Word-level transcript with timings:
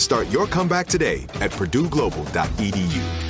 Start 0.00 0.28
your 0.28 0.46
comeback 0.46 0.86
today 0.86 1.24
at 1.40 1.50
purdueglobal.edu. 1.50 3.29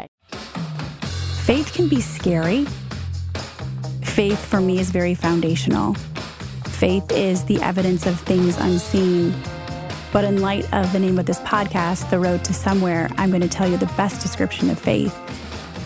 Faith 1.43 1.73
can 1.73 1.87
be 1.87 2.01
scary. 2.01 2.65
Faith 4.03 4.43
for 4.45 4.61
me 4.61 4.79
is 4.79 4.89
very 4.89 5.15
foundational. 5.15 5.95
Faith 6.65 7.11
is 7.11 7.43
the 7.45 7.61
evidence 7.61 8.05
of 8.05 8.19
things 8.19 8.57
unseen. 8.57 9.33
But 10.11 10.23
in 10.23 10.41
light 10.41 10.71
of 10.73 10.91
the 10.91 10.99
name 10.99 11.17
of 11.19 11.25
this 11.25 11.39
podcast, 11.39 12.09
The 12.09 12.19
Road 12.19 12.43
to 12.45 12.53
Somewhere, 12.53 13.09
I'm 13.17 13.29
going 13.29 13.41
to 13.41 13.47
tell 13.47 13.67
you 13.69 13.77
the 13.77 13.91
best 13.97 14.21
description 14.21 14.69
of 14.69 14.79
faith. 14.79 15.15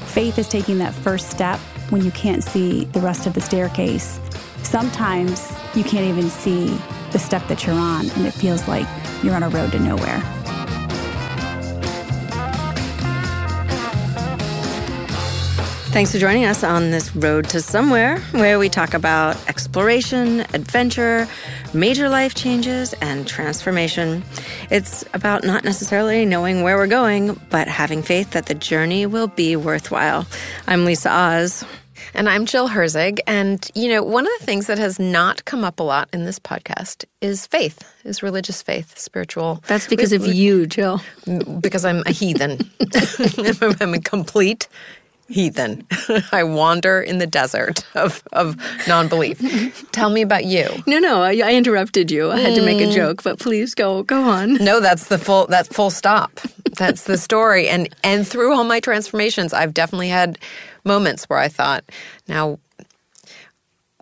Faith 0.08 0.40
is 0.40 0.48
taking 0.48 0.78
that 0.80 0.94
first 0.94 1.30
step 1.30 1.60
when 1.90 2.04
you 2.04 2.12
can't 2.12 2.44
see 2.44 2.86
the 2.86 3.00
rest 3.02 3.28
of 3.28 3.34
the 3.34 3.42
staircase. 3.42 4.20
Sometimes 4.64 5.52
you 5.76 5.84
can't 5.84 6.06
even 6.06 6.30
see 6.30 6.68
the 7.12 7.20
step 7.20 7.48
that 7.48 7.66
you're 7.66 7.76
on, 7.76 8.10
and 8.12 8.26
it 8.26 8.32
feels 8.32 8.68
like 8.68 8.88
you're 9.24 9.36
on 9.36 9.44
a 9.44 9.50
road 9.50 9.72
to 9.74 9.80
nowhere. 9.80 10.22
Thanks 15.96 16.12
for 16.12 16.18
joining 16.18 16.44
us 16.44 16.62
on 16.62 16.92
this 16.92 17.16
road 17.16 17.48
to 17.52 17.62
somewhere 17.62 18.20
where 18.32 18.60
we 18.60 18.68
talk 18.68 18.94
about 18.94 19.38
exploration, 19.48 20.42
adventure, 20.54 21.26
major 21.74 22.10
life 22.10 22.36
changes, 22.36 22.92
and 22.96 23.26
transformation. 23.26 24.22
It's 24.70 25.06
about 25.14 25.46
not 25.46 25.64
necessarily 25.64 26.26
knowing 26.26 26.64
where 26.64 26.76
we're 26.76 26.88
going, 26.88 27.40
but 27.50 27.70
having 27.70 28.04
faith 28.04 28.32
that 28.32 28.48
the 28.48 28.56
journey 28.56 29.06
will 29.06 29.28
be 29.28 29.56
worthwhile. 29.56 30.28
I'm 30.68 30.84
Lisa 30.84 31.10
Oz. 31.10 31.64
And 32.14 32.28
I'm 32.28 32.46
Jill 32.46 32.68
Herzig. 32.68 33.20
And, 33.26 33.72
you 33.74 33.88
know, 33.88 34.04
one 34.04 34.26
of 34.26 34.32
the 34.40 34.46
things 34.46 34.68
that 34.68 34.78
has 34.78 35.00
not 35.00 35.46
come 35.46 35.64
up 35.64 35.80
a 35.80 35.84
lot 35.84 36.10
in 36.12 36.26
this 36.26 36.40
podcast 36.40 37.06
is 37.22 37.48
faith, 37.48 37.90
is 38.04 38.22
religious 38.22 38.62
faith, 38.62 38.98
spiritual. 38.98 39.64
That's 39.68 39.88
because 39.88 40.12
we, 40.12 40.18
of 40.18 40.28
you, 40.28 40.68
Jill. 40.68 41.02
Because 41.62 41.86
I'm 41.86 42.04
a 42.06 42.12
heathen. 42.12 42.70
I'm 43.80 43.94
a 43.94 44.00
complete 44.02 44.68
heathen. 45.28 45.86
I 46.32 46.44
wander 46.44 47.02
in 47.02 47.18
the 47.18 47.28
desert 47.28 47.86
of, 47.96 48.24
of 48.34 48.58
non 48.88 49.08
belief. 49.08 49.42
Tell 49.92 50.10
me 50.10 50.22
about 50.22 50.46
you. 50.46 50.68
No, 50.88 51.00
no, 51.00 51.22
I, 51.22 51.42
I 51.44 51.54
interrupted 51.54 52.12
you. 52.12 52.32
I 52.32 52.40
had 52.40 52.54
mm. 52.54 52.56
to 52.56 52.62
make 52.62 52.82
a 52.82 52.86
mm. 52.86 52.94
joke, 52.94 53.24
but 53.24 53.40
please 53.40 53.76
go 53.76 54.04
go 54.04 54.22
on. 54.24 54.56
No, 54.56 54.80
that's 54.80 55.08
the 55.08 55.18
full 55.18 55.48
that's 55.48 55.68
full 55.70 55.90
stop. 55.90 56.40
That's 56.78 57.04
the 57.04 57.18
story. 57.18 57.68
And 57.68 57.90
and 58.04 58.28
through 58.28 58.54
all 58.54 58.64
my 58.64 58.80
transformations, 58.80 59.54
I've 59.54 59.74
definitely 59.74 60.10
had 60.10 60.38
moments 60.84 61.26
where 61.26 61.40
I 61.40 61.48
thought, 61.48 61.84
now 62.28 62.60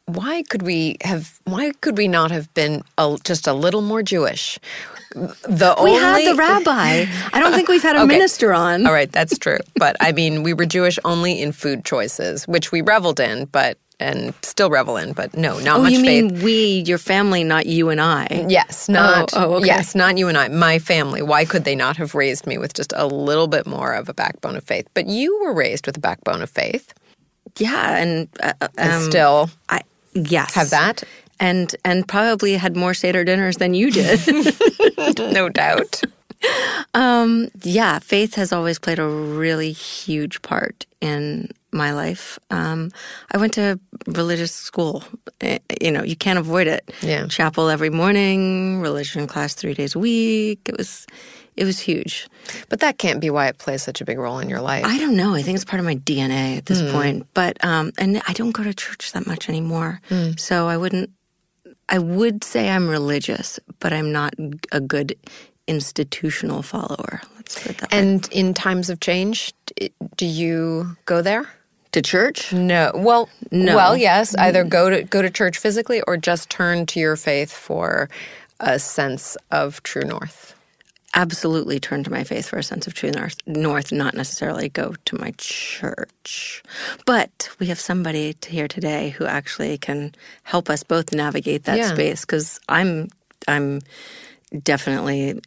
why 0.05 0.43
could 0.49 0.61
we 0.61 0.97
have 1.01 1.39
why 1.45 1.71
could 1.81 1.97
we 1.97 2.07
not 2.07 2.31
have 2.31 2.53
been 2.53 2.83
a, 2.97 3.17
just 3.23 3.47
a 3.47 3.53
little 3.53 3.81
more 3.81 4.03
Jewish? 4.03 4.59
the 5.13 5.75
we 5.83 5.91
only... 5.91 6.25
had 6.25 6.33
the 6.33 6.35
rabbi. 6.35 7.05
I 7.31 7.39
don't 7.39 7.53
think 7.53 7.69
we've 7.69 7.83
had 7.83 7.95
a 7.95 7.99
okay. 8.03 8.07
minister 8.07 8.53
on. 8.53 8.85
All 8.85 8.93
right, 8.93 9.11
that's 9.11 9.37
true. 9.37 9.59
But 9.75 9.95
I 9.99 10.11
mean, 10.11 10.43
we 10.43 10.53
were 10.53 10.65
Jewish 10.65 10.99
only 11.05 11.41
in 11.41 11.51
food 11.51 11.85
choices, 11.85 12.47
which 12.47 12.71
we 12.71 12.81
reveled 12.81 13.19
in, 13.19 13.45
but 13.45 13.77
and 13.99 14.33
still 14.41 14.69
revel 14.69 14.97
in, 14.97 15.13
but 15.13 15.33
no, 15.35 15.59
not 15.59 15.79
oh, 15.79 15.83
much 15.83 15.93
you 15.93 16.01
faith. 16.01 16.31
mean 16.31 16.43
we, 16.43 16.83
your 16.85 16.97
family, 16.97 17.43
not 17.43 17.67
you 17.67 17.89
and 17.89 18.01
I? 18.01 18.45
Yes, 18.49 18.89
not. 18.89 19.31
Oh, 19.33 19.45
oh, 19.45 19.53
okay. 19.55 19.67
Yes, 19.67 19.95
not 19.95 20.17
you 20.17 20.27
and 20.27 20.37
I. 20.37 20.49
My 20.49 20.79
family. 20.79 21.21
Why 21.21 21.45
could 21.45 21.63
they 21.63 21.75
not 21.75 21.95
have 21.97 22.13
raised 22.13 22.45
me 22.45 22.57
with 22.57 22.73
just 22.73 22.91
a 22.95 23.05
little 23.05 23.47
bit 23.47 23.65
more 23.65 23.93
of 23.93 24.09
a 24.09 24.13
backbone 24.13 24.57
of 24.57 24.63
faith? 24.63 24.87
But 24.93 25.07
you 25.07 25.39
were 25.43 25.53
raised 25.53 25.85
with 25.85 25.95
a 25.95 26.01
backbone 26.01 26.41
of 26.41 26.49
faith. 26.49 26.93
Yeah, 27.59 27.97
and, 27.97 28.27
uh, 28.41 28.53
um, 28.61 28.69
and 28.77 29.03
still, 29.03 29.51
I 29.69 29.81
yes 30.15 30.53
have 30.53 30.69
that 30.69 31.03
and 31.39 31.75
and 31.83 32.07
probably 32.07 32.53
had 32.55 32.75
more 32.75 32.93
Seder 32.93 33.23
dinners 33.23 33.57
than 33.57 33.73
you 33.73 33.91
did. 33.91 34.19
no 35.33 35.49
doubt. 35.49 36.01
Um, 36.93 37.49
yeah, 37.63 37.99
faith 37.99 38.35
has 38.35 38.51
always 38.51 38.79
played 38.79 38.99
a 38.99 39.07
really 39.07 39.71
huge 39.71 40.41
part 40.41 40.85
in 41.01 41.49
my 41.71 41.93
life. 41.93 42.37
Um, 42.49 42.91
I 43.31 43.37
went 43.37 43.53
to 43.53 43.79
religious 44.07 44.53
school. 44.53 45.03
You 45.81 45.91
know, 45.91 46.03
you 46.03 46.15
can't 46.15 46.39
avoid 46.39 46.67
it. 46.67 46.91
Yeah. 47.01 47.27
Chapel 47.27 47.69
every 47.69 47.89
morning, 47.89 48.81
religion 48.81 49.27
class 49.27 49.53
three 49.53 49.73
days 49.73 49.95
a 49.95 49.99
week. 49.99 50.61
It 50.67 50.77
was, 50.77 51.07
it 51.55 51.65
was 51.65 51.79
huge. 51.79 52.27
But 52.69 52.79
that 52.81 52.97
can't 52.97 53.21
be 53.21 53.29
why 53.29 53.47
it 53.47 53.57
plays 53.57 53.83
such 53.83 54.01
a 54.01 54.05
big 54.05 54.17
role 54.17 54.39
in 54.39 54.49
your 54.49 54.61
life. 54.61 54.85
I 54.85 54.97
don't 54.97 55.15
know. 55.15 55.33
I 55.33 55.41
think 55.41 55.55
it's 55.55 55.65
part 55.65 55.79
of 55.79 55.85
my 55.85 55.95
DNA 55.95 56.57
at 56.57 56.65
this 56.65 56.81
mm. 56.81 56.91
point. 56.91 57.27
But 57.33 57.63
um, 57.63 57.91
and 57.97 58.21
I 58.27 58.33
don't 58.33 58.51
go 58.51 58.63
to 58.63 58.73
church 58.73 59.11
that 59.13 59.27
much 59.27 59.49
anymore, 59.49 60.01
mm. 60.09 60.39
so 60.39 60.67
I 60.67 60.77
wouldn't 60.77 61.09
I 61.89 61.99
would 61.99 62.43
say 62.43 62.69
I'm 62.69 62.89
religious, 62.89 63.59
but 63.79 63.93
I'm 63.93 64.11
not 64.11 64.33
a 64.71 64.79
good 64.79 65.15
institutional 65.67 66.61
follower. 66.61 67.21
Let's 67.35 67.61
put 67.61 67.77
that 67.79 67.93
and 67.93 68.25
way. 68.25 68.31
in 68.31 68.53
times 68.53 68.89
of 68.89 68.99
change, 68.99 69.53
do 70.17 70.25
you 70.25 70.97
go 71.05 71.21
there? 71.21 71.49
To 71.91 72.01
church? 72.01 72.51
No. 72.51 72.91
Well, 72.95 73.29
no. 73.51 73.75
Well, 73.75 73.95
yes. 73.95 74.33
Either 74.35 74.63
go 74.63 74.89
to 74.89 75.03
go 75.03 75.21
to 75.21 75.29
church 75.29 75.59
physically 75.59 76.01
or 76.07 76.17
just 76.17 76.49
turn 76.49 76.87
to 76.87 76.99
your 76.99 77.15
faith 77.15 77.51
for 77.51 78.09
a 78.59 78.79
sense 78.79 79.37
of 79.51 79.83
true 79.83 80.01
north 80.01 80.52
absolutely 81.13 81.79
turn 81.79 82.03
to 82.03 82.11
my 82.11 82.23
faith 82.23 82.47
for 82.47 82.57
a 82.57 82.63
sense 82.63 82.87
of 82.87 82.93
true 82.93 83.11
north, 83.11 83.35
north, 83.45 83.91
not 83.91 84.13
necessarily 84.13 84.69
go 84.69 84.95
to 85.05 85.19
my 85.19 85.33
church. 85.37 86.63
But 87.05 87.49
we 87.59 87.67
have 87.67 87.79
somebody 87.79 88.33
to 88.33 88.49
here 88.49 88.67
today 88.67 89.09
who 89.09 89.25
actually 89.25 89.77
can 89.77 90.15
help 90.43 90.69
us 90.69 90.83
both 90.83 91.13
navigate 91.13 91.65
that 91.65 91.77
yeah. 91.77 91.93
space 91.93 92.21
because 92.21 92.59
I'm 92.67 93.09
I'm 93.47 93.81
definitely 94.63 95.39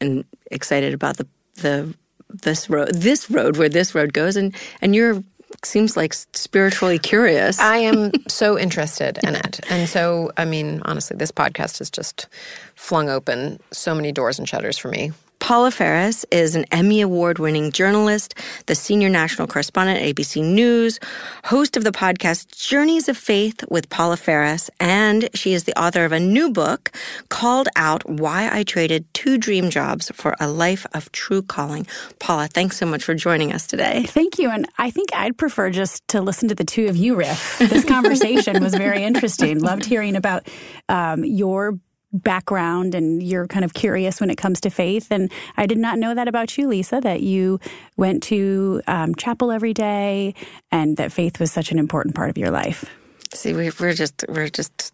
excited 0.51 0.95
about 0.95 1.17
the 1.17 1.27
the 1.57 1.95
this 2.29 2.69
road, 2.69 2.93
this 2.95 3.31
road 3.31 3.57
where 3.57 3.69
this 3.69 3.95
road 3.95 4.13
goes, 4.13 4.37
and 4.37 4.55
and 4.81 4.95
you're 4.95 5.23
seems 5.65 5.97
like 5.97 6.13
spiritually 6.13 6.99
curious. 6.99 7.59
I 7.59 7.79
am 7.79 8.13
so 8.29 8.59
interested 8.59 9.19
in 9.23 9.37
it. 9.37 9.61
And 9.71 9.89
so, 9.89 10.33
I 10.37 10.45
mean, 10.45 10.83
honestly, 10.85 11.17
this 11.17 11.31
podcast 11.31 11.79
has 11.79 11.89
just 11.89 12.27
flung 12.75 13.09
open 13.09 13.61
so 13.71 13.95
many 13.95 14.13
doors 14.13 14.39
and 14.39 14.49
shutters 14.49 14.77
for 14.77 14.89
me. 14.89 15.13
Paula 15.39 15.71
Faris 15.71 16.25
is 16.31 16.57
an 16.57 16.65
Emmy 16.73 17.01
Award 17.01 17.39
winning 17.39 17.71
journalist, 17.71 18.35
the 18.67 18.75
senior 18.75 19.09
national 19.09 19.47
correspondent 19.47 20.01
at 20.01 20.15
ABC 20.15 20.43
News, 20.43 20.99
host 21.45 21.77
of 21.77 21.85
the 21.85 21.93
podcast 21.93 22.57
Journeys 22.57 23.09
of 23.09 23.17
Faith 23.17 23.65
with 23.71 23.89
Paula 23.89 24.17
Faris, 24.17 24.71
and 24.81 25.29
she 25.35 25.53
is 25.53 25.65
the 25.65 25.79
author 25.79 26.05
of 26.05 26.13
a 26.13 26.21
new 26.21 26.51
book 26.51 26.91
called 27.29 27.69
Out 27.77 28.09
Why 28.09 28.49
I 28.53 28.63
Traded 28.63 29.05
Two 29.15 29.39
Dream 29.39 29.71
Jobs 29.71 30.11
for 30.15 30.35
a 30.41 30.49
Life 30.49 30.87
of 30.95 31.13
True 31.13 31.43
Calling. 31.43 31.87
Paula, 32.19 32.49
thanks 32.49 32.77
so 32.77 32.87
much 32.87 33.05
for 33.05 33.15
joining 33.15 33.53
us 33.53 33.67
today. 33.67 34.05
Thank 34.05 34.39
you. 34.39 34.51
And 34.51 34.67
I 34.79 34.91
think 34.91 35.15
I'd 35.15 35.37
prefer 35.37 35.71
just 35.71 36.07
to 36.09 36.21
listen 36.21 36.49
to 36.49 36.55
the 36.55 36.65
two 36.65 36.87
of 36.87 36.97
you 36.97 37.15
riff. 37.15 37.59
This 37.59 37.85
conversation 37.85 38.63
was 38.63 38.75
very 38.75 39.05
interesting. 39.05 39.61
Loved 39.61 39.85
hearing 39.85 40.17
about 40.17 40.49
um, 40.89 41.25
your 41.25 41.79
background 42.23 42.95
and 42.95 43.23
you're 43.23 43.47
kind 43.47 43.65
of 43.65 43.75
curious 43.75 44.21
when 44.21 44.31
it 44.31 44.37
comes 44.37 44.61
to 44.63 44.71
faith. 44.71 45.09
And 45.11 45.31
I 45.57 45.67
did 45.67 45.79
not 45.79 45.99
know 45.99 46.15
that 46.15 46.29
about 46.29 46.57
you, 46.57 46.69
Lisa, 46.69 47.01
that 47.01 47.23
you 47.23 47.61
went 47.97 48.23
to 48.25 48.83
um, 48.87 49.15
chapel 49.15 49.51
every 49.51 49.75
day 49.75 50.35
and 50.71 50.97
that 50.97 51.13
faith 51.13 51.39
was 51.41 51.53
such 51.53 51.73
an 51.73 51.79
important 51.79 52.15
part 52.15 52.31
of 52.31 52.39
your 52.39 52.51
life. 52.51 52.85
See, 53.33 53.53
we, 53.53 53.71
we're 53.79 53.95
just 53.95 54.25
we're 54.29 54.49
just 54.49 54.93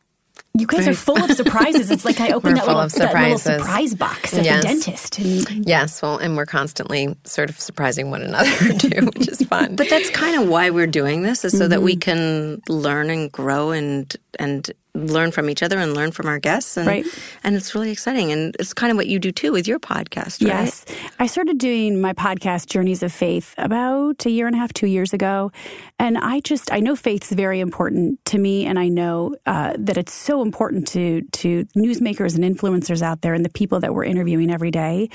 you 0.55 0.67
guys 0.67 0.87
are 0.87 0.95
full 0.95 1.23
of 1.23 1.31
surprises. 1.37 1.91
It's 1.91 2.05
like 2.05 2.21
I 2.21 2.33
opened 2.33 2.59
that 2.59 2.67
little, 2.67 2.87
that 2.87 3.15
little, 3.15 3.39
surprise 3.39 3.95
box 3.95 4.35
at 4.35 4.45
yes. 4.45 4.63
the 4.63 4.69
dentist. 4.69 5.19
And, 5.19 5.67
yes, 5.67 6.03
well, 6.03 6.19
and 6.19 6.37
we're 6.37 6.47
constantly 6.47 7.17
sort 7.25 7.49
of 7.49 7.59
surprising 7.59 8.11
one 8.11 8.23
another 8.23 8.51
too, 8.79 9.07
which 9.15 9.29
is 9.29 9.43
fun. 9.53 9.77
But 9.77 9.89
that's 9.89 10.11
kind 10.11 10.41
of 10.41 10.49
why 10.49 10.71
we're 10.71 10.87
doing 10.87 11.23
this, 11.23 11.45
is 11.45 11.53
so 11.53 11.65
mm-hmm. 11.65 11.71
that 11.71 11.83
we 11.83 11.97
can 11.97 12.61
learn 12.69 13.11
and 13.11 13.31
grow 13.31 13.71
and 13.71 14.15
and 14.39 14.71
learn 14.95 15.31
from 15.31 15.49
each 15.49 15.63
other 15.63 15.79
and 15.79 15.95
learn 15.95 16.13
from 16.13 16.27
our 16.27 16.39
guests. 16.39 16.77
And, 16.77 16.87
right. 16.87 17.07
And 17.43 17.57
it's 17.57 17.75
really 17.75 17.91
exciting. 17.91 18.31
And 18.31 18.55
it's 18.59 18.75
kind 18.75 18.91
of 18.91 18.97
what 18.99 19.07
you 19.07 19.19
do 19.19 19.33
too 19.33 19.51
with 19.51 19.67
your 19.67 19.81
podcast, 19.81 20.45
right? 20.45 20.65
Yes. 20.65 20.85
I 21.19 21.27
started 21.27 21.57
doing 21.57 22.01
my 22.01 22.13
podcast, 22.13 22.67
Journeys 22.67 23.03
of 23.03 23.11
Faith, 23.11 23.55
about 23.57 24.27
a 24.27 24.31
year 24.31 24.47
and 24.47 24.55
a 24.55 24.59
half, 24.59 24.73
two 24.75 24.87
years 24.87 25.15
ago. 25.15 25.51
And 25.99 26.19
I 26.19 26.41
just, 26.41 26.71
I 26.73 26.81
know 26.81 26.95
faith's 26.95 27.33
very 27.33 27.61
important 27.61 28.23
to 28.27 28.39
me. 28.39 28.67
And 28.67 28.79
I 28.79 28.89
know 28.89 29.35
uh, 29.47 29.73
that 29.79 29.97
it's 29.97 30.13
so 30.13 30.43
important 30.43 30.87
to, 30.89 31.23
to 31.23 31.65
newsmakers 31.75 32.35
and 32.35 32.45
influencers 32.45 33.01
out 33.01 33.23
there 33.23 33.33
and 33.33 33.47
the 33.47 33.51
people 33.51 33.81
that 33.81 33.95
we're 33.95 34.05
interviewing 34.05 34.51
every 34.51 34.71
day 34.71 35.09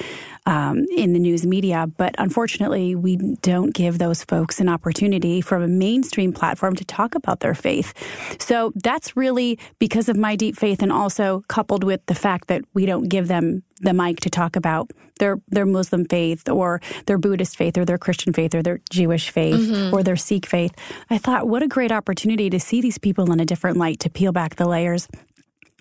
um, 0.47 0.85
in 0.95 1.13
the 1.13 1.19
news 1.19 1.45
media. 1.45 1.85
But 1.85 2.15
unfortunately, 2.17 2.95
we 2.95 3.17
don't 3.41 3.75
give 3.75 3.99
those 3.99 4.23
folks 4.27 4.59
an 4.59 4.69
opportunity 4.69 5.41
from 5.41 5.61
a 5.61 5.67
mainstream 5.67 6.33
platform 6.33 6.75
to 6.75 6.85
talk 6.85 7.15
about 7.15 7.39
their 7.39 7.55
faith. 7.55 7.93
So 8.39 8.71
that's 8.75 9.15
really 9.15 9.59
because 9.79 10.09
of 10.09 10.17
my 10.17 10.35
deep 10.35 10.55
faith 10.55 10.81
and 10.81 10.91
also 10.91 11.43
coupled 11.47 11.83
with 11.83 12.05
the 12.07 12.15
fact 12.15 12.47
that 12.47 12.63
we 12.73 12.85
don't 12.85 13.07
give 13.07 13.27
them 13.27 13.63
the 13.81 13.93
mic 13.93 14.19
to 14.21 14.29
talk 14.29 14.55
about 14.55 14.91
their 15.19 15.39
their 15.47 15.65
Muslim 15.65 16.05
faith 16.05 16.47
or 16.49 16.81
their 17.05 17.17
Buddhist 17.17 17.57
faith 17.57 17.77
or 17.77 17.85
their 17.85 17.97
Christian 17.97 18.33
faith 18.33 18.53
or 18.55 18.61
their 18.61 18.79
Jewish 18.89 19.29
faith 19.29 19.55
mm-hmm. 19.55 19.93
or 19.93 20.03
their 20.03 20.15
Sikh 20.15 20.45
faith. 20.45 20.73
I 21.09 21.17
thought 21.17 21.47
what 21.47 21.63
a 21.63 21.67
great 21.67 21.91
opportunity 21.91 22.49
to 22.49 22.59
see 22.59 22.81
these 22.81 22.97
people 22.97 23.31
in 23.31 23.39
a 23.39 23.45
different 23.45 23.77
light, 23.77 23.99
to 24.01 24.09
peel 24.09 24.31
back 24.31 24.55
the 24.55 24.67
layers 24.67 25.07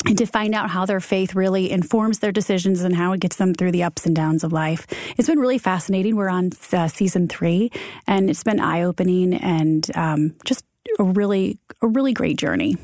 and 0.06 0.16
to 0.18 0.26
find 0.26 0.54
out 0.54 0.70
how 0.70 0.86
their 0.86 1.00
faith 1.00 1.34
really 1.34 1.70
informs 1.70 2.20
their 2.20 2.32
decisions 2.32 2.82
and 2.82 2.94
how 2.94 3.12
it 3.12 3.20
gets 3.20 3.36
them 3.36 3.54
through 3.54 3.72
the 3.72 3.82
ups 3.82 4.06
and 4.06 4.14
downs 4.14 4.44
of 4.44 4.52
life. 4.52 4.86
It's 5.16 5.28
been 5.28 5.38
really 5.38 5.58
fascinating. 5.58 6.16
We're 6.16 6.28
on 6.28 6.50
uh, 6.72 6.88
season 6.88 7.28
three, 7.28 7.70
and 8.06 8.30
it's 8.30 8.42
been 8.44 8.60
eye 8.60 8.82
opening 8.82 9.34
and 9.34 9.90
um, 9.96 10.34
just 10.44 10.64
a 10.98 11.04
really 11.04 11.58
a 11.82 11.88
really 11.88 12.12
great 12.12 12.36
journey. 12.36 12.76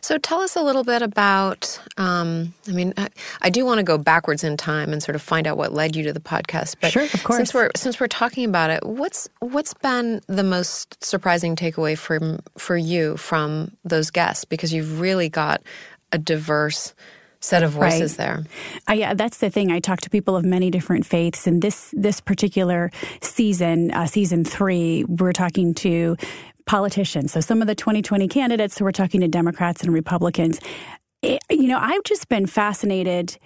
So 0.00 0.18
tell 0.18 0.40
us 0.40 0.56
a 0.56 0.62
little 0.62 0.84
bit 0.84 1.02
about. 1.02 1.80
Um, 1.96 2.54
I 2.68 2.72
mean, 2.72 2.94
I, 2.96 3.08
I, 3.40 3.50
do 3.50 3.64
want 3.64 3.78
to 3.78 3.82
go 3.82 3.98
backwards 3.98 4.44
in 4.44 4.56
time 4.56 4.92
and 4.92 5.02
sort 5.02 5.16
of 5.16 5.22
find 5.22 5.46
out 5.46 5.56
what 5.56 5.72
led 5.72 5.96
you 5.96 6.02
to 6.04 6.12
the 6.12 6.20
podcast. 6.20 6.76
But 6.80 6.92
sure, 6.92 7.04
of 7.04 7.24
course. 7.24 7.38
Since 7.38 7.54
we're 7.54 7.70
since 7.74 8.00
we're 8.00 8.08
talking 8.08 8.44
about 8.44 8.70
it, 8.70 8.84
what's 8.86 9.28
what's 9.40 9.74
been 9.74 10.20
the 10.26 10.44
most 10.44 11.02
surprising 11.02 11.56
takeaway 11.56 11.96
from 11.96 12.40
for 12.56 12.76
you 12.76 13.16
from 13.16 13.72
those 13.84 14.10
guests? 14.10 14.44
Because 14.44 14.72
you've 14.72 15.00
really 15.00 15.28
got 15.28 15.62
a 16.12 16.18
diverse 16.18 16.94
set 17.40 17.62
of 17.62 17.72
voices 17.72 18.12
right. 18.12 18.26
there. 18.26 18.44
Uh, 18.88 18.92
yeah, 18.92 19.14
that's 19.14 19.38
the 19.38 19.50
thing. 19.50 19.72
I 19.72 19.80
talk 19.80 20.00
to 20.02 20.10
people 20.10 20.36
of 20.36 20.44
many 20.44 20.70
different 20.70 21.04
faiths, 21.04 21.46
and 21.46 21.60
this 21.60 21.92
this 21.96 22.20
particular 22.20 22.90
season, 23.20 23.90
uh, 23.90 24.06
season 24.06 24.44
three, 24.44 25.04
we're 25.04 25.32
talking 25.32 25.74
to 25.74 26.16
politicians. 26.66 27.32
So 27.32 27.40
some 27.40 27.60
of 27.60 27.66
the 27.66 27.74
2020 27.74 28.28
candidates, 28.28 28.76
so 28.76 28.84
we're 28.84 28.92
talking 28.92 29.20
to 29.20 29.28
Democrats 29.28 29.82
and 29.82 29.92
Republicans. 29.92 30.60
It, 31.22 31.40
you 31.50 31.68
know, 31.68 31.78
I've 31.78 32.04
just 32.04 32.28
been 32.28 32.46
fascinated. 32.46 33.36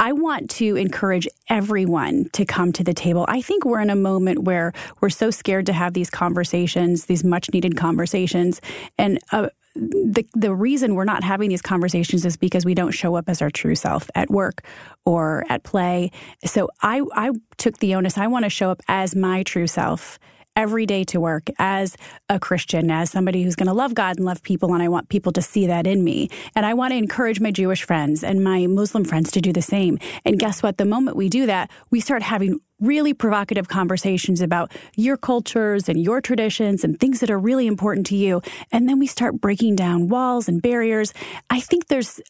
I 0.00 0.12
want 0.12 0.50
to 0.50 0.76
encourage 0.76 1.28
everyone 1.48 2.28
to 2.32 2.44
come 2.44 2.72
to 2.72 2.84
the 2.84 2.94
table. 2.94 3.24
I 3.28 3.40
think 3.40 3.64
we're 3.64 3.80
in 3.80 3.90
a 3.90 3.96
moment 3.96 4.40
where 4.40 4.72
we're 5.00 5.10
so 5.10 5.30
scared 5.30 5.66
to 5.66 5.72
have 5.72 5.94
these 5.94 6.10
conversations, 6.10 7.06
these 7.06 7.24
much 7.24 7.52
needed 7.52 7.76
conversations. 7.76 8.60
And 8.98 9.20
uh, 9.30 9.50
the 9.74 10.24
the 10.34 10.54
reason 10.54 10.94
we're 10.94 11.04
not 11.04 11.24
having 11.24 11.48
these 11.48 11.62
conversations 11.62 12.24
is 12.24 12.36
because 12.36 12.64
we 12.64 12.74
don't 12.74 12.92
show 12.92 13.16
up 13.16 13.28
as 13.28 13.42
our 13.42 13.50
true 13.50 13.74
self 13.74 14.08
at 14.14 14.30
work 14.30 14.64
or 15.04 15.44
at 15.48 15.64
play. 15.64 16.10
So 16.44 16.68
I 16.82 17.02
I 17.14 17.32
took 17.56 17.78
the 17.78 17.94
onus. 17.94 18.16
I 18.16 18.26
want 18.28 18.44
to 18.44 18.50
show 18.50 18.70
up 18.70 18.82
as 18.88 19.16
my 19.16 19.42
true 19.42 19.66
self 19.66 20.18
every 20.56 20.86
day 20.86 21.04
to 21.04 21.20
work 21.20 21.50
as 21.58 21.96
a 22.28 22.38
Christian, 22.38 22.90
as 22.90 23.10
somebody 23.10 23.42
who's 23.42 23.56
going 23.56 23.66
to 23.66 23.72
love 23.72 23.94
God 23.94 24.16
and 24.16 24.24
love 24.24 24.42
people, 24.42 24.72
and 24.72 24.82
I 24.82 24.88
want 24.88 25.08
people 25.08 25.32
to 25.32 25.42
see 25.42 25.66
that 25.66 25.86
in 25.86 26.04
me. 26.04 26.30
And 26.54 26.64
I 26.64 26.74
want 26.74 26.92
to 26.92 26.96
encourage 26.96 27.40
my 27.40 27.50
Jewish 27.50 27.82
friends 27.82 28.22
and 28.22 28.44
my 28.44 28.66
Muslim 28.66 29.04
friends 29.04 29.30
to 29.32 29.40
do 29.40 29.52
the 29.52 29.62
same. 29.62 29.98
And 30.24 30.38
guess 30.38 30.62
what? 30.62 30.78
The 30.78 30.84
moment 30.84 31.16
we 31.16 31.28
do 31.28 31.46
that, 31.46 31.70
we 31.90 32.00
start 32.00 32.22
having 32.22 32.60
really 32.86 33.14
provocative 33.14 33.68
conversations 33.68 34.40
about 34.40 34.72
your 34.96 35.16
cultures 35.16 35.88
and 35.88 36.02
your 36.02 36.20
traditions 36.20 36.84
and 36.84 36.98
things 36.98 37.20
that 37.20 37.30
are 37.30 37.38
really 37.38 37.66
important 37.66 38.06
to 38.06 38.16
you. 38.16 38.42
And 38.72 38.88
then 38.88 38.98
we 38.98 39.06
start 39.06 39.40
breaking 39.40 39.76
down 39.76 40.08
walls 40.08 40.48
and 40.48 40.60
barriers. 40.60 41.12
I 41.50 41.60
think 41.60 41.88
there's 41.88 42.20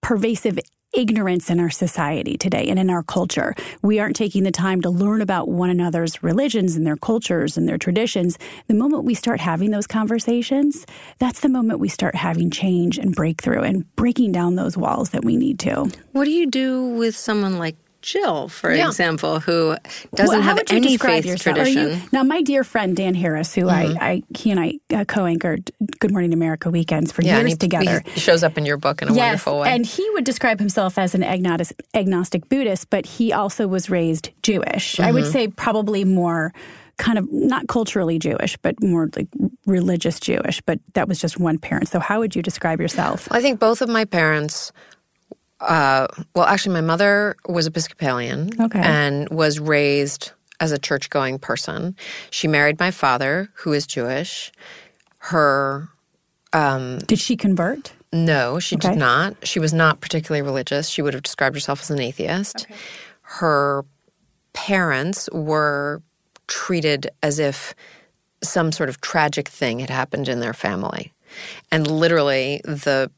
pervasive 0.00 0.58
ignorance 0.92 1.48
in 1.48 1.58
our 1.58 1.70
society 1.70 2.36
today 2.36 2.68
and 2.68 2.78
in 2.78 2.90
our 2.90 3.02
culture. 3.02 3.54
We 3.80 3.98
aren't 3.98 4.16
taking 4.16 4.44
the 4.44 4.52
time 4.52 4.82
to 4.82 4.90
learn 4.90 5.22
about 5.22 5.48
one 5.48 5.70
another's 5.70 6.22
religions 6.22 6.76
and 6.76 6.86
their 6.86 6.96
cultures 6.96 7.56
and 7.56 7.66
their 7.66 7.78
traditions. 7.78 8.38
The 8.66 8.74
moment 8.74 9.04
we 9.04 9.14
start 9.14 9.40
having 9.40 9.70
those 9.70 9.86
conversations, 9.86 10.86
that's 11.18 11.40
the 11.40 11.48
moment 11.48 11.80
we 11.80 11.88
start 11.88 12.14
having 12.14 12.50
change 12.50 12.98
and 12.98 13.14
breakthrough 13.14 13.62
and 13.62 13.96
breaking 13.96 14.32
down 14.32 14.56
those 14.56 14.76
walls 14.76 15.10
that 15.10 15.24
we 15.24 15.36
need 15.36 15.58
to. 15.60 15.90
What 16.12 16.24
do 16.24 16.30
you 16.30 16.46
do 16.46 16.84
with 16.84 17.16
someone 17.16 17.58
like 17.58 17.76
Jill, 18.02 18.48
for 18.48 18.74
yeah. 18.74 18.88
example, 18.88 19.40
who 19.40 19.76
doesn't 20.14 20.40
well, 20.40 20.42
have 20.42 20.62
any 20.70 20.96
faith 20.96 21.24
yourself? 21.24 21.56
tradition. 21.56 21.88
You, 21.88 22.02
now, 22.12 22.22
my 22.24 22.42
dear 22.42 22.64
friend 22.64 22.96
Dan 22.96 23.14
Harris, 23.14 23.54
who 23.54 23.62
mm-hmm. 23.62 23.98
I, 23.98 24.06
I, 24.06 24.22
he 24.36 24.50
and 24.50 24.60
I 24.60 24.74
uh, 24.92 25.04
co-anchored 25.04 25.70
Good 26.00 26.10
Morning 26.10 26.32
America 26.32 26.70
weekends 26.70 27.12
for 27.12 27.22
yeah, 27.22 27.38
years 27.38 27.52
he, 27.52 27.56
together. 27.56 28.02
He 28.06 28.20
shows 28.20 28.42
up 28.42 28.58
in 28.58 28.66
your 28.66 28.76
book 28.76 29.02
in 29.02 29.08
a 29.08 29.14
yes, 29.14 29.20
wonderful 29.20 29.60
way. 29.60 29.70
and 29.70 29.86
he 29.86 30.08
would 30.10 30.24
describe 30.24 30.58
himself 30.58 30.98
as 30.98 31.14
an 31.14 31.22
agnostic, 31.22 31.80
agnostic 31.94 32.48
Buddhist, 32.48 32.90
but 32.90 33.06
he 33.06 33.32
also 33.32 33.66
was 33.66 33.88
raised 33.88 34.30
Jewish. 34.42 34.94
Mm-hmm. 34.94 35.02
I 35.04 35.12
would 35.12 35.24
mm-hmm. 35.24 35.32
say 35.32 35.48
probably 35.48 36.04
more 36.04 36.52
kind 36.98 37.18
of 37.18 37.30
not 37.32 37.68
culturally 37.68 38.18
Jewish, 38.18 38.56
but 38.58 38.80
more 38.82 39.08
like 39.16 39.28
religious 39.66 40.20
Jewish. 40.20 40.60
But 40.60 40.78
that 40.94 41.08
was 41.08 41.20
just 41.20 41.38
one 41.38 41.58
parent. 41.58 41.88
So, 41.88 42.00
how 42.00 42.20
would 42.20 42.36
you 42.36 42.42
describe 42.42 42.80
yourself? 42.80 43.28
I 43.30 43.40
think 43.40 43.60
both 43.60 43.82
of 43.82 43.88
my 43.88 44.04
parents 44.04 44.72
uh, 45.62 46.08
well, 46.34 46.44
actually, 46.44 46.74
my 46.74 46.80
mother 46.80 47.36
was 47.48 47.66
Episcopalian 47.66 48.50
okay. 48.60 48.80
and 48.80 49.28
was 49.30 49.58
raised 49.58 50.32
as 50.60 50.72
a 50.72 50.78
church 50.78 51.10
going 51.10 51.38
person. 51.38 51.96
She 52.30 52.48
married 52.48 52.78
my 52.78 52.90
father, 52.90 53.48
who 53.54 53.72
is 53.72 53.86
Jewish. 53.86 54.52
Her. 55.18 55.88
Um, 56.52 56.98
did 56.98 57.18
she 57.18 57.36
convert? 57.36 57.92
No, 58.12 58.58
she 58.58 58.76
okay. 58.76 58.90
did 58.90 58.98
not. 58.98 59.46
She 59.46 59.58
was 59.58 59.72
not 59.72 60.00
particularly 60.00 60.42
religious. 60.42 60.88
She 60.88 61.00
would 61.00 61.14
have 61.14 61.22
described 61.22 61.56
herself 61.56 61.80
as 61.80 61.90
an 61.90 62.00
atheist. 62.00 62.66
Okay. 62.68 62.78
Her 63.22 63.84
parents 64.52 65.30
were 65.32 66.02
treated 66.48 67.08
as 67.22 67.38
if 67.38 67.74
some 68.42 68.72
sort 68.72 68.88
of 68.88 69.00
tragic 69.00 69.48
thing 69.48 69.78
had 69.78 69.88
happened 69.88 70.28
in 70.28 70.40
their 70.40 70.52
family. 70.52 71.12
And 71.70 71.86
literally, 71.90 72.60
the, 72.64 73.10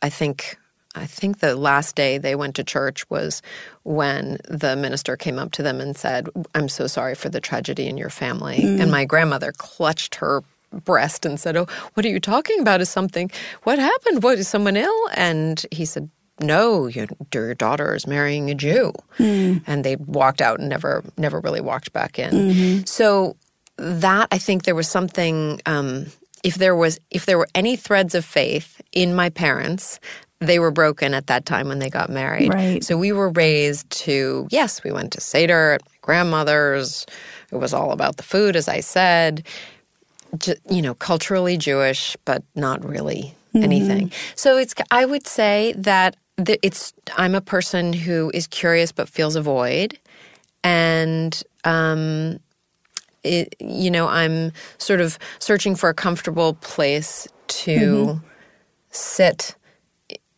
I 0.00 0.08
think 0.08 0.56
I 0.94 1.06
think 1.06 1.38
the 1.38 1.56
last 1.56 1.96
day 1.96 2.18
they 2.18 2.34
went 2.34 2.54
to 2.56 2.64
church 2.64 3.08
was 3.08 3.42
when 3.82 4.38
the 4.48 4.76
minister 4.76 5.16
came 5.16 5.38
up 5.38 5.52
to 5.52 5.62
them 5.62 5.80
and 5.80 5.96
said, 5.96 6.28
I'm 6.54 6.68
so 6.68 6.86
sorry 6.86 7.14
for 7.14 7.28
the 7.28 7.40
tragedy 7.40 7.86
in 7.86 7.96
your 7.96 8.10
family. 8.10 8.58
Mm. 8.58 8.80
And 8.80 8.90
my 8.90 9.04
grandmother 9.04 9.52
clutched 9.52 10.16
her 10.16 10.42
breast 10.70 11.24
and 11.24 11.40
said, 11.40 11.56
Oh, 11.56 11.66
what 11.94 12.04
are 12.04 12.10
you 12.10 12.20
talking 12.20 12.60
about? 12.60 12.80
Is 12.80 12.90
something, 12.90 13.30
what 13.62 13.78
happened? 13.78 14.22
What, 14.22 14.38
is 14.38 14.48
someone 14.48 14.76
ill? 14.76 15.08
And 15.14 15.64
he 15.70 15.84
said, 15.84 16.10
no, 16.40 16.86
your, 16.86 17.06
your 17.32 17.54
daughter 17.54 17.94
is 17.94 18.06
marrying 18.06 18.50
a 18.50 18.54
Jew. 18.54 18.92
And 19.66 19.84
they 19.84 19.96
walked 19.96 20.40
out 20.40 20.60
and 20.60 20.68
never, 20.68 21.04
never 21.16 21.40
really 21.40 21.60
walked 21.60 21.92
back 21.92 22.18
in. 22.18 22.32
So 22.86 23.36
that 23.76 24.28
I 24.30 24.38
think 24.38 24.64
there 24.64 24.74
was 24.74 24.88
something. 24.88 25.60
Um, 25.66 26.06
if 26.42 26.56
there 26.56 26.74
was, 26.74 26.98
if 27.12 27.26
there 27.26 27.38
were 27.38 27.48
any 27.54 27.76
threads 27.76 28.16
of 28.16 28.24
faith 28.24 28.80
in 28.90 29.14
my 29.14 29.30
parents, 29.30 30.00
they 30.42 30.58
were 30.58 30.70
broken 30.70 31.14
at 31.14 31.28
that 31.28 31.46
time 31.46 31.68
when 31.68 31.78
they 31.78 31.88
got 31.88 32.10
married. 32.10 32.52
Right. 32.52 32.84
So 32.84 32.98
we 32.98 33.12
were 33.12 33.30
raised 33.30 33.88
to 33.90 34.46
yes, 34.50 34.82
we 34.82 34.92
went 34.92 35.12
to 35.12 35.20
Seder 35.20 35.72
at 35.72 35.82
my 35.84 35.96
grandmother's. 36.00 37.06
It 37.50 37.56
was 37.56 37.72
all 37.72 37.92
about 37.92 38.16
the 38.16 38.22
food, 38.22 38.56
as 38.56 38.68
I 38.68 38.80
said. 38.80 39.46
You 40.68 40.82
know, 40.82 40.94
culturally 40.94 41.56
Jewish, 41.56 42.16
but 42.24 42.42
not 42.54 42.84
really 42.84 43.34
anything. 43.54 44.10
So 44.34 44.56
it's. 44.56 44.74
I 44.90 45.04
would 45.04 45.26
say 45.26 45.74
that 45.76 46.16
it's. 46.38 46.92
I'm 47.16 47.34
a 47.34 47.40
person 47.42 47.92
who 47.92 48.30
is 48.34 48.46
curious 48.46 48.92
but 48.92 49.08
feels 49.08 49.36
a 49.36 49.42
void, 49.42 49.98
and 50.64 51.42
um, 51.64 52.40
it, 53.22 53.54
you 53.60 53.90
know, 53.90 54.08
I'm 54.08 54.52
sort 54.78 55.00
of 55.00 55.18
searching 55.38 55.76
for 55.76 55.90
a 55.90 55.94
comfortable 55.94 56.54
place 56.54 57.28
to 57.48 58.20
sit 58.90 59.54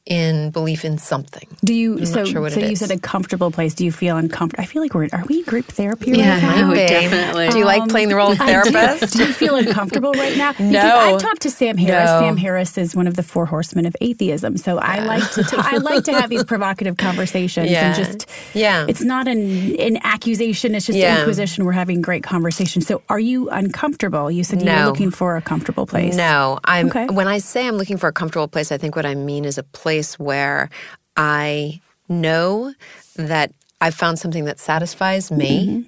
in 0.07 0.51
belief 0.51 0.85
in 0.85 0.99
something. 0.99 1.49
Do 1.65 1.73
you? 1.73 1.97
I'm 1.99 2.05
so, 2.07 2.17
not 2.21 2.29
sure 2.29 2.41
what 2.43 2.53
so 2.53 2.61
it 2.61 2.67
you 2.67 2.73
is. 2.73 2.81
said 2.81 2.91
a 2.91 2.99
comfortable 2.99 3.51
place. 3.51 3.73
Do 3.73 3.87
you 3.87 3.93
feel 3.93 4.19
uncomfortable? 4.19 4.63
I 4.63 4.67
feel 4.67 4.83
like 4.83 4.93
we're. 4.93 5.09
Are 5.15 5.25
we 5.27 5.43
group 5.45 5.65
therapy 5.67 6.11
Yeah, 6.11 6.35
right 6.35 6.43
now? 6.43 6.69
no, 6.69 6.75
Babe, 6.75 6.89
definitely. 6.89 7.49
Do 7.49 7.59
you 7.59 7.65
like 7.65 7.89
playing 7.89 8.11
the 8.11 8.17
role 8.17 8.33
of 8.33 8.41
Um, 8.41 8.47
I 8.49 8.63
do. 8.65 8.71
therapist? 8.71 9.15
Do 9.17 9.25
you 9.25 9.33
feel 9.33 9.57
uncomfortable 9.57 10.13
right 10.13 10.37
now? 10.37 10.53
Because 10.53 10.71
No. 10.73 10.97
I've 11.15 11.21
talked 11.21 11.41
to 11.43 11.51
Sam 11.51 11.79
Harris. 11.79 12.11
No. 12.11 12.21
Sam 12.21 12.37
Harris 12.37 12.77
is 12.77 12.95
one 12.95 13.07
of 13.07 13.17
the 13.17 13.23
four 13.23 13.47
horsemen 13.47 13.87
of 13.87 13.97
atheism. 14.03 14.59
So 14.59 14.79
I 14.79 14.99
like 15.05 15.31
to 15.33 15.43
ta- 15.43 15.67
I 15.73 15.79
like 15.79 16.05
to 16.05 16.13
have 16.13 16.29
these 16.29 16.45
provocative 16.55 16.97
conversations 16.99 17.71
Yeah. 17.71 17.87
and 17.87 17.97
just 17.97 18.27
Yeah. 18.53 18.85
It's 18.89 19.03
not 19.03 19.27
an 19.27 19.75
an 19.81 19.99
accusation. 20.05 20.75
It's 20.75 20.85
just 20.87 20.99
Yeah. 20.99 21.19
inquisition. 21.21 21.65
We're 21.65 21.73
having 21.73 22.03
great 22.03 22.23
conversation. 22.23 22.83
So 22.83 23.01
are 23.09 23.19
you 23.21 23.49
uncomfortable? 23.49 24.31
You 24.31 24.45
said 24.45 24.61
you 24.61 24.69
were 24.71 24.77
No. 24.77 24.87
looking 24.89 25.11
for 25.11 25.37
a 25.37 25.43
comfortable 25.43 25.87
place. 25.87 26.15
No, 26.15 26.59
I'm. 26.65 26.89
Okay. 26.89 27.07
When 27.07 27.27
I 27.27 27.39
say 27.39 27.67
I'm 27.67 27.77
looking 27.77 27.97
for 27.97 28.09
a 28.09 28.13
comfortable 28.13 28.49
place, 28.49 28.71
I 28.71 28.77
think 28.77 28.97
what 28.97 29.07
I 29.07 29.15
mean 29.15 29.45
is 29.47 29.57
a 29.59 29.63
place 29.63 29.94
where 30.19 30.71
I 31.17 31.81
know 32.09 32.75
that 33.17 33.53
I've 33.81 33.95
found 33.95 34.19
something 34.19 34.45
that 34.45 34.59
satisfies 34.61 35.31
me, 35.31 35.85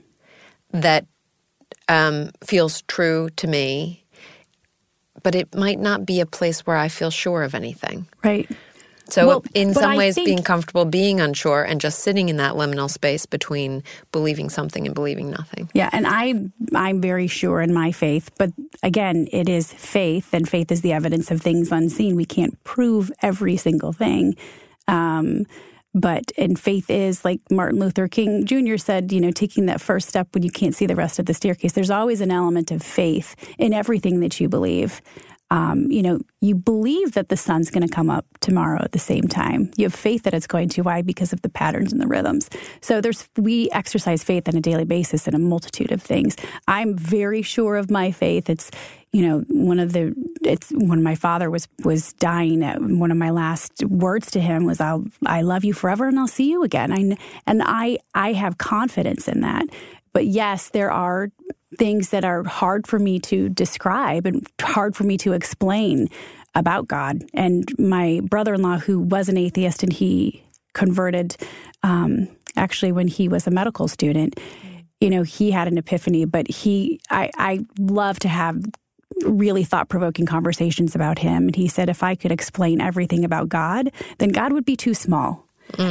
Mm-hmm. 0.72 0.80
that 0.80 1.06
um, 1.88 2.30
feels 2.44 2.82
true 2.82 3.30
to 3.36 3.46
me, 3.46 4.04
but 5.22 5.34
it 5.34 5.54
might 5.54 5.78
not 5.80 6.04
be 6.06 6.20
a 6.20 6.26
place 6.26 6.60
where 6.66 6.76
I 6.76 6.88
feel 6.88 7.10
sure 7.10 7.42
of 7.42 7.54
anything. 7.54 8.06
Right. 8.24 8.48
So, 9.08 9.26
Well, 9.26 9.44
in 9.54 9.72
some 9.72 9.96
ways, 9.96 10.14
think- 10.16 10.26
being 10.26 10.42
comfortable 10.42 10.84
being 10.84 11.20
unsure 11.20 11.62
and 11.62 11.80
just 11.80 12.00
sitting 12.00 12.28
in 12.28 12.36
that 12.38 12.54
liminal 12.54 12.90
space 12.90 13.24
between 13.26 13.82
believing 14.12 14.48
something 14.48 14.84
and 14.86 14.94
believing 14.94 15.30
nothing. 15.30 15.68
Yeah, 15.74 15.90
and 15.92 16.06
I 16.06 16.34
I'm 16.74 17.00
very 17.00 17.26
sure 17.28 17.60
in 17.60 17.72
my 17.72 17.92
faith, 17.92 18.30
but 18.38 18.50
again, 18.82 19.28
it 19.32 19.48
is 19.48 19.72
faith, 19.72 20.32
and 20.32 20.48
faith 20.48 20.72
is 20.72 20.80
the 20.80 20.92
evidence 20.92 21.30
of 21.30 21.40
things 21.40 21.70
unseen. 21.70 22.16
We 22.16 22.24
can't 22.24 22.62
prove 22.64 23.10
every 23.22 23.56
single 23.56 23.92
thing. 23.92 24.36
Um, 24.88 25.46
but 25.94 26.30
and 26.36 26.58
faith 26.58 26.90
is 26.90 27.24
like 27.24 27.40
Martin 27.50 27.80
Luther 27.80 28.06
King 28.06 28.44
Jr. 28.44 28.76
said, 28.76 29.12
you 29.12 29.20
know, 29.20 29.30
taking 29.30 29.66
that 29.66 29.80
first 29.80 30.08
step 30.08 30.28
when 30.34 30.42
you 30.42 30.50
can't 30.50 30.74
see 30.74 30.84
the 30.86 30.94
rest 30.94 31.18
of 31.18 31.24
the 31.26 31.32
staircase. 31.32 31.72
There's 31.72 31.90
always 31.90 32.20
an 32.20 32.30
element 32.30 32.70
of 32.70 32.82
faith 32.82 33.34
in 33.58 33.72
everything 33.72 34.20
that 34.20 34.38
you 34.38 34.48
believe. 34.48 35.00
Um, 35.50 35.90
you 35.90 36.02
know, 36.02 36.18
you 36.40 36.54
believe 36.56 37.12
that 37.12 37.28
the 37.28 37.36
sun's 37.36 37.70
going 37.70 37.86
to 37.86 37.94
come 37.94 38.10
up 38.10 38.26
tomorrow 38.40 38.82
at 38.82 38.92
the 38.92 38.98
same 38.98 39.28
time. 39.28 39.70
You 39.76 39.84
have 39.84 39.94
faith 39.94 40.24
that 40.24 40.34
it's 40.34 40.46
going 40.46 40.68
to. 40.70 40.82
Why? 40.82 41.02
Because 41.02 41.32
of 41.32 41.42
the 41.42 41.48
patterns 41.48 41.92
and 41.92 42.00
the 42.02 42.08
rhythms. 42.08 42.50
So 42.80 43.00
there's 43.00 43.28
we 43.36 43.70
exercise 43.70 44.24
faith 44.24 44.48
on 44.48 44.56
a 44.56 44.60
daily 44.60 44.84
basis 44.84 45.28
in 45.28 45.34
a 45.34 45.38
multitude 45.38 45.92
of 45.92 46.02
things. 46.02 46.36
I'm 46.66 46.96
very 46.96 47.42
sure 47.42 47.76
of 47.76 47.90
my 47.90 48.10
faith. 48.10 48.50
It's 48.50 48.70
you 49.12 49.22
know 49.22 49.44
one 49.48 49.78
of 49.78 49.92
the 49.92 50.14
it's 50.42 50.72
when 50.72 51.02
my 51.02 51.14
father 51.14 51.48
was 51.48 51.68
was 51.84 52.12
dying. 52.14 52.64
uh, 52.64 52.78
One 52.78 53.12
of 53.12 53.16
my 53.16 53.30
last 53.30 53.84
words 53.84 54.30
to 54.32 54.40
him 54.40 54.64
was, 54.64 54.80
"I'll 54.80 55.04
I 55.24 55.42
love 55.42 55.64
you 55.64 55.72
forever, 55.74 56.08
and 56.08 56.18
I'll 56.18 56.26
see 56.26 56.50
you 56.50 56.64
again." 56.64 56.92
I, 56.92 57.16
and 57.46 57.62
I 57.64 57.98
I 58.14 58.32
have 58.32 58.58
confidence 58.58 59.28
in 59.28 59.42
that. 59.42 59.66
But 60.12 60.26
yes, 60.26 60.70
there 60.70 60.90
are 60.90 61.30
things 61.76 62.10
that 62.10 62.24
are 62.24 62.44
hard 62.44 62.86
for 62.86 62.98
me 62.98 63.18
to 63.20 63.48
describe 63.48 64.26
and 64.26 64.46
hard 64.60 64.96
for 64.96 65.04
me 65.04 65.16
to 65.18 65.32
explain 65.32 66.08
about 66.54 66.88
God. 66.88 67.22
And 67.34 67.68
my 67.78 68.20
brother 68.24 68.54
in 68.54 68.62
law, 68.62 68.78
who 68.78 69.00
was 69.00 69.28
an 69.28 69.36
atheist 69.36 69.82
and 69.82 69.92
he 69.92 70.42
converted 70.74 71.36
um, 71.82 72.28
actually 72.56 72.92
when 72.92 73.08
he 73.08 73.28
was 73.28 73.46
a 73.46 73.50
medical 73.50 73.88
student, 73.88 74.40
you 75.00 75.10
know, 75.10 75.22
he 75.22 75.50
had 75.50 75.68
an 75.68 75.76
epiphany, 75.76 76.24
but 76.24 76.48
he, 76.48 77.00
I, 77.10 77.30
I 77.36 77.60
love 77.78 78.18
to 78.20 78.28
have 78.28 78.62
really 79.24 79.64
thought 79.64 79.88
provoking 79.88 80.26
conversations 80.26 80.94
about 80.94 81.18
him. 81.18 81.44
And 81.44 81.56
he 81.56 81.68
said, 81.68 81.88
if 81.88 82.02
I 82.02 82.14
could 82.14 82.32
explain 82.32 82.80
everything 82.80 83.24
about 83.24 83.48
God, 83.48 83.90
then 84.18 84.30
God 84.30 84.52
would 84.52 84.64
be 84.64 84.76
too 84.76 84.94
small. 84.94 85.46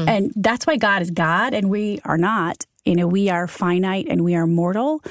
And 0.08 0.32
that's 0.36 0.66
why 0.66 0.78
God 0.78 1.02
is 1.02 1.12
God 1.12 1.54
and 1.54 1.70
we 1.70 2.00
are 2.06 2.18
not. 2.18 2.66
You 2.86 2.96
know, 2.96 3.08
we 3.08 3.30
are 3.30 3.48
finite 3.48 4.08
and 4.10 4.24
we 4.24 4.36
are 4.36 4.48
mortal 4.48 5.02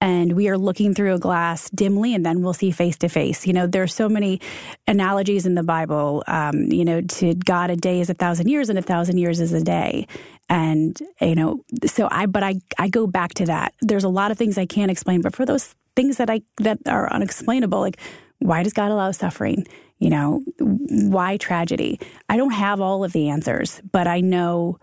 and 0.00 0.32
we 0.32 0.48
are 0.48 0.58
looking 0.58 0.94
through 0.94 1.14
a 1.14 1.18
glass 1.18 1.70
dimly 1.70 2.14
and 2.14 2.26
then 2.26 2.42
we'll 2.42 2.52
see 2.52 2.70
face 2.70 2.98
to 2.98 3.08
face. 3.08 3.46
You 3.46 3.52
know, 3.52 3.66
there 3.66 3.82
are 3.82 3.86
so 3.86 4.08
many 4.08 4.40
analogies 4.86 5.46
in 5.46 5.54
the 5.54 5.62
Bible. 5.62 6.22
Um, 6.26 6.64
you 6.70 6.84
know, 6.84 7.00
to 7.00 7.34
God, 7.34 7.70
a 7.70 7.76
day 7.76 8.00
is 8.00 8.10
a 8.10 8.14
thousand 8.14 8.48
years 8.48 8.68
and 8.68 8.78
a 8.78 8.82
thousand 8.82 9.18
years 9.18 9.40
is 9.40 9.52
a 9.52 9.62
day. 9.62 10.06
And, 10.48 11.00
you 11.20 11.34
know, 11.34 11.64
so 11.86 12.08
I, 12.10 12.26
but 12.26 12.42
I, 12.42 12.56
I 12.78 12.88
go 12.88 13.06
back 13.06 13.34
to 13.34 13.46
that. 13.46 13.74
There's 13.80 14.04
a 14.04 14.08
lot 14.08 14.30
of 14.30 14.36
things 14.36 14.58
I 14.58 14.66
can't 14.66 14.90
explain, 14.90 15.22
but 15.22 15.34
for 15.34 15.46
those 15.46 15.74
things 15.96 16.18
that 16.18 16.28
I, 16.28 16.42
that 16.58 16.78
are 16.86 17.10
unexplainable, 17.10 17.80
like 17.80 17.98
why 18.40 18.62
does 18.62 18.74
God 18.74 18.90
allow 18.90 19.10
suffering? 19.10 19.66
You 19.98 20.10
know, 20.10 20.42
why 20.58 21.38
tragedy? 21.38 21.98
I 22.28 22.36
don't 22.36 22.50
have 22.50 22.80
all 22.80 23.04
of 23.04 23.12
the 23.12 23.30
answers, 23.30 23.80
but 23.90 24.06
I 24.06 24.20
know, 24.20 24.78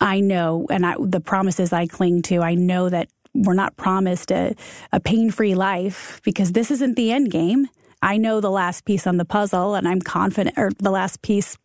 I 0.00 0.20
know, 0.20 0.66
and 0.70 0.86
I, 0.86 0.94
the 1.00 1.20
promises 1.20 1.72
I 1.72 1.86
cling 1.86 2.22
to, 2.22 2.42
I 2.42 2.54
know 2.54 2.88
that 2.88 3.08
we're 3.44 3.54
not 3.54 3.76
promised 3.76 4.30
a, 4.30 4.54
a 4.92 5.00
pain 5.00 5.30
free 5.30 5.54
life 5.54 6.20
because 6.24 6.52
this 6.52 6.70
isn't 6.70 6.96
the 6.96 7.12
end 7.12 7.30
game. 7.30 7.68
I 8.02 8.16
know 8.18 8.40
the 8.40 8.50
last 8.50 8.84
piece 8.84 9.06
on 9.06 9.16
the 9.16 9.24
puzzle, 9.24 9.74
and 9.74 9.88
I'm 9.88 10.00
confident, 10.00 10.56
or 10.58 10.70
the 10.78 10.90
last 10.90 11.22
piece 11.22 11.56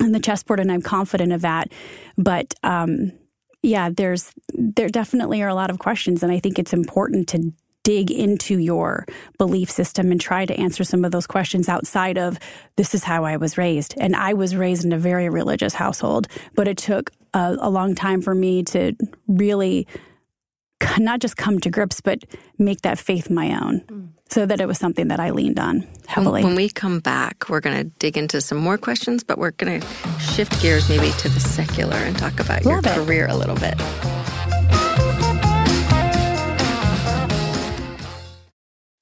on 0.00 0.12
the 0.12 0.20
chessboard, 0.20 0.60
and 0.60 0.70
I'm 0.70 0.82
confident 0.82 1.32
of 1.32 1.42
that. 1.42 1.72
But 2.16 2.54
um, 2.62 3.12
yeah, 3.62 3.90
there's 3.90 4.32
there 4.54 4.88
definitely 4.88 5.42
are 5.42 5.48
a 5.48 5.54
lot 5.54 5.70
of 5.70 5.78
questions, 5.78 6.22
and 6.22 6.32
I 6.32 6.38
think 6.38 6.58
it's 6.58 6.72
important 6.72 7.28
to 7.28 7.52
dig 7.88 8.10
into 8.10 8.58
your 8.58 9.06
belief 9.38 9.70
system 9.70 10.12
and 10.12 10.20
try 10.20 10.44
to 10.44 10.54
answer 10.60 10.84
some 10.84 11.06
of 11.06 11.10
those 11.10 11.26
questions 11.26 11.70
outside 11.70 12.18
of 12.18 12.38
this 12.76 12.94
is 12.94 13.02
how 13.02 13.24
I 13.24 13.38
was 13.38 13.56
raised. 13.56 13.94
And 13.98 14.14
I 14.14 14.34
was 14.34 14.54
raised 14.54 14.84
in 14.84 14.92
a 14.92 14.98
very 14.98 15.30
religious 15.30 15.72
household, 15.72 16.28
but 16.54 16.68
it 16.68 16.76
took 16.76 17.10
a, 17.32 17.56
a 17.58 17.70
long 17.70 17.94
time 17.94 18.20
for 18.20 18.34
me 18.34 18.62
to 18.64 18.94
really 19.26 19.86
not 20.98 21.20
just 21.20 21.36
come 21.36 21.58
to 21.60 21.70
grips, 21.70 22.00
but 22.00 22.24
make 22.58 22.82
that 22.82 22.98
faith 22.98 23.30
my 23.30 23.58
own 23.60 23.80
mm. 23.80 24.08
so 24.28 24.46
that 24.46 24.60
it 24.60 24.66
was 24.66 24.78
something 24.78 25.08
that 25.08 25.20
I 25.20 25.30
leaned 25.30 25.58
on 25.58 25.86
heavily. 26.06 26.44
When 26.44 26.54
we 26.54 26.68
come 26.68 27.00
back, 27.00 27.48
we're 27.48 27.60
going 27.60 27.76
to 27.76 27.84
dig 27.98 28.16
into 28.16 28.40
some 28.40 28.58
more 28.58 28.78
questions, 28.78 29.24
but 29.24 29.38
we're 29.38 29.52
going 29.52 29.80
to 29.80 29.86
shift 30.18 30.60
gears 30.60 30.88
maybe 30.88 31.10
to 31.18 31.28
the 31.28 31.40
secular 31.40 31.96
and 31.96 32.16
talk 32.16 32.40
about 32.40 32.64
Love 32.64 32.84
your 32.84 32.94
it. 32.94 32.96
career 32.96 33.26
a 33.28 33.36
little 33.36 33.56
bit. 33.56 33.78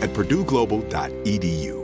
at 0.00 0.10
purdueglobal.edu. 0.12 1.83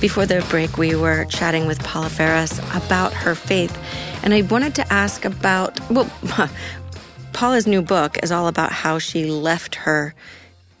Before 0.00 0.26
the 0.26 0.46
break, 0.48 0.78
we 0.78 0.94
were 0.94 1.24
chatting 1.24 1.66
with 1.66 1.82
Paula 1.82 2.08
Faris 2.08 2.58
about 2.74 3.12
her 3.12 3.34
faith. 3.34 3.76
And 4.22 4.32
I 4.32 4.42
wanted 4.42 4.74
to 4.76 4.92
ask 4.92 5.24
about, 5.24 5.78
well, 5.90 6.08
Paula's 7.32 7.66
new 7.66 7.82
book 7.82 8.16
is 8.22 8.30
all 8.30 8.46
about 8.46 8.70
how 8.70 9.00
she 9.00 9.26
left 9.26 9.74
her 9.74 10.14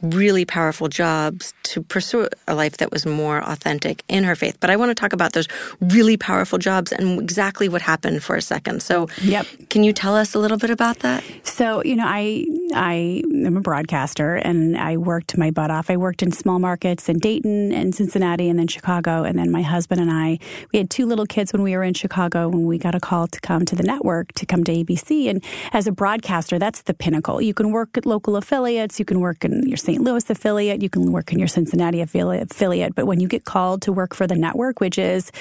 really 0.02 0.44
powerful 0.44 0.86
jobs 0.88 1.52
to 1.64 1.82
pursue 1.82 2.28
a 2.46 2.54
life 2.54 2.76
that 2.76 2.92
was 2.92 3.04
more 3.04 3.38
authentic 3.42 4.04
in 4.08 4.22
her 4.22 4.36
faith. 4.36 4.56
But 4.60 4.70
I 4.70 4.76
want 4.76 4.90
to 4.90 4.94
talk 4.94 5.12
about 5.12 5.32
those 5.32 5.48
really 5.80 6.16
powerful 6.16 6.56
jobs 6.58 6.92
and 6.92 7.20
exactly 7.20 7.68
what 7.68 7.82
happened 7.82 8.22
for 8.22 8.36
a 8.36 8.42
second. 8.42 8.82
So, 8.82 9.08
Yep. 9.22 9.46
can 9.70 9.82
you 9.82 9.92
tell 9.92 10.14
us 10.14 10.34
a 10.36 10.38
little 10.38 10.56
bit 10.58 10.70
about 10.70 11.00
that? 11.00 11.24
So, 11.42 11.82
you 11.82 11.96
know, 11.96 12.06
I 12.06 12.46
I 12.74 13.22
am 13.44 13.56
a 13.56 13.60
broadcaster 13.60 14.36
and 14.36 14.76
I 14.76 14.96
worked 14.96 15.36
my 15.36 15.50
butt 15.50 15.70
off. 15.70 15.90
I 15.90 15.96
worked 15.96 16.22
in 16.22 16.32
small 16.32 16.58
markets 16.58 17.08
in 17.08 17.18
Dayton 17.18 17.72
and 17.72 17.94
Cincinnati 17.94 18.48
and 18.48 18.58
then 18.58 18.66
Chicago. 18.66 19.24
And 19.24 19.38
then 19.38 19.50
my 19.50 19.62
husband 19.62 20.00
and 20.00 20.10
I, 20.10 20.38
we 20.72 20.78
had 20.78 20.90
two 20.90 21.06
little 21.06 21.26
kids 21.26 21.52
when 21.52 21.62
we 21.62 21.76
were 21.76 21.82
in 21.82 21.94
Chicago 21.94 22.48
when 22.48 22.66
we 22.66 22.78
got 22.78 22.94
a 22.94 23.00
call 23.00 23.26
to 23.26 23.40
come 23.40 23.64
to 23.64 23.76
the 23.76 23.82
network, 23.82 24.32
to 24.32 24.46
come 24.46 24.64
to 24.64 24.72
ABC. 24.72 25.28
And 25.28 25.42
as 25.72 25.86
a 25.86 25.92
broadcaster, 25.92 26.58
that's 26.58 26.82
the 26.82 26.94
pinnacle. 26.94 27.40
You 27.40 27.54
can 27.54 27.72
work 27.72 27.96
at 27.96 28.06
local 28.06 28.36
affiliates, 28.36 28.98
you 28.98 29.04
can 29.04 29.20
work 29.20 29.44
in 29.44 29.66
your 29.66 29.76
St. 29.76 30.00
Louis 30.02 30.28
affiliate, 30.28 30.82
you 30.82 30.90
can 30.90 31.12
work 31.12 31.32
in 31.32 31.38
your 31.38 31.48
Cincinnati 31.48 32.00
affiliate. 32.00 32.94
But 32.94 33.06
when 33.06 33.20
you 33.20 33.28
get 33.28 33.44
called 33.44 33.82
to 33.82 33.92
work 33.92 34.14
for 34.14 34.26
the 34.26 34.36
network, 34.36 34.80
which 34.80 34.98
is 34.98 35.32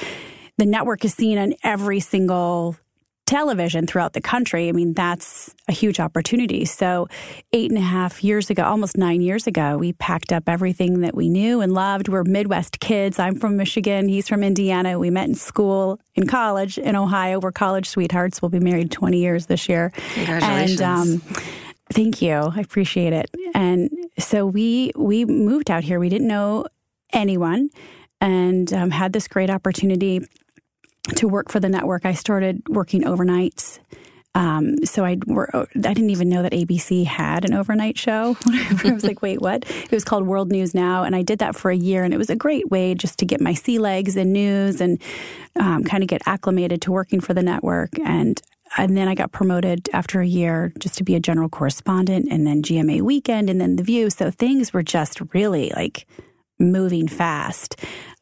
the 0.58 0.65
network 0.65 1.06
is 1.06 1.13
seen 1.13 1.38
on 1.38 1.54
every 1.63 1.99
single 1.99 2.75
television 3.28 3.86
throughout 3.86 4.13
the 4.13 4.22
country. 4.22 4.70
I 4.70 4.72
mean, 4.72 4.94
that's 4.94 5.54
a 5.68 5.72
huge 5.72 6.00
opportunity. 6.00 6.66
So, 6.66 7.08
eight 7.54 7.70
and 7.70 7.78
a 7.78 7.84
half 7.84 8.24
years 8.24 8.50
ago, 8.50 8.63
almost 8.63 8.98
nine 8.98 9.22
years 9.22 9.46
ago, 9.46 9.78
we 9.78 9.94
packed 9.94 10.34
up 10.34 10.50
everything 10.50 11.02
that 11.02 11.13
we 11.13 11.30
knew 11.30 11.62
and 11.62 11.74
loved. 11.74 12.08
We're 12.08 12.24
Midwest 12.24 12.80
kids. 12.80 13.20
I'm 13.20 13.36
from 13.36 13.58
Michigan. 13.58 14.08
He's 14.08 14.28
from 14.28 14.44
Indiana. 14.44 14.98
We 14.98 15.12
met 15.12 15.28
in 15.28 15.36
school, 15.36 16.00
in 16.16 16.26
college, 16.26 16.80
in 16.80 16.96
Ohio. 16.96 17.40
We're 17.40 17.52
college 17.52 17.88
sweethearts. 17.88 18.42
We'll 18.42 18.50
be 18.50 18.60
married 18.60 18.92
20 18.92 19.20
years 19.20 19.46
this 19.46 19.70
year. 19.70 19.92
Congratulations. 20.16 20.82
And, 20.82 21.22
um, 21.22 21.44
Thank 21.90 22.22
you. 22.22 22.34
I 22.34 22.60
appreciate 22.60 23.13
it. 23.13 23.30
And 23.54 23.90
so 24.20 24.46
we 24.46 24.92
we 24.96 25.26
moved 25.26 25.72
out 25.72 25.84
here. 25.84 26.00
We 26.00 26.10
didn't 26.10 26.28
know 26.28 26.66
anyone, 27.13 27.70
and 28.20 28.72
um, 28.74 28.92
had 28.92 29.13
this 29.13 29.28
great 29.28 29.50
opportunity 29.50 30.22
to 31.15 31.28
work 31.28 31.50
for 31.50 31.60
the 31.60 31.70
network. 31.70 32.06
I 32.06 32.13
started 32.13 32.62
working 32.70 33.04
overnights. 33.04 33.80
Um, 34.36 34.86
so 34.86 35.04
I 35.04 35.17
I 35.28 35.65
didn't 35.74 36.12
even 36.12 36.30
know 36.30 36.43
that 36.43 36.52
ABC 36.52 37.06
had 37.06 37.43
an 37.43 37.56
overnight 37.56 37.98
show. 37.98 38.38
I 38.46 38.91
was 38.93 39.04
like, 39.04 39.24
wait, 39.24 39.41
what? 39.41 39.65
It 39.67 39.91
was 39.91 40.04
called 40.04 40.28
World 40.28 40.52
News 40.52 40.76
Now, 40.76 41.04
and 41.04 41.15
I 41.15 41.24
did 41.24 41.39
that 41.39 41.56
for 41.56 41.72
a 41.72 41.76
year, 41.76 42.04
and 42.04 42.13
it 42.13 42.17
was 42.17 42.30
a 42.30 42.36
great 42.36 42.70
way 42.70 42.93
just 42.93 43.17
to 43.20 43.26
get 43.26 43.41
my 43.41 43.56
sea 43.56 43.80
legs 43.80 44.15
in 44.15 44.32
news 44.32 44.80
and 44.80 45.02
um, 45.56 45.84
kind 45.84 46.04
of 46.04 46.08
get 46.08 46.22
acclimated 46.28 46.84
to 46.84 46.91
working 46.91 47.20
for 47.20 47.34
the 47.34 47.41
network. 47.41 47.98
And 48.06 48.39
and 48.78 48.96
then 48.96 49.08
I 49.08 49.15
got 49.15 49.32
promoted 49.32 49.89
after 49.91 50.22
a 50.22 50.28
year 50.28 50.72
just 50.78 50.98
to 50.98 51.04
be 51.04 51.15
a 51.15 51.20
general 51.20 51.50
correspondent, 51.50 52.28
and 52.30 52.46
then 52.46 52.62
GMA 52.62 53.02
Weekend, 53.02 53.50
and 53.50 53.60
then 53.60 53.76
The 53.76 53.84
View. 53.84 54.12
So 54.12 54.30
things 54.30 54.72
were 54.72 54.84
just 54.84 55.20
really 55.34 55.72
like 55.76 56.06
moving 56.60 57.08
fast. 57.08 57.76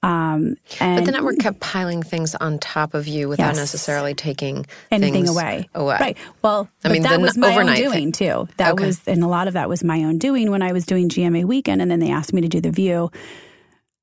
Um, 0.04 0.56
and 0.80 0.98
But 0.98 1.06
the 1.06 1.12
network 1.12 1.40
kept 1.40 1.60
piling 1.62 2.04
things 2.04 2.36
on 2.36 2.60
top 2.60 2.94
of 2.94 3.08
you 3.08 3.28
without 3.28 3.48
Yes. 3.48 3.58
necessarily 3.58 4.14
taking 4.14 4.66
anything 4.92 5.14
things 5.26 5.30
away. 5.30 5.68
Away. 5.74 5.98
Right. 6.00 6.18
Well, 6.44 6.68
I 6.84 6.90
mean, 6.90 7.02
that 7.04 7.20
was 7.20 7.38
my 7.38 7.56
own 7.58 7.74
doing 7.76 7.92
thing. 7.92 8.12
too. 8.12 8.48
That 8.58 8.74
Okay. 8.74 8.86
was, 8.86 9.02
and 9.08 9.24
a 9.24 9.28
lot 9.28 9.48
of 9.48 9.54
that 9.54 9.68
was 9.70 9.84
my 9.84 10.04
own 10.04 10.18
doing 10.20 10.52
when 10.52 10.62
I 10.62 10.74
was 10.74 10.86
doing 10.86 11.10
GMA 11.10 11.46
weekend, 11.46 11.82
and 11.82 11.90
then 11.90 12.00
they 12.00 12.12
asked 12.12 12.34
me 12.34 12.42
to 12.42 12.48
do 12.48 12.62
the 12.62 12.72
View. 12.72 13.10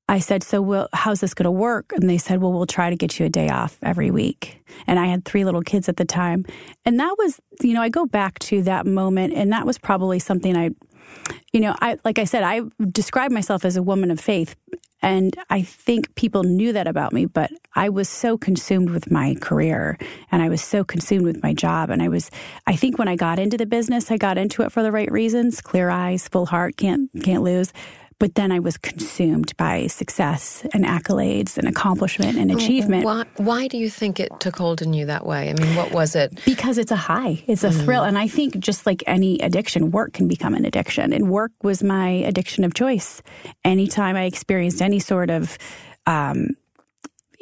I 0.09 0.19
said, 0.19 0.43
"So, 0.43 0.61
well, 0.61 0.89
how's 0.91 1.21
this 1.21 1.33
going 1.33 1.45
to 1.45 1.51
work?" 1.51 1.93
And 1.95 2.09
they 2.09 2.17
said, 2.17 2.41
"Well, 2.41 2.51
we'll 2.51 2.65
try 2.65 2.89
to 2.89 2.95
get 2.97 3.17
you 3.19 3.25
a 3.25 3.29
day 3.29 3.47
off 3.47 3.77
every 3.81 4.11
week." 4.11 4.61
And 4.85 4.99
I 4.99 5.05
had 5.05 5.23
three 5.23 5.45
little 5.45 5.61
kids 5.61 5.87
at 5.87 5.95
the 5.95 6.03
time, 6.05 6.45
and 6.83 6.99
that 6.99 7.15
was, 7.17 7.39
you 7.61 7.73
know, 7.73 7.81
I 7.81 7.87
go 7.87 8.05
back 8.05 8.37
to 8.39 8.61
that 8.63 8.85
moment, 8.85 9.33
and 9.33 9.53
that 9.53 9.65
was 9.65 9.77
probably 9.77 10.19
something 10.19 10.57
I, 10.57 10.71
you 11.51 11.59
know, 11.59 11.75
I 11.81 11.97
like 12.03 12.19
I 12.19 12.25
said, 12.25 12.43
I 12.43 12.61
describe 12.91 13.31
myself 13.31 13.65
as 13.65 13.77
a 13.77 13.83
woman 13.83 14.11
of 14.11 14.19
faith, 14.19 14.55
and 15.03 15.35
I 15.49 15.61
think 15.63 16.15
people 16.15 16.43
knew 16.43 16.71
that 16.71 16.87
about 16.87 17.11
me, 17.11 17.25
but 17.25 17.51
I 17.75 17.89
was 17.89 18.07
so 18.07 18.37
consumed 18.37 18.89
with 18.89 19.11
my 19.11 19.35
career 19.35 19.97
and 20.31 20.41
I 20.41 20.47
was 20.47 20.61
so 20.63 20.85
consumed 20.85 21.25
with 21.25 21.43
my 21.43 21.53
job. 21.53 21.89
And 21.89 22.01
I 22.01 22.07
was, 22.07 22.31
I 22.67 22.77
think 22.77 22.97
when 22.97 23.09
I 23.09 23.17
got 23.17 23.37
into 23.37 23.57
the 23.57 23.65
business, 23.65 24.09
I 24.11 24.17
got 24.17 24.37
into 24.37 24.61
it 24.61 24.71
for 24.71 24.81
the 24.81 24.93
right 24.93 25.11
reasons 25.11 25.59
clear 25.59 25.89
eyes, 25.89 26.29
full 26.29 26.45
heart, 26.45 26.77
can't, 26.77 27.09
can't 27.21 27.43
lose. 27.43 27.73
But 28.23 28.35
then 28.35 28.53
I 28.53 28.59
was 28.59 28.77
consumed 28.77 29.51
by 29.57 29.87
success 29.87 30.65
and 30.73 30.85
accolades 30.85 31.57
and 31.57 31.67
accomplishment 31.67 32.37
and 32.37 32.51
achievement. 32.51 33.03
Why, 33.03 33.25
why 33.35 33.67
do 33.67 33.77
you 33.77 33.89
think 33.89 34.17
it 34.17 34.31
took 34.39 34.55
hold 34.55 34.81
in 34.81 34.93
you 34.93 35.07
that 35.07 35.25
way? 35.25 35.49
I 35.49 35.53
mean, 35.61 35.75
what 35.75 35.91
was 35.91 36.15
it? 36.15 36.39
Because 36.45 36.77
it's 36.77 36.93
a 36.93 36.95
high, 36.95 37.43
it's 37.47 37.65
a 37.65 37.71
thrill. 37.71 38.05
And 38.05 38.17
I 38.17 38.29
think 38.29 38.57
just 38.59 38.85
like 38.85 39.03
any 39.07 39.39
addiction, 39.39 39.91
work 39.91 40.13
can 40.13 40.29
become 40.29 40.53
an 40.53 40.63
addiction. 40.63 41.11
And 41.11 41.29
work 41.29 41.51
was 41.63 41.83
my 41.83 42.07
addiction 42.07 42.63
of 42.63 42.73
choice. 42.73 43.21
Anytime 43.65 44.15
I 44.15 44.23
experienced 44.23 44.81
any 44.81 44.99
sort 44.99 45.29
of 45.29 45.57
um, 46.07 46.51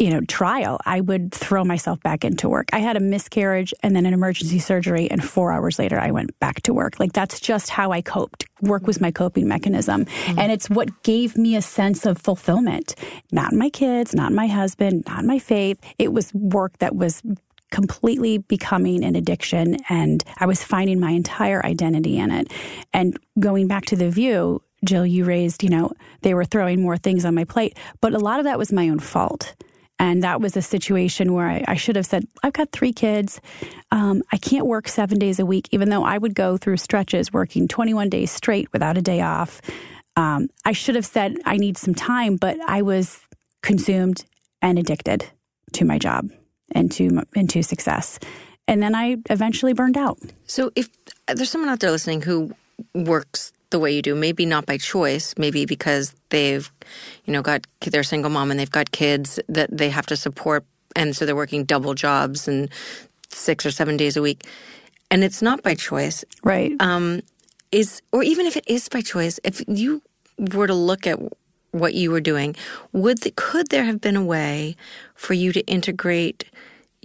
you 0.02 0.10
know, 0.10 0.22
trial, 0.22 0.80
I 0.84 1.00
would 1.00 1.32
throw 1.32 1.64
myself 1.64 2.02
back 2.02 2.26
into 2.26 2.50
work. 2.50 2.70
I 2.74 2.80
had 2.80 2.98
a 2.98 3.00
miscarriage 3.00 3.72
and 3.84 3.96
then 3.96 4.08
an 4.08 4.16
emergency 4.16 4.58
surgery, 4.58 5.10
and 5.12 5.24
four 5.24 5.52
hours 5.52 5.78
later, 5.78 6.00
I 6.00 6.10
went 6.10 6.38
back 6.40 6.64
to 6.64 6.74
work. 6.74 7.00
Like 7.00 7.14
that's 7.14 7.40
just 7.40 7.70
how 7.70 7.92
I 7.92 8.02
coped. 8.02 8.48
Work 8.62 8.88
was 8.88 9.00
my 9.00 9.12
coping 9.12 9.48
mechanism. 9.48 10.06
Mm-hmm. 10.06 10.40
And 10.40 10.52
it's 10.52 10.72
what 10.72 11.04
gave 11.04 11.38
me 11.38 11.56
a 11.56 11.62
sense 11.62 12.08
of 12.08 12.18
fulfillment. 12.18 12.96
Not 13.32 13.54
my 13.54 13.70
kids, 13.70 14.16
not 14.16 14.32
my 14.32 14.48
husband, 14.48 15.04
not 15.08 15.24
my 15.24 15.38
faith. 15.38 15.80
It 16.00 16.12
was 16.12 16.34
work 16.34 16.80
that 16.80 16.96
was 16.96 17.22
completely 17.70 18.40
becoming 18.40 19.04
an 19.06 19.16
addiction 19.16 19.78
and 19.88 20.26
I 20.40 20.46
was 20.46 20.62
finding 20.62 21.00
my 21.00 21.12
entire 21.12 21.66
identity 21.66 22.18
in 22.18 22.32
it. 22.32 22.52
And 22.92 23.18
going 23.40 23.68
back 23.68 23.86
to 23.86 23.96
the 23.96 24.10
view, 24.10 24.62
Jill, 24.84 25.06
you 25.06 25.26
raised, 25.26 25.64
you 25.64 25.70
know, 25.70 25.92
they 26.22 26.34
were 26.34 26.44
throwing 26.44 26.82
more 26.82 26.98
things 26.98 27.24
on 27.24 27.36
my 27.36 27.46
plate, 27.46 27.78
but 28.02 28.14
a 28.14 28.20
lot 28.20 28.40
of 28.40 28.46
that 28.46 28.58
was 28.58 28.74
my 28.74 28.90
own 28.90 29.00
fault. 29.00 29.56
And 30.02 30.24
that 30.24 30.42
was 30.42 30.58
a 30.58 30.64
situation 30.64 31.32
where 31.32 31.48
I, 31.48 31.64
I 31.68 31.76
should 31.76 31.96
have 31.96 32.08
said, 32.08 32.26
I've 32.42 32.54
got 32.54 32.72
three 32.72 32.92
kids. 32.92 33.40
Um, 33.92 34.24
I 34.32 34.38
can't 34.38 34.66
work 34.66 34.88
seven 34.88 35.20
days 35.20 35.38
a 35.38 35.46
week, 35.46 35.70
even 35.70 35.90
though 35.90 36.04
I 36.04 36.18
would 36.18 36.34
go 36.34 36.58
through 36.58 36.78
stretches 36.78 37.32
working 37.32 37.68
21 37.68 38.10
days 38.10 38.32
straight 38.32 38.74
without 38.74 38.98
a 38.98 39.02
day 39.04 39.22
off. 39.22 39.62
Um, 40.16 40.50
I 40.66 40.72
should 40.72 40.96
have 40.96 41.06
said, 41.06 41.38
I 41.46 41.58
need 41.58 41.78
some 41.78 41.94
time, 41.94 42.38
but 42.38 42.60
I 42.68 42.82
was 42.82 43.20
consumed 43.62 44.26
and 44.60 44.80
addicted 44.80 45.28
to 45.74 45.86
my 45.86 46.00
job 46.00 46.32
and 46.72 46.92
to, 46.94 47.22
and 47.36 47.48
to 47.52 47.62
success. 47.62 48.18
And 48.68 48.82
then 48.82 48.96
I 48.96 49.18
eventually 49.30 49.74
burned 49.74 49.98
out. 49.98 50.18
So 50.48 50.72
if 50.76 50.90
there's 51.28 51.52
someone 51.52 51.70
out 51.70 51.80
there 51.80 51.92
listening 51.92 52.24
who 52.24 52.56
works 52.96 53.54
the 53.72 53.80
way 53.80 53.92
you 53.92 54.02
do. 54.02 54.16
Maybe 54.16 54.46
not 54.46 54.66
by 54.66 54.78
choice, 54.78 55.34
maybe 55.38 55.66
because 55.66 56.14
they've, 56.30 56.72
you 57.26 57.34
know, 57.34 57.42
got 57.42 57.66
they're 57.82 58.04
single 58.04 58.30
mom 58.30 58.52
and 58.52 58.60
they've 58.60 58.70
got 58.70 58.92
kids 58.92 59.40
that 59.50 59.76
they 59.76 59.90
have 59.90 60.06
to 60.08 60.16
support, 60.16 60.64
and 60.96 61.16
so 61.16 61.26
they're 61.26 61.36
working 61.36 61.64
double 61.66 61.94
jobs 61.94 62.48
and 62.48 62.70
six 63.30 63.66
or 63.66 63.72
seven 63.72 63.98
days 63.98 64.16
a 64.16 64.22
week, 64.22 64.46
and 65.10 65.24
it's 65.24 65.42
not 65.42 65.64
by 65.64 65.74
choice, 65.74 66.24
right? 66.44 66.74
Um, 66.80 67.22
is 67.72 68.02
or 68.12 68.24
even 68.24 68.46
if 68.46 68.58
it 68.58 68.66
is 68.68 68.90
by 68.90 69.02
choice, 69.02 69.40
if 69.44 69.64
you 69.68 70.02
were 70.38 70.68
to 70.68 70.74
look 70.74 71.08
at 71.08 71.20
what 71.72 71.94
you 71.94 72.12
were 72.12 72.22
doing, 72.22 72.56
would 72.92 73.20
the, 73.20 73.32
could 73.36 73.70
there 73.70 73.86
have 73.86 74.02
been 74.02 74.18
a 74.18 74.24
way 74.24 74.76
for 75.16 75.34
you 75.34 75.54
to 75.54 75.62
integrate 75.68 76.46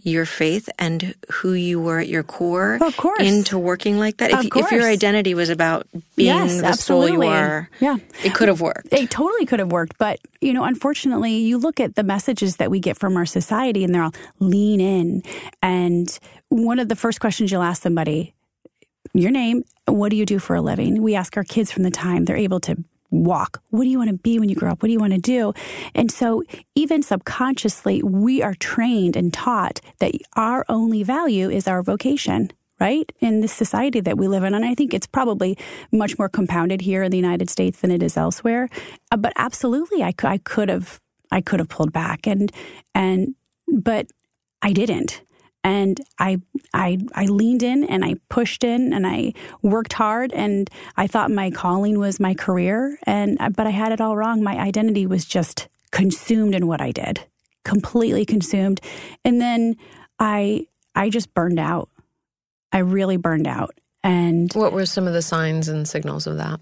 your 0.07 0.25
faith 0.25 0.69
and 0.79 1.15
who 1.33 1.53
you 1.53 1.81
were 1.81 1.99
at 1.99 2.07
your 2.07 2.23
core 2.23 2.79
of 2.81 2.97
course. 2.97 3.21
into 3.21 3.59
working 3.59 3.99
like 3.99 4.19
that? 4.19 4.31
If, 4.31 4.57
if, 4.57 4.71
your 4.71 4.87
identity 4.87 5.35
was 5.35 5.51
about 5.51 5.89
being 6.15 6.29
yes, 6.29 6.61
the 6.61 6.67
absolutely. 6.67 7.09
soul 7.09 7.25
you 7.25 7.31
are, 7.31 7.69
yeah. 7.81 7.97
it 8.25 8.33
could 8.33 8.47
have 8.47 8.61
worked. 8.61 8.93
It 8.93 9.11
totally 9.11 9.47
could 9.47 9.59
have 9.59 9.73
worked. 9.73 9.99
But, 9.99 10.21
you 10.41 10.53
know, 10.53 10.63
unfortunately, 10.63 11.39
you 11.39 11.59
look 11.59 11.81
at 11.81 11.97
the 11.97 12.05
messages 12.05 12.57
that 12.57 12.71
we 12.71 12.79
get 12.79 12.97
from 12.97 13.17
our 13.17 13.27
society 13.27 13.83
and 13.83 13.93
they're 13.93 14.05
all 14.05 14.15
lean 14.39 14.81
in. 14.81 15.23
And 15.61 16.17
one 16.51 16.79
of 16.79 16.89
the 16.89 16.97
first 16.97 17.19
questions 17.19 17.51
you'll 17.51 17.63
ask 17.63 17.83
somebody, 17.83 18.33
your 19.13 19.33
name, 19.33 19.65
what 19.87 20.11
do 20.11 20.17
you 20.17 20.25
do 20.25 20.39
for 20.39 20.55
a 20.55 20.63
living? 20.63 21.03
We 21.03 21.17
ask 21.17 21.37
our 21.37 21.45
kids 21.45 21.73
from 21.73 21.83
the 21.83 21.91
time 21.91 22.27
they're 22.27 22.37
able 22.37 22.61
to 22.61 22.77
walk. 23.11 23.63
What 23.71 23.85
do 23.85 23.89
you 23.89 23.99
want 23.99 24.11
to 24.11 24.17
be 24.17 24.39
when 24.39 24.49
you 24.49 24.57
grow 24.57 24.71
up? 24.73 24.83
What 24.83 24.89
do 24.89 24.93
you 24.93 24.99
want 24.99 25.15
to 25.15 25.21
do? 25.21 25.53
And 25.95 26.11
so, 26.11 26.43
even 26.75 27.03
subconsciously, 27.03 28.03
we 28.03 28.43
are 28.43 28.55
trained 28.55 29.17
and 29.17 29.33
taught 29.33 29.81
that 29.99 30.13
our 30.35 30.65
only 30.69 31.03
value 31.03 31.51
is 31.51 31.69
our 31.69 31.83
vocation. 31.83 32.51
Right 32.79 33.11
in 33.21 33.41
this 33.41 33.55
society 33.55 34.01
that 34.01 34.19
we 34.19 34.29
live 34.29 34.45
in, 34.45 34.53
and 34.53 34.63
I 34.63 34.75
think 34.75 34.93
it's 34.93 35.07
probably 35.07 35.57
much 35.93 36.19
more 36.19 36.29
compounded 36.29 36.83
here 36.83 37.03
in 37.03 37.11
the 37.11 37.17
United 37.17 37.49
States 37.49 37.81
than 37.81 37.91
it 37.91 38.03
is 38.03 38.19
elsewhere. 38.19 38.69
Uh, 39.11 39.17
but 39.17 39.33
absolutely, 39.37 40.03
I, 40.03 40.13
I 40.23 40.37
could 40.37 40.69
have, 40.69 41.01
I 41.31 41.41
could 41.41 41.59
have 41.59 41.71
pulled 41.71 41.95
back, 41.95 42.27
and 42.27 42.53
and 42.95 43.35
but 43.67 44.09
I 44.61 44.75
didn't 44.75 45.23
and 45.67 46.01
I 46.21 46.41
I 46.73 46.99
I 47.17 47.25
leaned 47.25 47.65
in 47.65 47.83
and 47.83 48.05
I 48.05 48.15
pushed 48.29 48.63
in 48.63 48.93
and 48.93 49.05
I 49.05 49.33
worked 49.63 49.95
hard 49.95 50.33
and 50.33 50.71
I 50.97 51.09
thought 51.09 51.33
my 51.33 51.51
calling 51.51 51.99
was 51.99 52.21
my 52.21 52.35
career 52.35 52.99
and 53.03 53.37
uh, 53.41 53.51
but 53.51 53.67
I 53.67 53.71
had 53.71 53.91
it 53.91 54.01
all 54.01 54.17
wrong. 54.17 54.45
My 54.45 54.57
identity 54.57 55.07
was 55.09 55.25
just 55.25 55.67
consumed 55.91 56.55
in 56.55 56.69
what 56.69 56.81
I 56.81 56.93
did. 56.93 57.27
Completely 57.65 58.25
consumed. 58.25 58.81
And 59.25 59.41
then 59.41 59.75
I 60.21 60.69
I 60.95 61.11
just 61.11 61.35
burned 61.35 61.59
out. 61.59 61.89
I 62.71 62.79
really 62.79 63.17
burned 63.17 63.49
out. 63.49 63.75
And 64.05 64.53
what 64.53 64.73
were 64.73 64.87
some 64.87 65.09
of 65.09 65.15
the 65.15 65.23
signs 65.23 65.67
and 65.67 65.89
signals 65.89 66.29
of 66.29 66.37
that? 66.37 66.61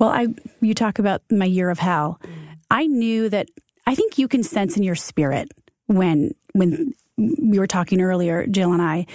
Well, 0.00 0.10
I 0.10 0.26
you 0.60 0.74
talk 0.74 0.98
about 0.98 1.22
my 1.30 1.44
year 1.44 1.70
of 1.70 1.78
hell. 1.78 2.18
Mm. 2.24 2.56
I 2.68 2.88
knew 2.88 3.28
that 3.28 3.48
I 3.86 3.94
think 3.94 4.18
you 4.18 4.26
can 4.26 4.42
sense 4.42 4.76
in 4.76 4.82
your 4.82 4.96
spirit 4.96 5.52
when 5.86 6.32
when 6.52 6.94
we 7.20 7.58
were 7.58 7.66
talking 7.66 8.00
earlier, 8.00 8.46
Jill 8.46 8.72
and 8.72 8.82
I, 8.82 9.06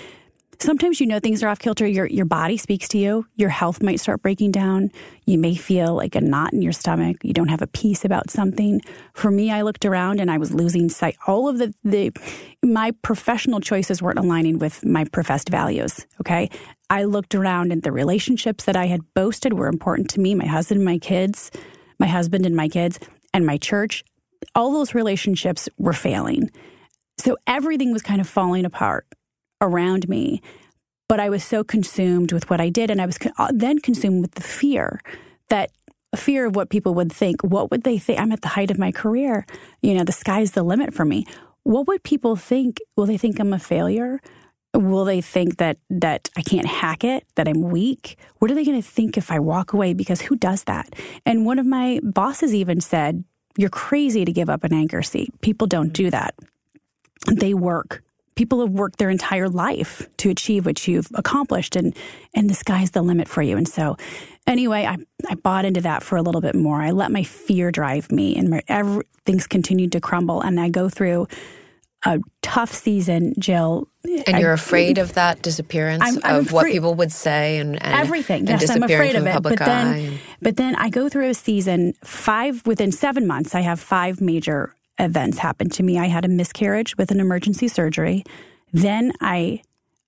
sometimes 0.60 1.00
you 1.00 1.08
know 1.08 1.20
things 1.20 1.44
are 1.44 1.48
off 1.48 1.60
kilter. 1.60 1.88
Your 1.88 2.06
your 2.06 2.26
body 2.26 2.58
speaks 2.58 2.88
to 2.89 2.98
you. 2.98 3.26
Your 3.36 3.50
health 3.50 3.82
might 3.82 4.00
start 4.00 4.22
breaking 4.22 4.52
down. 4.52 4.91
You 5.26 5.38
may 5.38 5.56
feel 5.56 5.94
like 5.96 6.15
a 6.15 6.22
knot 6.22 6.54
in 6.54 6.62
your 6.62 6.72
stomach. 6.72 7.18
You 7.24 7.34
don't 7.34 7.48
have 7.48 7.62
a 7.62 7.68
peace 7.68 8.06
about 8.06 8.30
something. 8.30 8.82
For 9.13 9.32
me, 9.32 9.52
I 9.52 9.62
looked 9.62 9.86
around 9.86 10.20
and 10.20 10.30
I 10.32 10.38
was 10.38 10.54
losing 10.54 10.89
sight. 10.89 11.18
All 11.28 11.48
of 11.48 11.58
the 11.58 11.74
the 11.84 12.12
my 12.63 12.91
professional 13.02 13.60
choices 13.60 14.02
weren't 14.02 14.20
aligning 14.20 14.60
with 14.60 14.86
my 14.86 15.06
professed 15.06 15.50
values. 15.50 16.06
Okay. 16.22 16.50
I 16.89 17.06
looked 17.06 17.34
around 17.34 17.72
and 17.72 17.82
the 17.82 17.91
relationships 17.91 18.65
that 18.65 18.76
I 18.76 18.86
had 18.86 19.02
boasted 19.15 19.54
were 19.54 19.68
important 19.68 20.10
to 20.12 20.20
me, 20.20 20.36
my 20.36 20.46
husband, 20.46 20.80
and 20.80 20.86
my 20.86 21.00
kids, 21.00 21.52
my 22.00 22.08
husband 22.08 22.46
and 22.46 22.56
my 22.56 22.68
kids, 22.68 23.00
and 23.34 23.46
my 23.46 23.58
church. 23.58 24.04
All 24.54 24.72
those 24.72 24.94
relationships 24.94 25.68
were 25.78 25.94
failing. 25.94 26.52
So 27.17 27.38
everything 27.47 27.91
was 27.91 28.01
kind 28.01 28.21
of 28.21 28.28
falling 28.28 28.65
apart 28.65 29.08
around 29.62 30.10
me. 30.10 30.41
But 31.08 31.19
I 31.19 31.30
was 31.30 31.43
so 31.43 31.63
consumed 31.63 32.32
with 32.32 32.49
what 32.49 32.60
I 32.60 32.69
did. 32.69 32.89
And 32.89 33.01
I 33.01 33.06
was 33.06 33.17
uh, 33.38 33.51
then 33.54 33.80
consumed 33.80 34.21
with 34.21 34.32
the 34.32 34.43
fear 34.43 34.99
that 35.49 35.71
fear 36.15 36.45
of 36.45 36.56
what 36.56 36.69
people 36.69 36.93
would 36.95 37.12
think. 37.12 37.41
What 37.43 37.71
would 37.71 37.84
they 37.84 37.97
think? 37.97 38.19
I'm 38.19 38.32
at 38.32 38.41
the 38.41 38.49
height 38.49 38.71
of 38.71 38.80
my 38.80 38.91
career. 38.91 39.45
You 39.82 39.93
know, 39.93 40.04
the 40.04 40.12
sky's 40.12 40.51
the 40.51 40.63
limit 40.63 40.93
for 40.93 41.06
me. 41.06 41.25
What 41.63 41.88
would 41.88 42.04
people 42.04 42.36
think? 42.36 42.80
Will 42.95 43.06
they 43.06 43.17
think 43.17 43.39
I'm 43.39 43.54
a 43.54 43.60
failure? 43.60 44.19
Will 44.73 45.06
they 45.06 45.21
think 45.21 45.58
that 45.58 45.78
that 45.89 46.30
I 46.36 46.41
can't 46.41 46.67
hack 46.67 47.04
it, 47.04 47.25
that 47.36 47.47
I'm 47.47 47.62
weak? 47.62 48.17
What 48.39 48.51
are 48.51 48.56
they 48.56 48.65
going 48.65 48.82
to 48.82 48.88
think 48.88 49.17
if 49.17 49.32
I 49.32 49.39
walk 49.39 49.73
away 49.73 49.93
because 49.93 50.21
who 50.21 50.36
does 50.36 50.65
that? 50.65 50.93
And 51.25 51.45
one 51.45 51.60
of 51.60 51.65
my 51.65 51.99
bosses 52.04 52.54
even 52.54 52.82
said, 52.82 53.23
"You're 53.58 53.69
crazy 53.69 54.25
to 54.25 54.34
give 54.34 54.49
up 54.49 54.63
an 54.63 54.73
anchor 54.73 55.01
seat. 55.01 55.30
People 55.41 55.67
don't 55.67 55.93
do 55.93 56.10
that." 56.10 56.36
They 57.32 57.54
work. 57.54 58.04
People 58.36 58.60
have 58.60 58.71
worked 58.71 58.99
their 58.99 59.10
entire 59.10 59.47
life 59.47 60.08
to 60.17 60.30
achieve 60.30 60.65
what 60.65 60.88
you've 60.88 61.08
accomplished, 61.15 61.75
and 61.75 61.95
and 62.34 62.49
the 62.49 62.54
sky's 62.54 62.91
the 62.91 63.01
limit 63.01 63.30
for 63.30 63.41
you. 63.41 63.56
And 63.56 63.67
so, 63.67 63.95
anyway, 64.45 64.86
I 64.86 64.97
I 65.30 65.36
bought 65.36 65.63
into 65.63 65.82
that 65.82 66.04
for 66.04 66.17
a 66.17 66.21
little 66.21 66.41
bit 66.41 66.56
more. 66.56 66.82
I 66.82 66.91
let 66.91 67.12
my 67.12 67.23
fear 67.23 67.71
drive 67.71 68.12
me, 68.12 68.36
and 68.36 68.49
my, 68.49 68.62
every, 68.67 69.06
things 69.25 69.47
continued 69.47 69.93
to 69.93 70.01
crumble. 70.01 70.41
And 70.41 70.60
I 70.60 70.67
go 70.67 70.89
through 70.89 71.28
a 72.06 72.19
tough 72.41 72.71
season, 72.71 73.34
Jill. 73.39 73.88
And 74.28 74.39
you're 74.39 74.51
I, 74.51 74.56
afraid 74.56 74.97
of 74.97 75.13
that 75.13 75.41
disappearance 75.41 76.04
I'm, 76.04 76.19
I'm 76.23 76.36
of 76.36 76.45
afraid, 76.47 76.54
what 76.54 76.65
people 76.67 76.95
would 76.95 77.12
say 77.12 77.58
and, 77.58 77.82
and 77.82 77.95
everything. 77.95 78.41
And 78.49 78.62
yes, 78.62 78.69
I'm 78.69 78.84
afraid 78.84 79.15
of 79.15 79.25
it. 79.25 79.41
But 79.41 79.58
then, 79.58 79.88
and... 79.88 80.19
but 80.41 80.58
then 80.58 80.75
I 80.75 80.89
go 80.89 81.10
through 81.10 81.30
a 81.30 81.34
season 81.34 81.93
five 82.04 82.65
within 82.67 82.91
seven 82.91 83.25
months. 83.25 83.56
I 83.56 83.62
have 83.62 83.80
five 83.80 84.21
major 84.21 84.75
events 84.99 85.38
happened 85.38 85.71
to 85.73 85.84
me. 85.84 85.97
I 85.97 86.05
had 86.05 86.25
a 86.25 86.29
miscarriage 86.29 86.97
with 86.97 87.12
an 87.12 87.19
emergency 87.19 87.67
surgery. 87.67 88.23
Then 88.73 89.12
I 89.21 89.62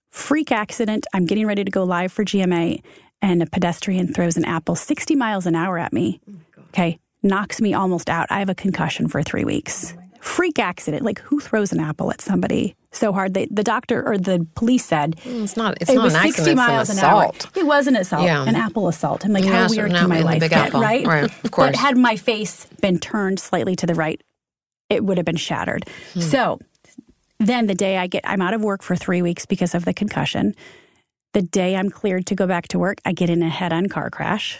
freak 0.10 0.52
accident. 0.52 1.06
I'm 1.14 1.26
getting 1.26 1.46
ready 1.46 1.64
to 1.64 1.72
go 1.72 1.84
live 1.84 2.12
for 2.12 2.24
GMA 2.24 2.82
and 3.22 3.42
a 3.42 3.46
pedestrian 3.46 4.14
throws 4.14 4.38
an 4.38 4.46
apple 4.46 4.76
60 4.76 5.16
miles 5.16 5.46
an 5.46 5.56
hour 5.56 5.78
at 5.78 5.94
me. 5.94 6.20
Oh 6.30 6.62
okay, 6.70 7.00
knocks 7.24 7.62
me 7.62 7.74
almost 7.74 8.10
out. 8.10 8.28
I 8.30 8.40
have 8.40 8.50
a 8.50 8.56
concussion 8.56 9.08
for 9.08 9.24
3 9.24 9.46
weeks. 9.46 9.94
Oh 9.98 10.02
freak 10.28 10.60
accident. 10.60 11.04
Like 11.04 11.20
who 11.20 11.40
throws 11.40 11.72
an 11.72 11.80
apple 11.80 12.12
at 12.12 12.22
somebody 12.22 12.76
so 12.92 13.14
hard? 13.14 13.34
They, 13.34 13.48
the 13.50 13.64
doctor 13.64 14.06
or 14.06 14.18
the 14.18 14.46
police 14.56 14.86
said 14.86 15.16
mm, 15.18 15.44
it's 15.44 15.58
not. 15.58 15.78
It's 15.82 15.90
it 15.90 15.96
not 15.96 16.04
was 16.06 16.14
an 16.14 16.20
accident. 16.20 16.46
60 16.46 16.56
miles 16.56 16.90
an, 16.90 16.98
an 17.00 17.06
hour. 17.06 17.32
It 17.56 17.66
was 17.66 17.88
an 17.88 17.96
assault. 17.96 18.24
Yeah. 18.24 18.44
an 18.44 18.56
apple 18.56 18.88
assault. 18.88 19.26
I'm 19.26 19.34
like, 19.34 19.46
yeah, 19.46 19.68
how 19.68 19.70
weird 19.70 19.92
can 19.92 20.10
my 20.10 20.22
life 20.22 20.48
get? 20.50 20.74
Right, 20.74 21.06
right. 21.06 21.24
Of 21.44 21.52
course. 21.52 21.72
But 21.72 21.76
had 21.76 21.98
my 21.98 22.16
face 22.16 22.66
been 22.82 23.00
turned 23.00 23.40
slightly 23.40 23.76
to 23.78 23.86
the 23.86 23.96
right, 23.96 24.22
it 24.90 25.04
would 25.04 25.18
have 25.18 25.26
been 25.26 25.36
shattered. 25.36 25.88
Hmm. 26.14 26.20
So 26.22 26.60
then 27.40 27.68
the 27.68 27.76
day 27.76 27.98
I 27.98 28.08
get, 28.08 28.24
I'm 28.26 28.42
out 28.42 28.54
of 28.54 28.62
work 28.62 28.82
for 28.82 28.96
three 28.96 29.22
weeks 29.22 29.46
because 29.46 29.76
of 29.76 29.86
the 29.86 29.94
concussion. 29.94 30.56
The 31.34 31.42
day 31.42 31.76
I'm 31.76 31.90
cleared 31.90 32.26
to 32.28 32.36
go 32.36 32.48
back 32.48 32.68
to 32.70 32.80
work, 32.80 32.98
I 33.06 33.14
get 33.14 33.30
in 33.30 33.44
a 33.44 33.50
head 33.50 33.74
on 33.74 33.88
car 33.88 34.10
crash. 34.10 34.60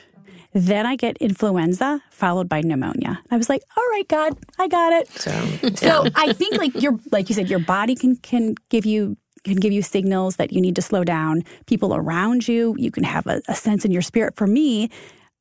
Then 0.54 0.86
I 0.86 0.96
get 0.96 1.18
influenza 1.18 2.02
followed 2.10 2.50
by 2.50 2.62
pneumonia. 2.62 3.22
I 3.30 3.38
was 3.38 3.50
like, 3.50 3.62
all 3.76 3.84
right, 3.92 4.08
God, 4.08 4.38
I 4.58 4.68
got 4.68 4.94
it. 4.94 5.10
So, 5.10 5.32
so 5.76 6.08
I 6.16 6.34
think 6.34 6.58
like 6.58 6.82
your 6.82 7.00
like 7.12 7.30
you 7.30 7.36
said, 7.36 7.50
your 7.50 7.60
body 7.60 7.96
can 7.96 8.16
can 8.18 8.56
give 8.70 8.86
you 8.86 9.18
can 9.44 9.58
give 9.58 9.72
you 9.72 9.82
signals 9.82 10.38
that 10.38 10.52
you 10.52 10.62
need 10.62 10.76
to 10.76 10.82
slow 10.82 11.04
down. 11.04 11.44
People 11.68 11.96
around 11.96 12.48
you, 12.48 12.76
you 12.78 12.92
can 12.92 13.04
have 13.04 13.28
a, 13.28 13.42
a 13.48 13.56
sense 13.56 13.86
in 13.86 13.92
your 13.92 14.02
spirit. 14.02 14.36
For 14.36 14.48
me, 14.48 14.90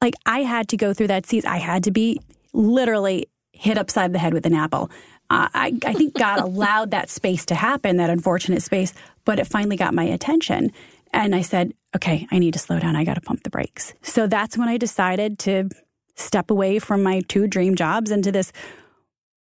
like 0.03 0.15
I 0.27 0.41
had 0.41 0.69
to 0.69 0.77
go 0.77 0.93
through 0.93 1.09
that 1.09 1.27
season. 1.27 1.51
I 1.51 1.59
had 1.59 1.85
to 1.85 1.91
be 1.91 2.21
literally 2.53 3.27
hit 3.57 3.79
upside 3.79 4.13
the 4.13 4.19
head 4.19 4.35
with 4.35 4.47
an 4.47 4.55
apple. 4.55 4.91
Uh, 5.29 5.49
I, 5.53 5.79
I 5.85 5.93
think 5.93 6.15
God 6.15 6.41
allowed 6.45 6.91
that 6.93 7.11
space 7.11 7.45
to 7.47 7.55
happen, 7.55 7.97
that 7.97 8.11
unfortunate 8.11 8.63
space, 8.63 8.95
but 9.25 9.39
it 9.39 9.47
finally 9.47 9.77
got 9.77 9.95
my 9.95 10.05
attention. 10.05 10.73
And 11.13 11.35
I 11.35 11.43
said, 11.43 11.73
okay, 11.95 12.27
I 12.31 12.39
need 12.39 12.53
to 12.53 12.59
slow 12.59 12.79
down. 12.79 12.95
I 12.97 13.05
got 13.05 13.15
to 13.15 13.21
pump 13.21 13.43
the 13.43 13.51
brakes. 13.51 13.95
So 14.03 14.27
that's 14.27 14.57
when 14.57 14.69
I 14.69 14.77
decided 14.77 15.39
to 15.41 15.71
step 16.15 16.51
away 16.51 16.79
from 16.79 17.03
my 17.03 17.23
two 17.29 17.47
dream 17.47 17.75
jobs 17.75 18.11
into 18.11 18.33
this 18.33 18.53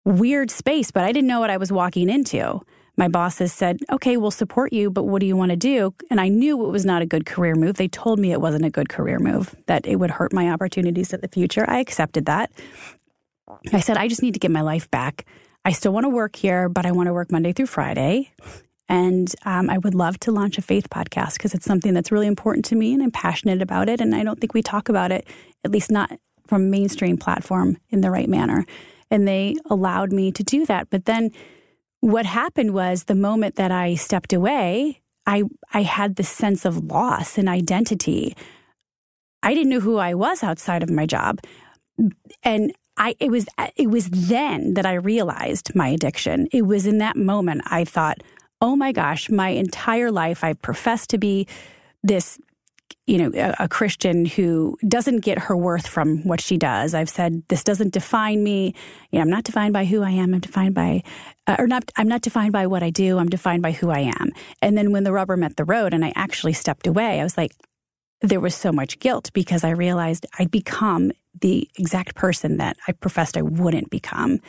weird 0.06 0.50
space, 0.52 0.92
but 0.92 1.04
I 1.04 1.12
didn't 1.12 1.28
know 1.28 1.40
what 1.40 1.50
I 1.50 1.58
was 1.58 1.72
walking 1.72 2.10
into. 2.10 2.62
My 2.98 3.08
bosses 3.08 3.54
said, 3.54 3.80
okay, 3.92 4.18
we'll 4.18 4.32
support 4.32 4.74
you, 4.74 4.90
but 4.90 5.04
what 5.04 5.22
do 5.22 5.26
you 5.26 5.38
want 5.38 5.52
to 5.52 5.56
do? 5.56 5.94
And 6.12 6.20
I 6.20 6.28
knew 6.28 6.66
it 6.66 6.70
was 6.70 6.86
not 6.86 7.02
a 7.02 7.06
good 7.06 7.26
career 7.26 7.56
move. 7.56 7.78
They 7.78 7.88
told 7.88 8.20
me 8.20 8.34
it 8.34 8.42
wasn't 8.42 8.66
a 8.66 8.70
good 8.70 8.90
career 8.90 9.20
move, 9.20 9.56
that 9.68 9.88
it 9.88 9.96
would 9.98 10.12
hurt 10.12 10.34
my 10.34 10.50
opportunities 10.50 11.14
in 11.14 11.22
the 11.22 11.30
future. 11.30 11.64
I 11.70 11.80
accepted 11.80 12.26
that. 12.26 12.52
I 13.74 13.80
said, 13.80 13.98
I 13.98 14.08
just 14.08 14.22
need 14.22 14.34
to 14.34 14.40
get 14.40 14.52
my 14.52 14.62
life 14.62 14.90
back. 14.92 15.26
I 15.66 15.72
still 15.72 15.92
want 15.92 16.06
to 16.06 16.10
work 16.10 16.36
here, 16.36 16.70
but 16.70 16.86
I 16.86 16.92
want 16.92 17.08
to 17.08 17.14
work 17.14 17.32
Monday 17.32 17.54
through 17.54 17.68
Friday. 17.68 18.32
And 18.88 19.34
um, 19.46 19.70
I 19.70 19.78
would 19.78 19.94
love 19.94 20.20
to 20.22 20.32
launch 20.32 20.58
a 20.58 20.64
faith 20.64 20.90
podcast 20.90 21.34
because 21.34 21.54
it's 21.54 21.66
something 21.66 21.94
that's 21.94 22.12
really 22.12 22.28
important 22.28 22.66
to 22.66 22.76
me 22.76 22.94
and 22.94 23.04
I'm 23.04 23.12
passionate 23.12 23.62
about 23.62 23.88
it. 23.88 24.02
And 24.02 24.16
I 24.16 24.24
don't 24.24 24.40
think 24.40 24.54
we 24.54 24.64
talk 24.64 24.90
about 24.90 25.12
it, 25.12 25.28
at 25.64 25.72
least 25.72 25.92
not 25.92 26.12
from 26.48 26.72
mainstream 26.72 27.18
platform, 27.18 27.78
in 27.90 28.02
the 28.02 28.10
right 28.10 28.28
manner. 28.28 28.66
And 29.12 29.28
they 29.28 29.56
allowed 29.70 30.12
me 30.12 30.32
to 30.32 30.44
do 30.44 30.66
that. 30.66 30.90
But 30.90 31.06
then 31.06 31.30
what 32.00 32.26
happened 32.26 32.74
was 32.74 33.04
the 33.04 33.16
moment 33.16 33.56
that 33.56 33.72
I 33.72 33.94
stepped 33.94 34.34
away, 34.34 35.02
I, 35.28 35.44
I 35.72 35.84
had 35.84 36.16
this 36.16 36.30
sense 36.30 36.66
of 36.66 36.86
loss 36.86 37.38
and 37.38 37.48
identity. 37.48 38.36
I 39.44 39.54
didn't 39.54 39.70
know 39.70 39.80
who 39.80 39.98
I 39.98 40.16
was 40.16 40.42
outside 40.42 40.82
of 40.82 40.90
my 40.90 41.06
job. 41.06 41.40
And 42.42 42.74
I 43.00 43.16
it 43.20 43.32
was 43.32 43.48
it 43.76 43.90
was 43.90 44.10
then 44.10 44.76
that 44.76 44.86
I 44.86 44.94
realized 44.94 45.74
my 45.74 45.88
addiction. 45.88 46.48
It 46.52 46.64
was 46.64 46.86
in 46.86 47.00
that 47.00 47.16
moment 47.16 47.62
I 47.66 47.86
thought, 47.86 48.22
"Oh 48.62 48.76
my 48.76 48.92
gosh, 48.92 49.30
my 49.30 49.50
entire 49.50 50.12
life 50.12 50.44
I've 50.44 50.62
professed 50.62 51.10
to 51.12 51.18
be 51.18 51.48
this 52.04 52.38
you 53.10 53.18
know, 53.18 53.32
a, 53.34 53.64
a, 53.64 53.68
Christian 53.68 54.24
who 54.24 54.78
doesn't 54.88 55.22
get 55.22 55.40
her 55.40 55.58
worth 55.58 55.88
from 55.88 56.20
what 56.28 56.40
she 56.40 56.58
does. 56.58 56.94
I've 56.94 57.10
said 57.10 57.42
this 57.48 57.64
doesn't 57.64 57.92
define 57.92 58.44
me. 58.44 58.76
You 59.10 59.18
know, 59.18 59.22
I'm 59.22 59.32
not 59.32 59.46
defined 59.46 59.74
by 59.74 59.86
who 59.86 60.04
I 60.04 60.12
am. 60.12 60.36
I'm 60.36 60.40
defined 60.40 60.76
by, 60.76 61.02
uh, 61.48 61.56
or 61.58 61.66
not. 61.66 61.92
I'm 61.98 62.08
not 62.08 62.22
defined 62.22 62.54
by 62.54 62.68
what 62.68 62.84
I 62.84 62.92
do. 62.92 63.18
I'm 63.18 63.30
defined 63.30 63.64
by 63.64 63.72
who 63.72 63.90
I 63.90 64.12
am. 64.20 64.30
And 64.62 64.78
then 64.78 64.92
when 64.92 65.06
the 65.06 65.12
rubber 65.12 65.36
met 65.38 65.56
the 65.56 65.66
road, 65.66 65.92
and 65.92 66.06
I 66.06 66.14
actually 66.16 66.54
stepped 66.54 66.86
away, 66.86 67.20
I 67.20 67.24
was 67.24 67.36
like, 67.36 67.52
there 68.22 68.40
was 68.40 68.54
so 68.54 68.72
much 68.72 69.00
guilt 69.00 69.32
because 69.34 69.64
I 69.64 69.72
realized 69.72 70.28
I'd 70.38 70.52
become 70.52 71.12
the 71.42 71.70
exact 71.76 72.16
person 72.16 72.58
that 72.58 72.78
I 72.88 72.92
professed 72.94 73.38
I 73.38 73.42
wouldn't 73.42 73.90
become. 73.90 74.40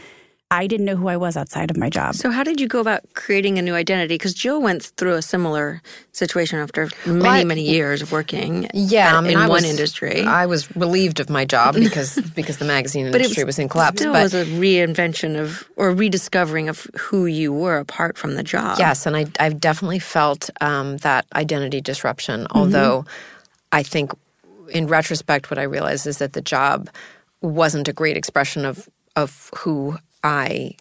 I 0.53 0.67
didn't 0.67 0.87
know 0.87 0.97
who 0.97 1.07
I 1.07 1.17
was 1.17 1.37
outside 1.37 1.71
of 1.71 1.77
my 1.77 1.89
job. 1.89 2.17
So, 2.17 2.33
how 2.33 2.43
did 2.43 2.61
you 2.61 2.67
go 2.67 2.81
about 2.81 3.03
creating 3.15 3.57
a 3.61 3.63
new 3.63 3.75
identity? 3.75 4.15
Because 4.15 4.35
Jill 4.35 4.61
went 4.61 4.83
through 4.83 5.15
a 5.15 5.23
similar 5.23 5.81
situation 6.11 6.59
after 6.59 6.91
many, 7.07 7.21
well, 7.21 7.31
I, 7.31 7.45
many 7.45 7.63
years 7.63 8.03
of 8.03 8.11
working. 8.11 8.69
Yeah, 8.75 9.17
I 9.17 9.21
mean, 9.21 9.33
in 9.33 9.39
I 9.39 9.43
one 9.43 9.63
was, 9.63 9.65
industry. 9.65 10.23
I 10.23 10.47
was 10.47 10.75
relieved 10.75 11.21
of 11.21 11.31
my 11.31 11.45
job 11.45 11.75
because 11.79 12.17
because 12.35 12.59
the 12.59 12.65
magazine 12.65 13.07
industry 13.07 13.45
was, 13.45 13.55
was, 13.55 13.59
in 13.61 13.69
collapse. 13.69 14.01
Still, 14.01 14.13
but 14.13 14.25
was 14.25 14.35
a 14.35 14.45
reinvention 14.45 15.39
of 15.39 15.69
or 15.77 15.93
rediscovering 15.93 16.69
of 16.69 16.89
who 16.99 17.27
you 17.27 17.53
were 17.53 17.79
apart 17.79 18.19
from 18.19 18.35
the 18.35 18.43
job. 18.43 18.77
Yes, 18.81 19.07
and 19.07 19.17
I 19.17 19.27
I've 19.39 19.61
definitely 19.61 20.01
felt 20.01 20.51
um, 20.61 20.97
that 20.99 21.27
identity 21.33 21.81
disruption. 21.81 22.41
Mm-hmm. 22.41 22.59
Although 22.59 23.05
I 23.73 23.85
think, 23.85 24.13
in 24.71 24.87
retrospect, 24.87 25.51
what 25.51 25.59
I 25.59 25.65
realized 25.65 26.07
is 26.07 26.19
that 26.19 26.33
the 26.33 26.43
job 26.43 26.89
wasn't 27.41 27.89
a 27.89 27.93
great 27.93 28.17
expression 28.17 28.65
of 28.65 28.89
of 29.17 29.51
who 29.57 29.97
I 30.23 30.77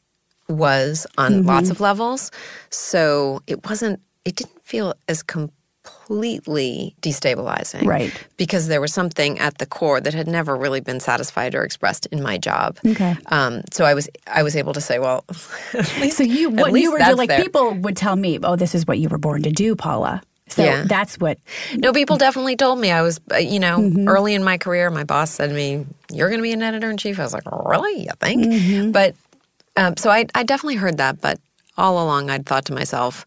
was 0.49 1.05
on 1.17 1.31
mm-hmm. 1.31 1.47
lots 1.47 1.69
of 1.69 1.79
levels. 1.79 2.31
So 2.69 3.41
it 3.47 3.65
wasn't, 3.65 4.01
it 4.25 4.35
didn't 4.35 4.61
feel 4.63 4.93
as 5.07 5.23
completely 5.23 6.95
destabilizing. 7.01 7.85
Right. 7.85 8.11
Because 8.37 8.67
there 8.67 8.81
was 8.81 8.93
something 8.93 9.39
at 9.39 9.59
the 9.59 9.65
core 9.65 10.01
that 10.01 10.13
had 10.13 10.27
never 10.27 10.55
really 10.55 10.81
been 10.81 10.99
satisfied 10.99 11.55
or 11.55 11.63
expressed 11.63 12.07
in 12.07 12.21
my 12.21 12.37
job. 12.37 12.77
Okay. 12.85 13.15
Um, 13.27 13.61
so 13.71 13.85
I 13.85 13.93
was 13.93 14.09
I 14.27 14.43
was 14.43 14.55
able 14.55 14.73
to 14.73 14.81
say, 14.81 14.99
well, 14.99 15.23
least, 15.99 16.17
so 16.17 16.23
you 16.23 16.49
what 16.49 16.73
you 16.73 16.91
were 16.91 16.99
like 16.99 17.29
there. 17.29 17.41
people 17.41 17.73
would 17.75 17.95
tell 17.95 18.15
me, 18.15 18.39
oh, 18.43 18.55
this 18.55 18.75
is 18.75 18.87
what 18.87 18.99
you 18.99 19.09
were 19.09 19.17
born 19.17 19.43
to 19.43 19.51
do, 19.51 19.75
Paula. 19.75 20.21
So 20.49 20.63
yeah. 20.63 20.83
that's 20.85 21.17
what. 21.17 21.37
No, 21.75 21.93
people 21.93 22.17
definitely 22.17 22.55
told 22.55 22.79
me 22.79 22.91
I 22.91 23.01
was, 23.01 23.19
uh, 23.31 23.37
you 23.37 23.59
know, 23.59 23.79
mm-hmm. 23.79 24.07
early 24.07 24.33
in 24.33 24.43
my 24.43 24.57
career, 24.57 24.89
my 24.89 25.03
boss 25.03 25.31
said 25.31 25.47
to 25.47 25.55
me, 25.55 25.85
You're 26.11 26.29
going 26.29 26.39
to 26.39 26.43
be 26.43 26.53
an 26.53 26.63
editor 26.63 26.89
in 26.89 26.97
chief. 26.97 27.19
I 27.19 27.23
was 27.23 27.33
like, 27.33 27.43
Really? 27.45 28.03
You 28.03 28.11
think? 28.19 28.45
Mm-hmm. 28.45 28.91
But 28.91 29.15
um, 29.77 29.95
so 29.97 30.09
I, 30.09 30.25
I 30.35 30.43
definitely 30.43 30.75
heard 30.75 30.97
that, 30.97 31.21
but 31.21 31.39
all 31.77 32.03
along 32.03 32.29
I'd 32.29 32.45
thought 32.45 32.65
to 32.65 32.73
myself, 32.73 33.25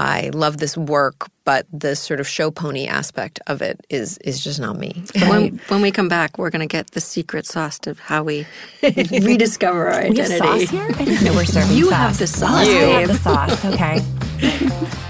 I 0.00 0.30
love 0.32 0.56
this 0.56 0.78
work, 0.78 1.28
but 1.44 1.66
the 1.70 1.94
sort 1.94 2.20
of 2.20 2.28
show 2.28 2.50
pony 2.50 2.86
aspect 2.86 3.38
of 3.46 3.60
it 3.60 3.84
is 3.90 4.16
is 4.18 4.42
just 4.42 4.58
not 4.58 4.78
me. 4.78 5.04
When, 5.28 5.60
when 5.68 5.82
we 5.82 5.90
come 5.90 6.08
back, 6.08 6.38
we're 6.38 6.48
going 6.48 6.66
to 6.66 6.66
get 6.66 6.92
the 6.92 7.02
secret 7.02 7.44
sauce 7.44 7.78
to 7.80 7.94
how 8.00 8.22
we 8.22 8.46
rediscover 8.82 9.88
our 9.88 10.00
identity. 10.00 10.22
We 10.22 10.30
have 10.30 10.38
sauce 10.38 10.70
here? 10.70 10.86
I 10.88 11.04
didn't 11.04 11.24
know 11.24 11.34
we're 11.34 11.44
serving 11.44 11.76
you 11.76 11.90
sauce. 11.90 11.98
have 11.98 12.18
the 12.18 12.26
sauce. 12.26 12.66
You 12.66 12.74
have 12.74 13.08
the 13.08 13.14
sauce. 13.14 13.64
Okay. 13.66 15.00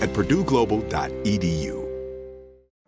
at 0.00 0.10
purdueglobal.edu. 0.12 1.79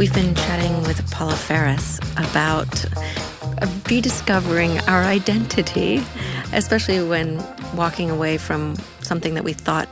We've 0.00 0.14
been 0.14 0.34
chatting 0.34 0.82
with 0.84 1.10
Paula 1.10 1.34
Faris 1.36 1.98
about 2.16 2.86
rediscovering 3.90 4.78
our 4.88 5.02
identity, 5.02 6.02
especially 6.54 7.06
when 7.06 7.36
walking 7.76 8.08
away 8.10 8.38
from 8.38 8.76
something 9.02 9.34
that 9.34 9.44
we 9.44 9.52
thought 9.52 9.90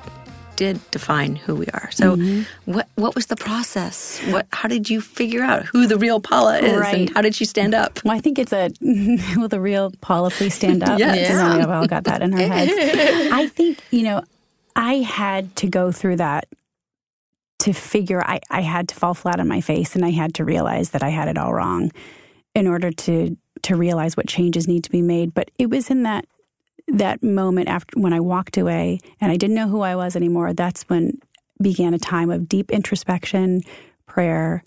did 0.56 0.80
define 0.92 1.36
who 1.36 1.54
we 1.54 1.66
are. 1.74 1.90
So, 1.92 2.16
Mm-hmm. 2.16 2.72
what 2.72 2.88
what 2.94 3.14
was 3.14 3.26
the 3.26 3.36
process? 3.36 4.18
What 4.30 4.46
how 4.50 4.66
did 4.66 4.88
you 4.88 5.02
figure 5.02 5.42
out 5.42 5.66
who 5.66 5.86
the 5.86 5.98
real 5.98 6.20
Paula 6.20 6.56
is, 6.58 6.72
Right. 6.80 6.94
and 7.00 7.10
how 7.14 7.20
did 7.20 7.34
she 7.34 7.44
stand 7.44 7.74
up? 7.74 8.02
Well, 8.02 8.16
I 8.16 8.20
think 8.20 8.38
it's 8.38 8.52
a 8.54 8.70
will 9.36 9.48
the 9.48 9.60
real 9.60 9.92
Paula 10.00 10.30
please 10.30 10.54
stand 10.54 10.82
up? 10.84 10.98
Yes. 10.98 11.28
Then 11.28 11.58
we 11.58 11.64
all 11.70 11.86
got 11.86 12.04
that 12.04 12.22
in 12.22 12.32
our 12.32 12.40
heads. 12.40 12.72
I 13.30 13.46
think, 13.48 13.82
you 13.90 14.04
know, 14.04 14.22
I 14.74 14.94
had 14.94 15.54
to 15.56 15.66
go 15.68 15.92
through 15.92 16.16
that 16.16 16.48
to 17.60 17.72
figure 17.72 18.22
I, 18.22 18.40
I 18.50 18.60
had 18.60 18.88
to 18.88 18.94
fall 18.94 19.14
flat 19.14 19.40
on 19.40 19.48
my 19.48 19.60
face 19.60 19.96
and 19.96 20.04
I 20.04 20.10
had 20.10 20.34
to 20.34 20.44
realize 20.44 20.90
that 20.90 21.02
I 21.02 21.08
had 21.08 21.28
it 21.28 21.36
all 21.38 21.52
wrong 21.52 21.90
in 22.54 22.66
order 22.66 22.90
to 22.90 23.36
to 23.62 23.74
realize 23.76 24.16
what 24.16 24.28
changes 24.28 24.68
need 24.68 24.84
to 24.84 24.90
be 24.90 25.02
made. 25.02 25.34
But 25.34 25.50
it 25.58 25.68
was 25.68 25.90
in 25.90 26.04
that 26.04 26.24
that 26.86 27.22
moment 27.22 27.68
after 27.68 27.98
when 28.00 28.12
I 28.12 28.20
walked 28.20 28.56
away 28.56 29.00
and 29.20 29.30
I 29.30 29.36
didn't 29.36 29.56
know 29.56 29.68
who 29.68 29.80
I 29.80 29.96
was 29.96 30.16
anymore, 30.16 30.54
that's 30.54 30.82
when 30.84 31.18
began 31.60 31.92
a 31.92 31.98
time 31.98 32.30
of 32.30 32.48
deep 32.48 32.70
introspection, 32.70 33.62
prayer, 34.06 34.62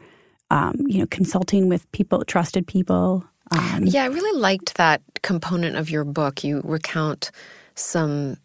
um, 0.50 0.76
you 0.86 1.00
know, 1.00 1.08
consulting 1.08 1.70
with 1.70 1.90
people, 1.94 2.24
trusted 2.26 2.68
people. 2.68 3.26
Um, 3.52 3.86
Yeah, 3.86 4.04
I 4.04 4.08
really 4.08 4.40
liked 4.40 4.76
that 4.76 5.02
component 5.24 5.78
of 5.78 5.90
your 5.90 6.04
book. 6.04 6.44
You 6.44 6.62
recount 6.64 7.32
some 7.76 8.38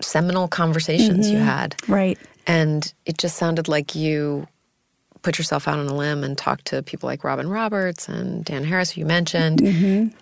seminal 0.00 0.48
conversations 0.48 1.30
you 1.30 1.38
had. 1.38 1.76
right. 1.86 2.18
And 2.46 2.92
it 3.06 3.18
just 3.18 3.36
sounded 3.36 3.68
like 3.68 3.94
you 3.94 4.46
put 5.22 5.38
yourself 5.38 5.68
out 5.68 5.78
on 5.78 5.86
a 5.86 5.94
limb 5.94 6.24
and 6.24 6.36
talked 6.36 6.66
to 6.66 6.82
people 6.82 7.06
like 7.06 7.24
Robin 7.24 7.48
Roberts 7.48 8.08
and 8.08 8.44
Dan 8.44 8.64
Harris, 8.64 8.90
who 8.90 9.00
you 9.00 9.06
mentioned, 9.06 9.60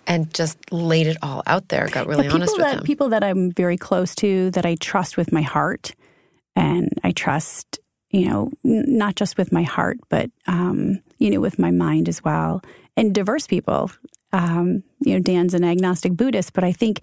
and 0.07 0.33
just 0.33 0.57
laid 0.71 1.07
it 1.07 1.17
all 1.21 1.41
out 1.47 1.67
there, 1.69 1.87
got 1.87 2.07
really 2.07 2.23
people 2.23 2.35
honest 2.35 2.53
with 2.53 2.61
that 2.61 2.75
them. 2.77 2.83
people 2.83 3.09
that 3.09 3.23
I'm 3.23 3.51
very 3.51 3.77
close 3.77 4.15
to, 4.15 4.51
that 4.51 4.65
I 4.65 4.75
trust 4.75 5.17
with 5.17 5.31
my 5.31 5.41
heart, 5.41 5.93
and 6.55 6.89
I 7.03 7.11
trust, 7.11 7.79
you 8.11 8.29
know, 8.29 8.51
not 8.63 9.15
just 9.15 9.37
with 9.37 9.51
my 9.51 9.63
heart, 9.63 9.97
but 10.09 10.29
um, 10.47 11.01
you 11.17 11.31
know, 11.31 11.39
with 11.39 11.57
my 11.57 11.71
mind 11.71 12.07
as 12.07 12.23
well, 12.23 12.61
and 12.95 13.13
diverse 13.13 13.47
people. 13.47 13.91
Um, 14.33 14.83
you 15.01 15.13
know, 15.13 15.19
Dan's 15.19 15.53
an 15.53 15.65
agnostic 15.65 16.13
Buddhist, 16.13 16.53
but 16.53 16.63
I 16.63 16.71
think 16.71 17.01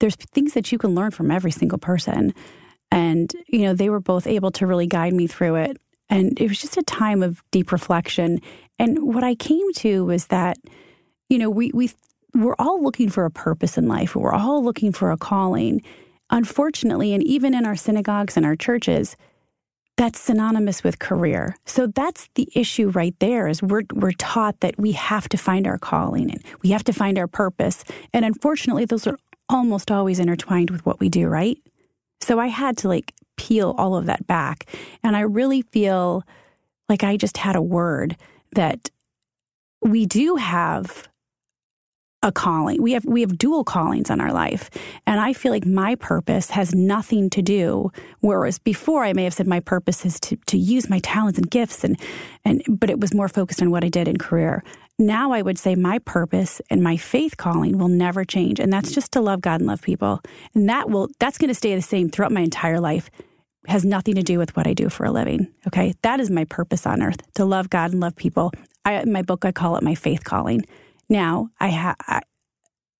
there's 0.00 0.16
things 0.16 0.54
that 0.54 0.72
you 0.72 0.78
can 0.78 0.94
learn 0.94 1.12
from 1.12 1.30
every 1.30 1.52
single 1.52 1.78
person, 1.78 2.34
and 2.90 3.32
you 3.46 3.60
know, 3.60 3.74
they 3.74 3.88
were 3.88 4.00
both 4.00 4.26
able 4.26 4.50
to 4.52 4.66
really 4.66 4.86
guide 4.86 5.12
me 5.12 5.26
through 5.26 5.56
it, 5.56 5.78
and 6.08 6.38
it 6.40 6.48
was 6.48 6.60
just 6.60 6.76
a 6.76 6.82
time 6.82 7.22
of 7.22 7.42
deep 7.50 7.72
reflection. 7.72 8.40
And 8.78 9.14
what 9.14 9.24
I 9.24 9.34
came 9.34 9.72
to 9.74 10.04
was 10.04 10.26
that 10.28 10.58
you 11.28 11.38
know, 11.38 11.50
we 11.50 11.70
we 11.74 11.90
we're 12.34 12.56
all 12.58 12.82
looking 12.82 13.08
for 13.08 13.24
a 13.24 13.30
purpose 13.30 13.78
in 13.78 13.88
life. 13.88 14.16
We're 14.16 14.32
all 14.32 14.62
looking 14.62 14.92
for 14.92 15.10
a 15.10 15.16
calling. 15.16 15.82
Unfortunately, 16.30 17.12
and 17.12 17.22
even 17.22 17.54
in 17.54 17.66
our 17.66 17.76
synagogues 17.76 18.36
and 18.36 18.44
our 18.46 18.56
churches, 18.56 19.16
that's 19.96 20.18
synonymous 20.18 20.82
with 20.82 20.98
career. 20.98 21.56
So 21.66 21.86
that's 21.86 22.28
the 22.34 22.48
issue 22.54 22.90
right 22.90 23.14
there 23.20 23.46
is 23.46 23.62
we're 23.62 23.82
we're 23.92 24.12
taught 24.12 24.60
that 24.60 24.78
we 24.78 24.92
have 24.92 25.28
to 25.30 25.36
find 25.36 25.66
our 25.66 25.78
calling 25.78 26.30
and 26.30 26.42
we 26.62 26.70
have 26.70 26.84
to 26.84 26.92
find 26.92 27.18
our 27.18 27.28
purpose. 27.28 27.84
And 28.12 28.24
unfortunately, 28.24 28.84
those 28.84 29.06
are 29.06 29.18
almost 29.48 29.90
always 29.90 30.18
intertwined 30.18 30.70
with 30.70 30.84
what 30.84 31.00
we 31.00 31.08
do, 31.08 31.28
right? 31.28 31.58
So 32.24 32.38
I 32.38 32.46
had 32.46 32.76
to 32.78 32.88
like 32.88 33.12
peel 33.36 33.74
all 33.78 33.96
of 33.96 34.06
that 34.06 34.26
back. 34.26 34.66
And 35.02 35.16
I 35.16 35.20
really 35.20 35.62
feel 35.62 36.24
like 36.88 37.04
I 37.04 37.16
just 37.16 37.36
had 37.36 37.56
a 37.56 37.62
word 37.62 38.16
that 38.54 38.90
we 39.82 40.06
do 40.06 40.36
have 40.36 41.08
a 42.22 42.32
calling. 42.32 42.82
We 42.82 42.92
have 42.92 43.04
we 43.04 43.20
have 43.20 43.36
dual 43.36 43.64
callings 43.64 44.10
on 44.10 44.18
our 44.18 44.32
life. 44.32 44.70
And 45.06 45.20
I 45.20 45.34
feel 45.34 45.52
like 45.52 45.66
my 45.66 45.94
purpose 45.96 46.50
has 46.50 46.74
nothing 46.74 47.28
to 47.30 47.42
do 47.42 47.92
whereas 48.20 48.58
before 48.58 49.04
I 49.04 49.12
may 49.12 49.24
have 49.24 49.34
said 49.34 49.46
my 49.46 49.60
purpose 49.60 50.06
is 50.06 50.18
to 50.20 50.36
to 50.46 50.56
use 50.56 50.88
my 50.88 51.00
talents 51.00 51.38
and 51.38 51.50
gifts 51.50 51.84
and 51.84 52.00
and 52.44 52.62
but 52.66 52.88
it 52.88 52.98
was 52.98 53.12
more 53.12 53.28
focused 53.28 53.60
on 53.60 53.70
what 53.70 53.84
I 53.84 53.90
did 53.90 54.08
in 54.08 54.16
career. 54.16 54.64
Now 54.98 55.32
I 55.32 55.42
would 55.42 55.58
say 55.58 55.74
my 55.74 55.98
purpose 55.98 56.60
and 56.70 56.82
my 56.82 56.96
faith 56.96 57.36
calling 57.36 57.78
will 57.78 57.88
never 57.88 58.24
change 58.24 58.60
and 58.60 58.72
that's 58.72 58.92
just 58.92 59.12
to 59.12 59.20
love 59.20 59.40
God 59.40 59.60
and 59.60 59.68
love 59.68 59.82
people. 59.82 60.20
And 60.54 60.68
that 60.68 60.88
will 60.88 61.08
that's 61.18 61.38
going 61.38 61.48
to 61.48 61.54
stay 61.54 61.74
the 61.74 61.82
same 61.82 62.08
throughout 62.08 62.32
my 62.32 62.42
entire 62.42 62.80
life. 62.80 63.10
Has 63.66 63.84
nothing 63.84 64.14
to 64.14 64.22
do 64.22 64.38
with 64.38 64.54
what 64.56 64.66
I 64.66 64.74
do 64.74 64.88
for 64.88 65.04
a 65.04 65.10
living. 65.10 65.48
Okay? 65.66 65.94
That 66.02 66.20
is 66.20 66.30
my 66.30 66.44
purpose 66.44 66.86
on 66.86 67.02
earth, 67.02 67.20
to 67.34 67.44
love 67.44 67.70
God 67.70 67.92
and 67.92 68.00
love 68.00 68.14
people. 68.14 68.52
I 68.84 68.94
in 69.00 69.10
my 69.10 69.22
book 69.22 69.44
I 69.44 69.52
call 69.52 69.76
it 69.76 69.82
my 69.82 69.96
faith 69.96 70.22
calling. 70.22 70.64
Now 71.08 71.48
I 71.58 71.68
have 71.68 71.96
I, 72.06 72.20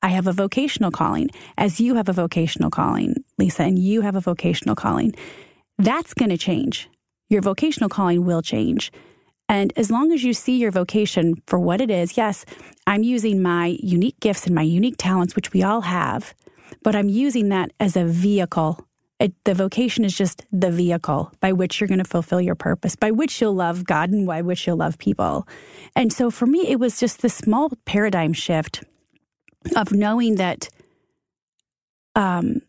I 0.03 0.09
have 0.09 0.27
a 0.27 0.33
vocational 0.33 0.91
calling, 0.91 1.31
as 1.57 1.81
you 1.81 1.95
have 1.95 2.09
a 2.09 2.13
vocational 2.13 2.71
calling, 2.71 3.15
Lisa, 3.39 3.63
and 3.63 3.79
you 3.79 4.01
have 4.03 4.17
a 4.17 4.21
vocational 4.21 4.75
calling. 4.75 5.15
That's 5.79 6.13
going 6.13 6.29
to 6.29 6.37
change. 6.37 6.91
Your 7.31 7.41
vocational 7.41 7.89
calling 7.89 8.25
will 8.27 8.43
change. 8.43 8.93
And 9.49 9.73
as 9.77 9.91
long 9.91 10.13
as 10.13 10.25
you 10.25 10.33
see 10.33 10.57
your 10.57 10.71
vocation 10.71 11.35
for 11.47 11.59
what 11.59 11.81
it 11.81 11.91
is, 11.91 12.17
yes, 12.17 12.45
I'm 12.87 13.03
using 13.03 13.43
my 13.43 13.77
unique 13.81 14.19
gifts 14.21 14.47
and 14.47 14.55
my 14.55 14.63
unique 14.63 14.97
talents, 14.99 15.37
which 15.37 15.53
we 15.53 15.63
all 15.63 15.83
have, 15.83 16.35
but 16.83 16.97
I'm 16.97 17.09
using 17.09 17.51
that 17.51 17.73
as 17.79 17.97
a 17.97 18.05
vehicle. 18.05 18.87
It, 19.21 19.33
the 19.45 19.55
vocation 19.55 20.05
is 20.05 20.17
just 20.17 20.45
the 20.51 20.71
vehicle 20.71 21.31
by 21.41 21.53
which 21.53 21.81
you're 21.81 21.89
going 21.89 21.99
to 21.99 22.05
fulfill 22.05 22.41
your 22.41 22.57
purpose, 22.57 22.97
by 22.97 23.11
which 23.11 23.41
you'll 23.41 23.55
love 23.55 23.85
God 23.85 24.11
and 24.11 24.27
by 24.27 24.43
which 24.43 24.67
you'll 24.67 24.79
love 24.79 24.99
people. 24.99 25.47
And 25.95 26.13
so 26.13 26.31
for 26.31 26.47
me, 26.47 26.67
it 26.69 26.81
was 26.81 26.99
just 26.99 27.23
this 27.23 27.35
small 27.35 27.71
paradigm 27.85 28.33
shift 28.33 28.83
of 29.77 29.93
knowing 29.93 30.35
that, 30.37 30.69
um, 32.17 32.61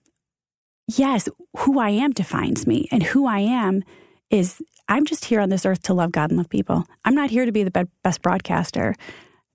yes, 0.87 1.27
who 1.57 1.79
I 1.79 1.89
am 1.89 2.11
defines 2.11 2.67
me, 2.67 2.87
and 2.91 3.01
who 3.01 3.25
I 3.25 3.39
am 3.39 3.83
is 4.29 4.61
I'm 4.87 5.05
just 5.05 5.25
here 5.25 5.39
on 5.39 5.49
this 5.49 5.65
earth 5.65 5.81
to 5.83 5.93
love 5.93 6.11
God 6.11 6.29
and 6.29 6.37
love 6.37 6.49
people. 6.49 6.85
I'm 7.03 7.15
not 7.15 7.29
here 7.29 7.45
to 7.45 7.51
be 7.51 7.63
the 7.63 7.87
best 8.03 8.21
broadcaster. 8.21 8.95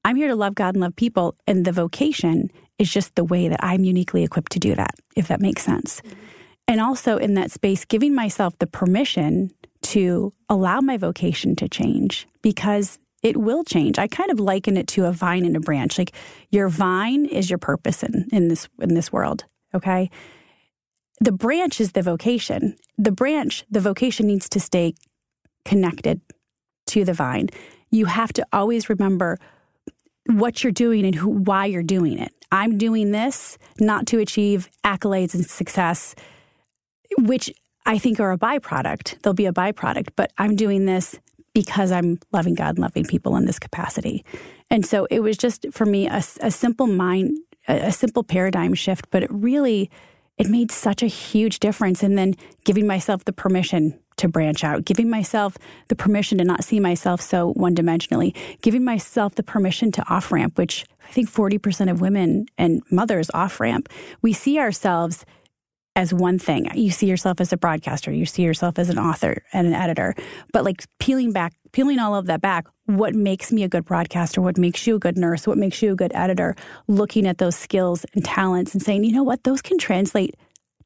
I'm 0.05 0.17
here 0.17 0.29
to 0.29 0.37
love 0.37 0.55
God 0.55 0.75
and 0.75 0.83
love 0.83 0.97
people, 0.97 1.37
and 1.47 1.65
the 1.65 1.73
vocation 1.73 2.51
is 2.79 2.91
just 2.91 3.15
the 3.15 3.25
way 3.25 3.49
that 3.49 3.63
I'm 3.63 3.85
uniquely 3.85 4.25
equipped 4.25 4.53
to 4.53 4.59
do 4.59 4.75
that, 4.75 4.95
if 5.15 5.29
that 5.29 5.41
makes 5.41 5.63
sense. 5.63 6.01
Mm-hmm. 6.01 6.19
And 6.69 6.81
also 6.81 7.17
in 7.17 7.35
that 7.35 7.51
space, 7.51 7.85
giving 7.85 8.15
myself 8.15 8.59
the 8.59 8.67
permission 8.67 9.51
to 9.83 10.33
allow 10.49 10.81
my 10.81 10.97
vocation 10.97 11.57
to 11.57 11.69
change 11.69 12.27
because 12.43 12.99
it 13.23 13.37
will 13.37 13.65
change. 13.65 13.99
I 13.99 14.07
kind 14.07 14.31
of 14.31 14.41
liken 14.41 14.77
it 14.77 14.87
to 14.89 15.05
a 15.07 15.13
vine 15.13 15.45
and 15.45 15.57
a 15.57 15.61
branch. 15.61 15.99
Like 15.99 16.13
your 16.51 16.69
vine 16.69 17.27
is 17.27 17.51
your 17.51 17.59
purpose 17.59 18.03
in, 18.03 18.29
in 18.33 18.49
this 18.49 18.69
in 18.81 18.95
this 18.95 19.13
world. 19.13 19.45
Okay. 19.75 20.11
The 21.21 21.33
branch 21.33 21.81
is 21.81 21.93
the 21.93 22.03
vocation. 22.03 22.77
The 22.97 23.13
branch, 23.13 23.65
the 23.71 23.81
vocation 23.81 24.27
needs 24.27 24.49
to 24.51 24.61
stay 24.61 24.95
connected 25.65 26.21
to 26.87 27.05
the 27.05 27.13
vine. 27.13 27.49
You 27.91 28.07
have 28.07 28.33
to 28.35 28.47
always 28.53 28.89
remember 28.89 29.39
what 30.27 30.63
you're 30.63 30.73
doing 30.73 31.05
and 31.05 31.15
who, 31.15 31.29
why 31.29 31.67
you're 31.67 31.83
doing 31.83 32.19
it. 32.19 32.33
I'm 32.53 32.79
doing 32.79 33.13
this 33.13 33.59
not 33.79 34.07
to 34.09 34.19
achieve 34.19 34.69
accolades 34.85 35.35
and 35.35 35.47
success, 35.47 36.15
which 37.19 37.53
I 37.87 37.99
think 37.99 38.21
are 38.21 38.33
a 38.33 38.39
byproduct. 38.39 39.23
They'll 39.23 39.33
be 39.33 39.47
a 39.47 39.53
byproduct, 39.53 40.11
but 40.17 40.33
I'm 40.39 40.57
doing 40.57 40.87
this 40.87 41.19
because 41.55 41.91
I'm 41.91 42.19
loving 42.33 42.55
God 42.55 42.71
and 42.71 42.79
loving 42.79 43.05
people 43.05 43.37
in 43.37 43.45
this 43.45 43.59
capacity. 43.59 44.25
And 44.71 44.87
so 44.87 45.07
it 45.11 45.21
was 45.21 45.37
just 45.37 45.67
for 45.73 45.87
me 45.87 46.07
a, 46.07 46.23
a 46.41 46.51
simple 46.51 46.87
mind, 46.87 47.39
a, 47.67 47.89
a 47.89 47.93
simple 47.93 48.23
paradigm 48.23 48.75
shift, 48.75 49.09
but 49.11 49.23
it 49.23 49.31
really 49.33 49.91
it 50.41 50.49
made 50.49 50.73
such 50.73 51.03
a 51.03 51.07
huge 51.07 51.61
difference. 51.61 52.03
And 52.03 52.17
then 52.17 52.35
giving 52.65 52.87
myself 52.87 53.25
the 53.27 53.33
permission 53.33 53.99
to 54.17 54.29
branch 54.29 54.65
out, 54.65 54.85
giving 54.85 55.09
myself 55.09 55.57
the 55.89 55.95
permission 55.95 56.39
to 56.39 56.45
not 56.45 56.65
see 56.65 56.81
myself 56.81 57.21
so 57.21 57.53
one 57.53 57.75
dimensionally, 57.75 58.35
giving 58.63 58.85
myself 58.85 59.35
the 59.35 59.43
permission 59.43 59.93
to 59.93 60.09
off 60.09 60.33
ramp, 60.33 60.59
which 60.59 60.85
I 61.09 61.13
think 61.13 61.31
40% 61.31 61.91
of 61.91 62.01
women 62.01 62.47
and 62.57 62.83
mothers 62.91 63.31
off 63.35 63.61
ramp. 63.61 63.89
We 64.23 64.33
see 64.33 64.59
ourselves 64.59 65.25
as 66.01 66.15
one 66.15 66.39
thing. 66.39 66.67
You 66.75 66.91
see 66.91 67.07
yourself 67.07 67.43
as 67.43 67.53
a 67.53 67.59
broadcaster, 67.59 68.11
you 68.11 68.25
see 68.25 68.43
yourself 68.43 68.79
as 68.79 68.89
an 68.89 68.99
author 68.99 69.43
and 69.53 69.67
an 69.67 69.75
editor. 69.75 70.15
But 70.51 70.65
like 70.65 70.87
peeling 70.99 71.31
back, 71.31 71.53
peeling 71.73 71.99
all 71.99 72.17
of 72.17 72.25
that 72.27 72.41
back, 72.41 72.67
what 72.87 73.15
makes 73.15 73.53
me 73.53 73.65
a 73.65 73.69
good 73.69 73.85
broadcaster? 73.85 74.41
What 74.41 74.57
makes 74.57 74.87
you 74.87 74.97
a 74.97 74.99
good 74.99 75.19
nurse? 75.19 75.47
What 75.47 75.59
makes 75.59 75.83
you 75.83 75.93
a 75.93 75.95
good 75.95 76.11
editor? 76.15 76.57
Looking 76.89 77.27
at 77.27 77.37
those 77.37 77.55
skills 77.55 78.07
and 78.15 78.25
talents 78.25 78.73
and 78.73 78.83
saying, 78.83 79.05
you 79.05 79.13
know 79.13 79.23
what, 79.23 79.45
those 79.45 79.61
can 79.61 79.77
translate 79.77 80.37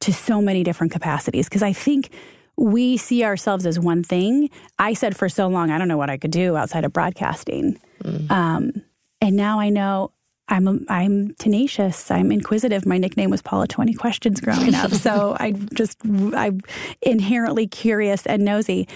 to 0.00 0.12
so 0.12 0.42
many 0.42 0.64
different 0.64 0.92
capacities. 0.92 1.48
Because 1.48 1.62
I 1.62 1.72
think 1.72 2.10
we 2.56 2.96
see 2.96 3.22
ourselves 3.22 3.66
as 3.66 3.78
one 3.78 4.02
thing. 4.02 4.50
I 4.80 4.94
said 4.94 5.16
for 5.16 5.28
so 5.28 5.46
long, 5.46 5.70
I 5.70 5.78
don't 5.78 5.88
know 5.88 5.96
what 5.96 6.10
I 6.10 6.16
could 6.16 6.32
do 6.32 6.56
outside 6.56 6.84
of 6.84 6.92
broadcasting. 6.92 7.78
Mm. 8.02 8.30
Um, 8.32 8.82
and 9.20 9.36
now 9.36 9.60
I 9.60 9.70
know 9.70 10.10
I'm 10.49 10.68
a, 10.68 10.78
I'm 10.88 11.34
tenacious. 11.34 12.11
I'm 12.11 12.30
inquisitive. 12.30 12.86
My 12.86 12.99
nickname 12.99 13.30
was 13.30 13.42
Paula 13.42 13.66
Twenty 13.66 13.95
Questions 13.95 14.40
growing 14.40 14.74
up, 14.74 14.90
so 15.07 15.36
I 15.38 15.53
just 15.53 15.99
I'm 16.05 16.61
inherently 17.03 17.66
curious 17.66 18.26
and 18.26 18.45
nosy. 18.45 18.88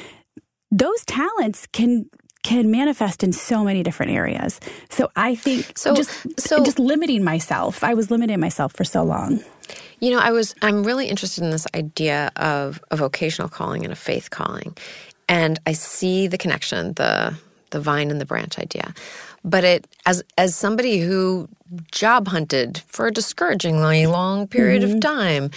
Those 0.70 1.05
talents 1.07 1.66
can 1.72 2.07
can 2.42 2.70
manifest 2.70 3.24
in 3.24 3.32
so 3.32 3.64
many 3.64 3.82
different 3.82 4.12
areas. 4.12 4.61
So 4.90 5.11
I 5.16 5.34
think 5.34 5.76
so, 5.76 5.94
just 5.94 6.40
so, 6.40 6.64
just 6.64 6.78
limiting 6.78 7.24
myself. 7.24 7.82
I 7.82 7.94
was 7.94 8.11
limiting 8.11 8.40
myself 8.40 8.72
for 8.74 8.84
so 8.84 9.03
long. 9.03 9.42
You 10.01 10.12
know, 10.12 10.18
I 10.18 10.30
was 10.30 10.55
I'm 10.62 10.84
really 10.84 11.09
interested 11.09 11.42
in 11.44 11.51
this 11.51 11.66
idea 11.74 12.30
of 12.36 12.80
a 12.90 12.96
vocational 12.96 13.49
calling 13.49 13.84
and 13.84 13.92
a 13.92 13.96
faith 13.96 14.30
calling. 14.30 14.76
And 15.28 15.59
I 15.66 15.72
see 15.72 16.26
the 16.26 16.38
connection, 16.38 16.94
the 16.94 17.34
the 17.70 17.80
vine 17.80 18.11
and 18.11 18.20
the 18.20 18.24
branch 18.24 18.59
idea. 18.59 18.94
But 19.45 19.64
it 19.64 19.86
as 20.07 20.22
as 20.36 20.55
somebody 20.55 21.01
who 21.01 21.49
job 21.93 22.28
hunted 22.28 22.82
for 22.86 23.07
a 23.07 23.11
discouragingly 23.11 24.07
long 24.07 24.47
period 24.47 24.82
mm-hmm. 24.82 24.97
of 24.97 25.01
time, 25.01 25.51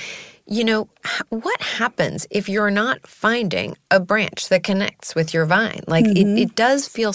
you 0.46 0.64
know, 0.64 0.90
what 1.30 1.62
happens 1.62 2.28
if 2.30 2.50
you're 2.50 2.72
not 2.72 3.06
finding 3.08 3.76
a 3.90 4.00
branch 4.00 4.50
that 4.50 4.64
connects 4.64 5.16
with 5.16 5.34
your 5.34 5.46
vine? 5.46 5.82
Like 5.88 6.06
mm-hmm. 6.06 6.38
it, 6.38 6.42
it 6.42 6.56
does 6.56 6.88
feel 6.88 7.14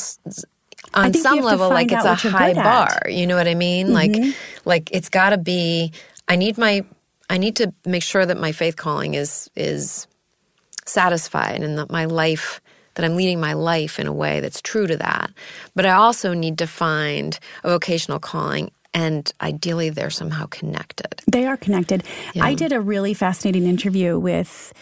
on 0.95 1.12
some 1.14 1.41
level 1.41 1.69
like 1.69 1.93
it's 1.93 2.05
a 2.05 2.14
high 2.14 2.55
bar. 2.55 3.03
You 3.09 3.27
know 3.27 3.37
what 3.37 3.49
I 3.49 3.55
mean? 3.55 3.89
Mm-hmm. 3.89 3.95
Like 3.95 4.35
like 4.64 4.91
it's 4.93 5.09
got 5.09 5.31
to 5.31 5.39
be 5.39 5.93
I 6.29 6.37
need 6.37 6.59
my 6.59 6.85
I 7.29 7.39
need 7.39 7.57
to 7.57 7.73
make 7.85 8.03
sure 8.03 8.25
that 8.25 8.39
my 8.39 8.53
faith 8.53 8.77
calling 8.77 9.14
is 9.14 9.51
is 9.57 10.07
satisfied 10.85 11.62
and 11.62 11.79
that 11.79 11.91
my 11.91 12.05
life 12.05 12.61
that 12.97 13.05
I'm 13.05 13.14
leading 13.14 13.40
my 13.40 13.53
life 13.53 13.99
in 13.99 14.07
a 14.07 14.12
way 14.12 14.40
that's 14.40 14.61
true 14.61 14.86
to 14.86 14.97
that. 14.97 15.30
But 15.74 15.86
I 15.86 15.92
also 15.92 16.34
need 16.34 16.59
to 16.59 16.66
find 16.66 17.38
a 17.62 17.70
vocational 17.70 18.18
calling 18.18 18.72
and 18.92 19.30
ideally 19.40 19.90
they're 19.90 20.11
somehow 20.11 20.47
connected. 20.47 21.22
They 21.30 21.47
are 21.47 21.57
connected. 21.57 22.03
Yeah. 22.34 22.44
I 22.44 22.55
did 22.55 22.72
a 22.72 22.80
really 22.80 23.12
fascinating 23.14 23.66
interview 23.66 24.18
with 24.18 24.72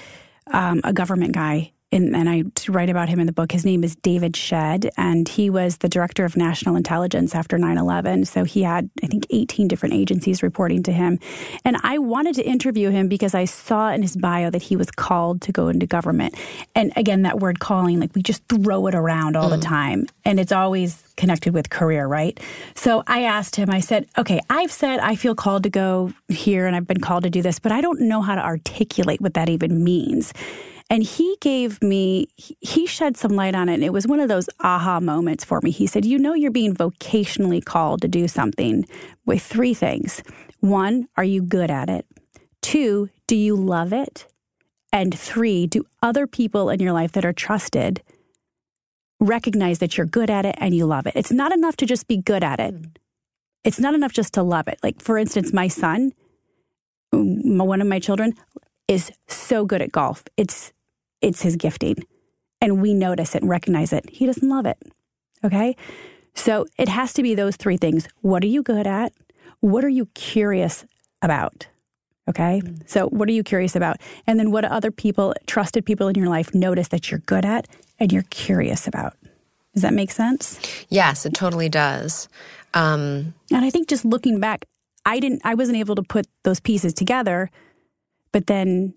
um, 0.53 0.81
a 0.85 0.93
government 0.93 1.33
guy 1.33 1.73
in, 1.95 2.15
and 2.15 2.29
I 2.29 2.43
write 2.69 2.91
about 2.91 3.09
him 3.09 3.21
in 3.21 3.27
the 3.27 3.33
book. 3.33 3.53
His 3.53 3.65
name 3.65 3.85
is 3.85 3.95
David 3.97 4.37
Shedd, 4.37 4.91
and 4.97 5.29
he 5.29 5.49
was 5.49 5.79
the 5.79 5.89
director 5.89 6.25
of 6.25 6.37
national 6.37 6.75
intelligence 6.75 7.35
after 7.35 7.57
9 7.57 7.79
11. 7.79 8.25
So 8.25 8.45
he 8.45 8.63
had, 8.63 8.91
I 9.03 9.07
think, 9.07 9.27
18 9.31 9.69
different 9.69 9.95
agencies 9.95 10.43
reporting 10.43 10.83
to 10.83 10.93
him. 10.93 11.21
And 11.65 11.77
I 11.83 11.99
wanted 11.99 12.35
to 12.35 12.43
interview 12.43 12.91
him 12.91 13.09
because 13.09 13.35
I 13.35 13.45
saw 13.45 13.93
in 13.93 14.03
his 14.03 14.17
bio 14.17 14.51
that 14.51 14.63
he 14.63 14.77
was 14.77 14.91
called 14.91 15.41
to 15.43 15.53
go 15.53 15.69
into 15.69 15.87
government. 15.87 16.35
And 16.75 16.93
again, 16.97 17.23
that 17.23 17.39
word 17.39 17.61
calling, 17.61 18.01
like 18.01 18.15
we 18.15 18.23
just 18.23 18.43
throw 18.49 18.89
it 18.89 18.95
around 18.95 19.37
all 19.37 19.49
mm. 19.49 19.57
the 19.57 19.65
time. 19.65 20.07
And 20.25 20.41
it's 20.41 20.53
always 20.53 21.05
connected 21.17 21.55
with 21.55 21.71
career, 21.71 22.09
right? 22.09 22.39
So 22.75 23.05
I 23.07 23.23
asked 23.23 23.55
him, 23.55 23.71
I 23.71 23.79
said, 23.79 24.09
okay, 24.19 24.41
I've 24.51 24.73
said 24.73 24.99
I 24.99 25.15
feel 25.15 25.37
called 25.37 25.63
to 25.63 25.71
go 25.71 26.13
here 26.29 26.67
and 26.67 26.75
I've 26.75 26.89
been 26.89 27.01
called 27.01 27.23
to 27.23 27.31
do 27.31 27.41
this, 27.41 27.61
but 27.61 27.71
I 27.71 27.81
don't 27.81 28.01
know 28.01 28.21
how 28.21 28.35
to 28.35 28.45
articulate 28.45 29.21
what 29.21 29.35
that 29.35 29.49
even 29.49 29.85
means. 29.85 30.33
And 30.91 31.03
he 31.03 31.37
gave 31.41 31.83
me, 31.83 32.29
he 32.37 32.87
shed 32.87 33.17
some 33.17 33.33
light 33.33 33.55
on 33.55 33.69
it. 33.69 33.75
And 33.75 33.85
it 33.85 33.93
was 33.93 34.07
one 34.07 34.21
of 34.21 34.29
those 34.29 34.49
aha 34.61 35.01
moments 35.01 35.45
for 35.45 35.61
me. 35.63 35.71
He 35.71 35.87
said, 35.87 36.05
You 36.05 36.19
know, 36.19 36.35
you're 36.35 36.51
being 36.51 36.75
vocationally 36.75 37.65
called 37.65 38.03
to 38.03 38.09
do 38.09 38.29
something 38.29 38.87
with 39.25 39.43
three 39.43 39.75
things. 39.75 40.23
One, 40.61 41.09
are 41.17 41.25
you 41.25 41.43
good 41.43 41.71
at 41.71 41.89
it? 41.89 42.07
Two, 42.61 43.09
do 43.27 43.37
you 43.37 43.57
love 43.57 43.93
it? 43.93 44.27
And 44.93 45.19
three, 45.19 45.67
do 45.67 45.85
other 46.03 46.27
people 46.27 46.71
in 46.71 46.81
your 46.81 46.93
life 46.93 47.13
that 47.13 47.25
are 47.25 47.33
trusted 47.33 48.03
recognize 49.21 49.79
that 49.79 49.97
you're 49.97 50.07
good 50.07 50.31
at 50.31 50.47
it 50.47 50.55
and 50.59 50.75
you 50.75 50.87
love 50.87 51.07
it? 51.07 51.15
It's 51.17 51.33
not 51.33 51.53
enough 51.53 51.77
to 51.79 51.87
just 51.87 52.07
be 52.07 52.19
good 52.19 52.45
at 52.45 52.61
it. 52.61 52.75
Mm. 52.75 52.97
It's 53.65 53.81
not 53.81 53.95
enough 53.95 54.13
just 54.13 54.35
to 54.35 54.43
love 54.43 54.69
it. 54.69 54.79
Like, 54.83 55.01
for 55.01 55.17
instance, 55.17 55.53
my 55.53 55.69
son, 55.69 56.13
one 57.11 57.81
of 57.81 57.89
my 57.89 57.99
children, 57.99 58.35
is 58.87 59.11
so 59.27 59.65
good 59.65 59.81
at 59.83 59.91
golf. 59.91 60.23
It's 60.37 60.73
it's 61.25 61.43
his 61.43 61.57
gifting. 61.57 62.07
And 62.61 62.81
we 62.81 62.95
notice 62.95 63.35
it 63.35 63.43
and 63.43 63.51
recognize 63.51 63.93
it. 63.93 64.09
He 64.11 64.27
doesn't 64.27 64.49
love 64.49 64.67
it. 64.67 64.79
Okay? 65.45 65.77
So 66.35 66.67
it 66.79 66.89
has 66.89 67.13
to 67.15 67.23
be 67.23 67.35
those 67.35 67.57
three 67.57 67.77
things. 67.77 68.09
What 68.23 68.43
are 68.43 68.49
you 68.49 68.63
good 68.63 68.87
at? 68.87 69.13
What 69.61 69.85
are 69.85 69.91
you 69.91 70.07
curious 70.15 70.85
about? 71.23 71.67
Okay? 72.29 72.63
Mm-hmm. 72.65 72.83
So 72.87 73.09
what 73.09 73.29
are 73.29 73.33
you 73.33 73.43
curious 73.43 73.77
about? 73.77 73.99
And 74.27 74.39
then 74.39 74.51
what 74.51 74.65
other 74.65 74.91
people, 74.91 75.35
trusted 75.47 75.85
people 75.85 76.09
in 76.09 76.15
your 76.15 76.29
life 76.29 76.55
notice 76.55 76.89
that 76.89 77.11
you're 77.11 77.21
good 77.21 77.45
at 77.45 77.69
and 77.99 78.13
you're 78.13 78.25
curious 78.31 78.89
about? 78.89 79.17
Does 79.75 79.83
that 79.83 79.93
make 79.93 80.11
sense? 80.11 80.61
Yes, 80.89 81.27
it 81.27 81.35
totally 81.35 81.69
does. 81.69 82.29
Um, 82.73 83.35
and 83.51 83.65
I 83.65 83.71
think 83.71 83.89
just 83.89 84.05
looking 84.05 84.41
back, 84.41 84.65
I 85.05 85.21
didn't 85.21 85.43
I 85.45 85.55
wasn't 85.55 85.77
able 85.77 85.97
to 85.97 86.03
put 86.03 86.27
those 86.45 86.61
pieces 86.61 86.95
together 86.95 87.51
but 88.35 88.49
then 88.49 88.95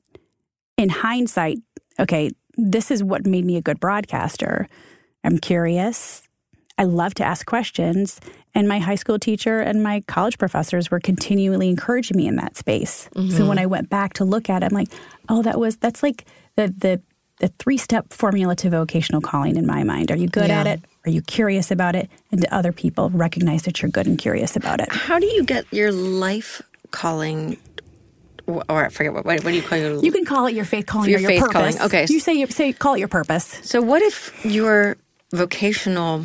in 0.77 0.89
hindsight, 0.89 1.59
okay, 1.99 2.31
this 2.55 2.91
is 2.91 3.03
what 3.03 3.25
made 3.25 3.45
me 3.45 3.57
a 3.57 3.61
good 3.61 3.79
broadcaster. 3.79 4.67
I'm 5.23 5.37
curious. 5.37 6.23
I 6.77 6.83
love 6.83 7.13
to 7.15 7.23
ask 7.23 7.45
questions. 7.45 8.19
And 8.53 8.67
my 8.67 8.79
high 8.79 8.95
school 8.95 9.19
teacher 9.19 9.59
and 9.61 9.83
my 9.83 10.01
college 10.07 10.37
professors 10.37 10.89
were 10.89 10.99
continually 10.99 11.69
encouraging 11.69 12.17
me 12.17 12.27
in 12.27 12.35
that 12.37 12.55
space. 12.55 13.09
Mm-hmm. 13.15 13.35
So 13.35 13.47
when 13.47 13.59
I 13.59 13.65
went 13.65 13.89
back 13.89 14.13
to 14.13 14.25
look 14.25 14.49
at 14.49 14.63
it, 14.63 14.67
I'm 14.67 14.75
like, 14.75 14.91
oh, 15.29 15.43
that 15.43 15.59
was, 15.59 15.77
that's 15.77 16.01
like 16.01 16.25
the, 16.55 16.67
the, 16.67 17.01
the 17.39 17.49
three 17.59 17.77
step 17.77 18.11
formula 18.11 18.55
to 18.57 18.69
vocational 18.69 19.21
calling 19.21 19.57
in 19.57 19.67
my 19.67 19.83
mind. 19.83 20.11
Are 20.11 20.15
you 20.15 20.27
good 20.27 20.47
yeah. 20.47 20.61
at 20.61 20.67
it? 20.67 20.81
Are 21.05 21.11
you 21.11 21.21
curious 21.21 21.69
about 21.69 21.95
it? 21.95 22.09
And 22.31 22.41
do 22.41 22.47
other 22.51 22.71
people 22.71 23.09
recognize 23.11 23.63
that 23.63 23.81
you're 23.81 23.91
good 23.91 24.07
and 24.07 24.17
curious 24.17 24.55
about 24.55 24.81
it? 24.81 24.91
How 24.91 25.19
do 25.19 25.27
you 25.27 25.43
get 25.43 25.65
your 25.71 25.91
life 25.91 26.61
calling 26.91 27.57
or 28.47 28.85
I 28.85 28.89
forget 28.89 29.13
what, 29.13 29.25
what, 29.25 29.43
what 29.43 29.51
do 29.51 29.55
you 29.55 29.61
call 29.61 29.77
it? 29.77 30.03
You 30.03 30.11
can 30.11 30.25
call 30.25 30.47
it 30.47 30.53
your 30.53 30.65
faith 30.65 30.85
calling 30.85 31.09
your 31.09 31.19
or 31.19 31.21
your 31.21 31.29
faith 31.29 31.41
purpose. 31.41 31.77
Calling. 31.77 31.81
Okay, 31.81 32.05
you 32.09 32.19
say 32.19 32.33
you 32.33 32.47
say 32.47 32.73
call 32.73 32.95
it 32.95 32.99
your 32.99 33.07
purpose. 33.07 33.59
So 33.63 33.81
what 33.81 34.01
if 34.01 34.45
your 34.45 34.97
vocational 35.33 36.23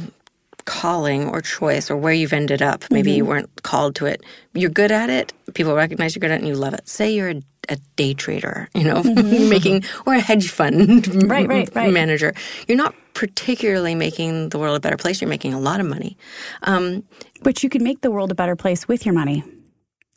calling 0.64 1.28
or 1.28 1.40
choice 1.40 1.90
or 1.90 1.96
where 1.96 2.12
you've 2.12 2.32
ended 2.32 2.62
up, 2.62 2.84
maybe 2.90 3.10
mm-hmm. 3.10 3.16
you 3.18 3.24
weren't 3.24 3.62
called 3.62 3.96
to 3.96 4.06
it, 4.06 4.22
you're 4.54 4.70
good 4.70 4.92
at 4.92 5.10
it, 5.10 5.32
people 5.54 5.74
recognize 5.74 6.14
you're 6.14 6.20
good 6.20 6.30
at 6.30 6.36
it, 6.36 6.38
and 6.40 6.48
you 6.48 6.54
love 6.54 6.74
it. 6.74 6.88
Say 6.88 7.12
you're 7.12 7.30
a, 7.30 7.42
a 7.68 7.76
day 7.96 8.14
trader, 8.14 8.68
you 8.74 8.84
know, 8.84 9.02
mm-hmm. 9.02 9.48
making 9.48 9.84
or 10.06 10.14
a 10.14 10.20
hedge 10.20 10.50
fund 10.50 11.06
right, 11.28 11.48
right, 11.48 11.74
right. 11.74 11.92
manager. 11.92 12.34
You're 12.68 12.78
not 12.78 12.94
particularly 13.14 13.94
making 13.94 14.50
the 14.50 14.58
world 14.58 14.76
a 14.76 14.80
better 14.80 14.96
place. 14.96 15.20
You're 15.20 15.30
making 15.30 15.54
a 15.54 15.60
lot 15.60 15.80
of 15.80 15.86
money, 15.86 16.16
um, 16.62 17.02
but 17.42 17.62
you 17.62 17.68
can 17.68 17.82
make 17.82 18.00
the 18.00 18.10
world 18.10 18.30
a 18.30 18.34
better 18.34 18.56
place 18.56 18.86
with 18.86 19.04
your 19.04 19.14
money. 19.14 19.44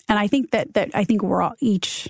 And 0.07 0.19
I 0.19 0.27
think 0.27 0.51
that 0.51 0.73
that 0.73 0.91
I 0.93 1.03
think 1.03 1.23
we're 1.23 1.41
all 1.41 1.55
each 1.59 2.09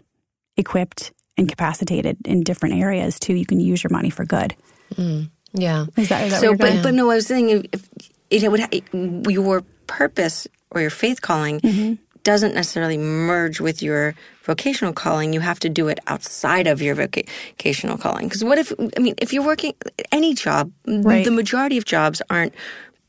equipped 0.58 1.14
and 1.38 1.50
capacitated 1.50 2.18
in 2.26 2.44
different 2.44 2.76
areas 2.76 3.20
too. 3.20 3.34
You 3.34 3.46
can 3.46 3.60
use 3.60 3.84
your 3.84 3.92
money 3.92 4.10
for 4.10 4.26
good. 4.26 4.56
Mm, 4.96 5.30
yeah. 5.54 5.86
Is 5.98 6.10
that, 6.10 6.26
is 6.26 6.32
that 6.34 6.42
so? 6.42 6.56
But 6.56 6.84
but 6.84 6.94
no, 6.94 7.10
I 7.10 7.16
was 7.16 7.28
saying 7.28 7.68
if 7.72 7.90
it 8.30 8.52
would 8.52 9.30
your 9.30 9.62
purpose 9.88 10.48
or 10.72 10.82
your 10.82 10.90
faith 10.90 11.22
calling 11.22 11.60
mm-hmm. 11.60 11.94
doesn't 12.24 12.56
necessarily 12.56 12.98
merge 12.98 13.62
with 13.62 13.82
your 13.82 14.16
vocational 14.44 14.94
calling. 14.94 15.34
You 15.34 15.40
have 15.40 15.60
to 15.62 15.70
do 15.70 15.88
it 15.88 16.00
outside 16.08 16.68
of 16.68 16.82
your 16.82 16.96
vocational 16.96 17.98
calling. 17.98 18.28
Because 18.28 18.44
what 18.44 18.58
if 18.58 18.74
I 18.98 19.00
mean 19.00 19.16
if 19.20 19.34
you're 19.34 19.46
working 19.46 19.74
any 20.12 20.34
job, 20.34 20.72
right. 20.88 21.24
the 21.24 21.32
majority 21.32 21.78
of 21.78 21.86
jobs 21.86 22.22
aren't 22.30 22.54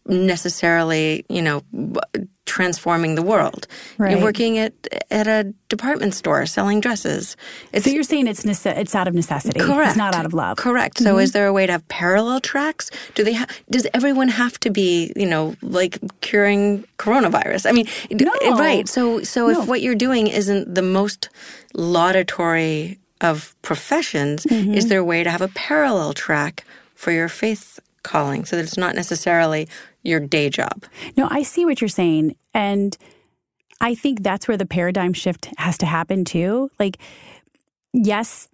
necessarily, 0.06 1.24
you 1.28 1.42
know, 1.42 1.62
transforming 2.46 3.16
the 3.16 3.22
world. 3.22 3.66
Right. 3.98 4.12
You're 4.12 4.22
working 4.22 4.56
at 4.58 4.72
at 5.10 5.26
a 5.26 5.52
department 5.68 6.14
store 6.14 6.46
selling 6.46 6.80
dresses. 6.80 7.36
It's, 7.72 7.84
so 7.84 7.90
you're 7.90 8.02
saying 8.02 8.28
it's 8.28 8.44
nece- 8.44 8.76
it's 8.76 8.94
out 8.94 9.08
of 9.08 9.14
necessity. 9.14 9.60
Correct. 9.60 9.88
It's 9.88 9.96
not 9.96 10.14
out 10.14 10.24
of 10.24 10.32
love. 10.32 10.56
Correct. 10.56 10.96
Mm-hmm. 10.96 11.04
So 11.04 11.18
is 11.18 11.32
there 11.32 11.46
a 11.46 11.52
way 11.52 11.66
to 11.66 11.72
have 11.72 11.86
parallel 11.88 12.40
tracks? 12.40 12.90
Do 13.14 13.24
they 13.24 13.34
ha- 13.34 13.46
does 13.68 13.86
everyone 13.92 14.28
have 14.28 14.58
to 14.60 14.70
be, 14.70 15.12
you 15.16 15.26
know, 15.26 15.54
like 15.60 15.98
curing 16.20 16.84
coronavirus? 16.98 17.68
I 17.68 17.72
mean, 17.72 17.86
no. 18.10 18.32
right. 18.56 18.88
So 18.88 19.22
so 19.22 19.48
no. 19.48 19.60
if 19.60 19.68
what 19.68 19.82
you're 19.82 19.94
doing 19.94 20.28
isn't 20.28 20.74
the 20.74 20.82
most 20.82 21.28
laudatory 21.74 22.98
of 23.20 23.54
professions, 23.62 24.44
mm-hmm. 24.44 24.74
is 24.74 24.88
there 24.88 25.00
a 25.00 25.04
way 25.04 25.24
to 25.24 25.30
have 25.30 25.42
a 25.42 25.48
parallel 25.48 26.12
track 26.14 26.64
for 26.94 27.10
your 27.10 27.28
faith 27.28 27.80
calling 28.06 28.44
so 28.44 28.56
that 28.56 28.62
it's 28.62 28.78
not 28.78 28.94
necessarily 28.94 29.68
your 30.02 30.20
day 30.20 30.48
job. 30.48 30.84
No, 31.16 31.28
I 31.30 31.42
see 31.42 31.64
what 31.64 31.80
you're 31.80 31.88
saying. 31.88 32.36
And 32.54 32.96
I 33.80 33.94
think 33.94 34.22
that's 34.22 34.48
where 34.48 34.56
the 34.56 34.64
paradigm 34.64 35.12
shift 35.12 35.50
has 35.58 35.76
to 35.78 35.86
happen 35.86 36.24
too. 36.24 36.70
Like, 36.78 36.98
yes, 37.92 38.48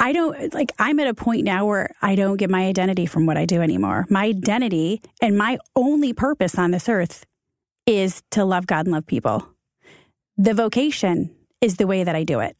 I 0.00 0.12
don't 0.12 0.52
like, 0.54 0.72
I'm 0.78 1.00
at 1.00 1.08
a 1.08 1.14
point 1.14 1.44
now 1.44 1.66
where 1.66 1.94
I 2.02 2.14
don't 2.14 2.36
get 2.36 2.50
my 2.50 2.66
identity 2.66 3.06
from 3.06 3.26
what 3.26 3.36
I 3.36 3.46
do 3.46 3.62
anymore. 3.62 4.06
My 4.10 4.26
identity 4.26 5.00
and 5.22 5.38
my 5.38 5.58
only 5.74 6.12
purpose 6.12 6.58
on 6.58 6.70
this 6.70 6.88
earth 6.88 7.24
is 7.86 8.22
to 8.32 8.44
love 8.44 8.66
God 8.66 8.86
and 8.86 8.92
love 8.92 9.06
people. 9.06 9.48
The 10.36 10.54
vocation 10.54 11.34
is 11.60 11.76
the 11.76 11.86
way 11.86 12.04
that 12.04 12.14
I 12.14 12.22
do 12.22 12.40
it. 12.40 12.56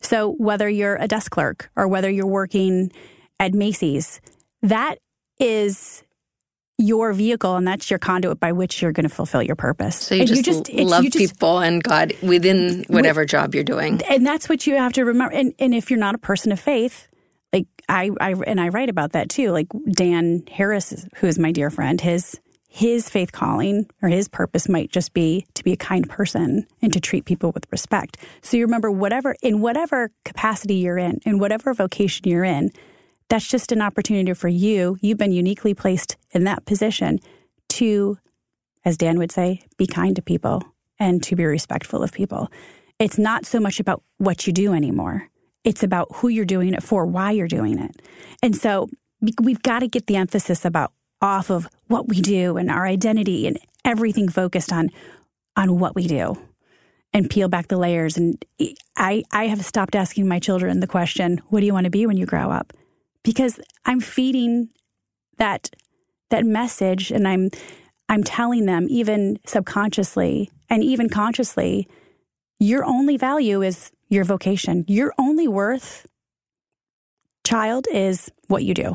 So 0.00 0.32
whether 0.32 0.68
you're 0.68 0.96
a 0.96 1.08
desk 1.08 1.30
clerk 1.30 1.70
or 1.76 1.88
whether 1.88 2.10
you're 2.10 2.26
working 2.26 2.92
at 3.40 3.54
Macy's, 3.54 4.20
that 4.62 4.98
is 5.38 6.02
your 6.78 7.12
vehicle 7.12 7.56
and 7.56 7.66
that's 7.66 7.90
your 7.90 7.98
conduit 7.98 8.40
by 8.40 8.50
which 8.52 8.82
you're 8.82 8.92
going 8.92 9.08
to 9.08 9.14
fulfill 9.14 9.42
your 9.42 9.54
purpose. 9.56 9.96
So 9.96 10.14
you 10.14 10.24
just, 10.42 10.68
it's- 10.68 10.88
love 10.88 11.04
you 11.04 11.10
just- 11.10 11.34
people 11.34 11.60
and 11.60 11.82
God 11.82 12.14
within 12.22 12.84
whatever 12.88 13.24
job 13.24 13.54
you're 13.54 13.64
doing. 13.64 14.00
and 14.08 14.26
that's 14.26 14.48
what 14.48 14.66
you 14.66 14.74
have 14.76 14.92
to 14.94 15.04
remember. 15.04 15.34
And, 15.34 15.54
and 15.58 15.74
if 15.74 15.90
you're 15.90 16.00
not 16.00 16.14
a 16.14 16.18
person 16.18 16.50
of 16.50 16.58
faith, 16.58 17.08
like 17.52 17.66
I, 17.88 18.10
I 18.20 18.32
and 18.46 18.60
I 18.60 18.68
write 18.68 18.88
about 18.88 19.12
that 19.12 19.28
too. 19.28 19.50
Like 19.50 19.66
Dan 19.90 20.42
Harris, 20.50 21.06
who 21.16 21.26
is 21.26 21.38
my 21.38 21.52
dear 21.52 21.68
friend, 21.70 22.00
his 22.00 22.40
his 22.66 23.10
faith 23.10 23.32
calling 23.32 23.86
or 24.00 24.08
his 24.08 24.26
purpose 24.28 24.66
might 24.66 24.90
just 24.90 25.12
be 25.12 25.46
to 25.52 25.62
be 25.62 25.72
a 25.74 25.76
kind 25.76 26.08
person 26.08 26.66
and 26.80 26.90
to 26.94 27.00
treat 27.00 27.26
people 27.26 27.52
with 27.52 27.66
respect. 27.70 28.16
So 28.40 28.56
you 28.56 28.64
remember 28.64 28.90
whatever 28.90 29.36
in 29.42 29.60
whatever 29.60 30.10
capacity 30.24 30.76
you're 30.76 30.96
in, 30.96 31.20
in 31.26 31.38
whatever 31.38 31.74
vocation 31.74 32.26
you're 32.26 32.44
in, 32.44 32.70
that's 33.28 33.48
just 33.48 33.72
an 33.72 33.80
opportunity 33.82 34.32
for 34.34 34.48
you. 34.48 34.96
You've 35.00 35.18
been 35.18 35.32
uniquely 35.32 35.74
placed 35.74 36.16
in 36.32 36.44
that 36.44 36.64
position 36.66 37.20
to, 37.70 38.18
as 38.84 38.96
Dan 38.96 39.18
would 39.18 39.32
say, 39.32 39.62
be 39.76 39.86
kind 39.86 40.14
to 40.16 40.22
people 40.22 40.62
and 40.98 41.22
to 41.24 41.36
be 41.36 41.44
respectful 41.44 42.02
of 42.02 42.12
people. 42.12 42.50
It's 42.98 43.18
not 43.18 43.46
so 43.46 43.58
much 43.58 43.80
about 43.80 44.02
what 44.18 44.46
you 44.46 44.52
do 44.52 44.74
anymore. 44.74 45.28
It's 45.64 45.82
about 45.82 46.08
who 46.16 46.28
you're 46.28 46.44
doing 46.44 46.74
it 46.74 46.82
for, 46.82 47.06
why 47.06 47.30
you're 47.32 47.48
doing 47.48 47.78
it. 47.78 48.02
And 48.42 48.54
so 48.56 48.88
we- 49.20 49.34
we've 49.42 49.62
got 49.62 49.80
to 49.80 49.88
get 49.88 50.06
the 50.06 50.16
emphasis 50.16 50.64
about 50.64 50.92
off 51.20 51.50
of 51.50 51.68
what 51.86 52.08
we 52.08 52.20
do 52.20 52.56
and 52.56 52.70
our 52.70 52.84
identity 52.86 53.46
and 53.46 53.58
everything 53.84 54.28
focused 54.28 54.72
on 54.72 54.90
on 55.54 55.78
what 55.78 55.94
we 55.94 56.06
do 56.06 56.36
and 57.12 57.28
peel 57.30 57.46
back 57.48 57.68
the 57.68 57.76
layers 57.76 58.16
and 58.16 58.44
I 58.96 59.22
I 59.30 59.46
have 59.46 59.64
stopped 59.64 59.94
asking 59.94 60.26
my 60.26 60.38
children 60.38 60.80
the 60.80 60.86
question, 60.86 61.40
what 61.48 61.60
do 61.60 61.66
you 61.66 61.72
want 61.72 61.84
to 61.84 61.90
be 61.90 62.06
when 62.06 62.16
you 62.16 62.26
grow 62.26 62.50
up? 62.50 62.72
Because 63.22 63.60
I'm 63.84 64.00
feeding 64.00 64.70
that 65.38 65.70
that 66.30 66.44
message 66.44 67.10
and 67.10 67.26
I'm 67.28 67.50
I'm 68.08 68.24
telling 68.24 68.66
them 68.66 68.86
even 68.90 69.38
subconsciously 69.46 70.50
and 70.68 70.82
even 70.82 71.08
consciously 71.08 71.88
your 72.58 72.84
only 72.84 73.16
value 73.16 73.60
is 73.60 73.90
your 74.08 74.24
vocation. 74.24 74.84
Your 74.86 75.12
only 75.18 75.48
worth 75.48 76.06
child 77.44 77.86
is 77.92 78.30
what 78.46 78.62
you 78.62 78.72
do. 78.72 78.94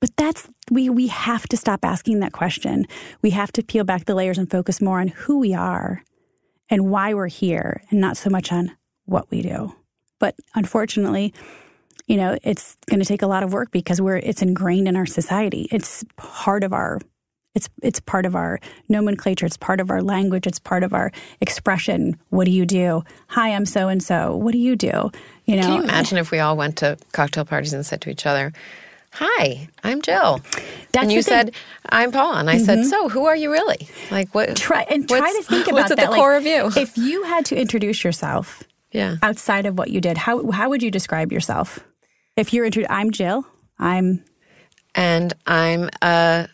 But 0.00 0.10
that's 0.16 0.48
we 0.70 0.88
we 0.88 1.08
have 1.08 1.46
to 1.48 1.56
stop 1.56 1.84
asking 1.84 2.20
that 2.20 2.32
question. 2.32 2.86
We 3.22 3.30
have 3.30 3.52
to 3.52 3.62
peel 3.62 3.84
back 3.84 4.06
the 4.06 4.14
layers 4.14 4.38
and 4.38 4.50
focus 4.50 4.80
more 4.80 5.00
on 5.00 5.08
who 5.08 5.38
we 5.38 5.54
are 5.54 6.02
and 6.70 6.90
why 6.90 7.14
we're 7.14 7.28
here 7.28 7.82
and 7.90 8.00
not 8.00 8.16
so 8.16 8.30
much 8.30 8.50
on 8.50 8.72
what 9.04 9.30
we 9.30 9.42
do. 9.42 9.74
But 10.18 10.34
unfortunately, 10.54 11.32
you 12.08 12.16
know, 12.16 12.36
it's 12.42 12.76
going 12.86 13.00
to 13.00 13.06
take 13.06 13.22
a 13.22 13.26
lot 13.26 13.42
of 13.42 13.52
work 13.52 13.70
because 13.70 14.00
we're 14.00 14.16
it's 14.16 14.42
ingrained 14.42 14.88
in 14.88 14.96
our 14.96 15.06
society. 15.06 15.68
It's 15.70 16.04
part 16.16 16.64
of 16.64 16.72
our 16.72 16.98
it's 17.54 17.68
it's 17.82 18.00
part 18.00 18.24
of 18.24 18.34
our 18.34 18.58
nomenclature, 18.88 19.44
it's 19.44 19.58
part 19.58 19.80
of 19.80 19.90
our 19.90 20.02
language, 20.02 20.46
it's 20.46 20.58
part 20.58 20.82
of 20.82 20.94
our 20.94 21.12
expression. 21.40 22.18
What 22.30 22.46
do 22.46 22.50
you 22.50 22.64
do? 22.64 23.04
Hi, 23.28 23.52
I'm 23.52 23.66
so 23.66 23.88
and 23.88 24.02
so. 24.02 24.34
What 24.34 24.52
do 24.52 24.58
you 24.58 24.74
do? 24.74 25.10
You 25.44 25.56
know, 25.56 25.62
Can 25.62 25.72
you 25.74 25.82
imagine 25.82 26.18
if 26.18 26.30
we 26.30 26.38
all 26.38 26.56
went 26.56 26.78
to 26.78 26.96
cocktail 27.12 27.44
parties 27.44 27.74
and 27.74 27.84
said 27.84 28.00
to 28.02 28.10
each 28.10 28.26
other, 28.26 28.52
Hi, 29.12 29.68
I'm 29.84 30.00
Jill. 30.00 30.40
That's 30.92 31.04
and 31.04 31.12
you 31.12 31.22
said, 31.22 31.52
I'm 31.88 32.12
Paul. 32.12 32.34
And 32.34 32.48
I 32.48 32.58
said, 32.58 32.78
mm-hmm. 32.78 32.88
So 32.88 33.08
who 33.08 33.26
are 33.26 33.36
you 33.36 33.50
really? 33.50 33.88
Like 34.10 34.34
what 34.34 34.56
try 34.56 34.82
and 34.82 35.08
try 35.08 35.20
to 35.20 35.42
think 35.42 35.66
about 35.66 35.74
what's 35.74 35.90
at 35.90 35.98
that. 35.98 36.10
the 36.10 36.16
core 36.16 36.36
of 36.36 36.46
you? 36.46 36.70
If 36.76 36.96
you 36.96 37.24
had 37.24 37.44
to 37.46 37.56
introduce 37.60 38.04
yourself 38.04 38.62
yeah. 38.92 39.16
outside 39.22 39.66
of 39.66 39.76
what 39.76 39.90
you 39.90 40.00
did, 40.00 40.16
how 40.16 40.50
how 40.50 40.70
would 40.70 40.82
you 40.82 40.90
describe 40.90 41.32
yourself? 41.32 41.80
If 42.38 42.52
you're 42.52 42.64
intro- 42.64 42.86
I'm 42.88 43.10
Jill. 43.10 43.44
I'm 43.80 44.24
And 44.94 45.34
I'm 45.46 45.90
uh 46.00 46.46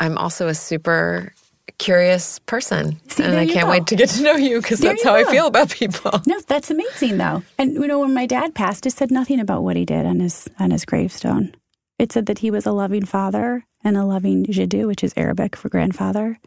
I'm 0.00 0.18
also 0.18 0.48
a 0.48 0.54
super 0.54 1.32
curious 1.78 2.40
person. 2.40 2.98
See, 3.08 3.22
and 3.22 3.36
I 3.36 3.46
can't 3.46 3.66
go. 3.66 3.70
wait 3.70 3.86
to 3.86 3.96
get 3.96 4.08
to 4.10 4.22
know 4.22 4.34
you 4.34 4.60
because 4.60 4.80
that's 4.80 5.04
how 5.04 5.14
I 5.14 5.22
feel 5.24 5.46
about 5.46 5.70
people. 5.70 6.20
no, 6.26 6.40
that's 6.48 6.72
amazing 6.72 7.18
though. 7.18 7.44
And 7.56 7.74
you 7.74 7.86
know, 7.86 8.00
when 8.00 8.14
my 8.14 8.26
dad 8.26 8.56
passed, 8.56 8.84
it 8.84 8.94
said 8.94 9.12
nothing 9.12 9.38
about 9.38 9.62
what 9.62 9.76
he 9.76 9.84
did 9.84 10.06
on 10.06 10.18
his 10.18 10.48
on 10.58 10.72
his 10.72 10.84
gravestone. 10.84 11.54
It 12.00 12.10
said 12.10 12.26
that 12.26 12.40
he 12.40 12.50
was 12.50 12.66
a 12.66 12.72
loving 12.72 13.04
father 13.04 13.64
and 13.84 13.96
a 13.96 14.04
loving 14.04 14.44
jiddu, 14.46 14.88
which 14.88 15.04
is 15.04 15.14
Arabic 15.16 15.54
for 15.54 15.68
grandfather 15.68 16.40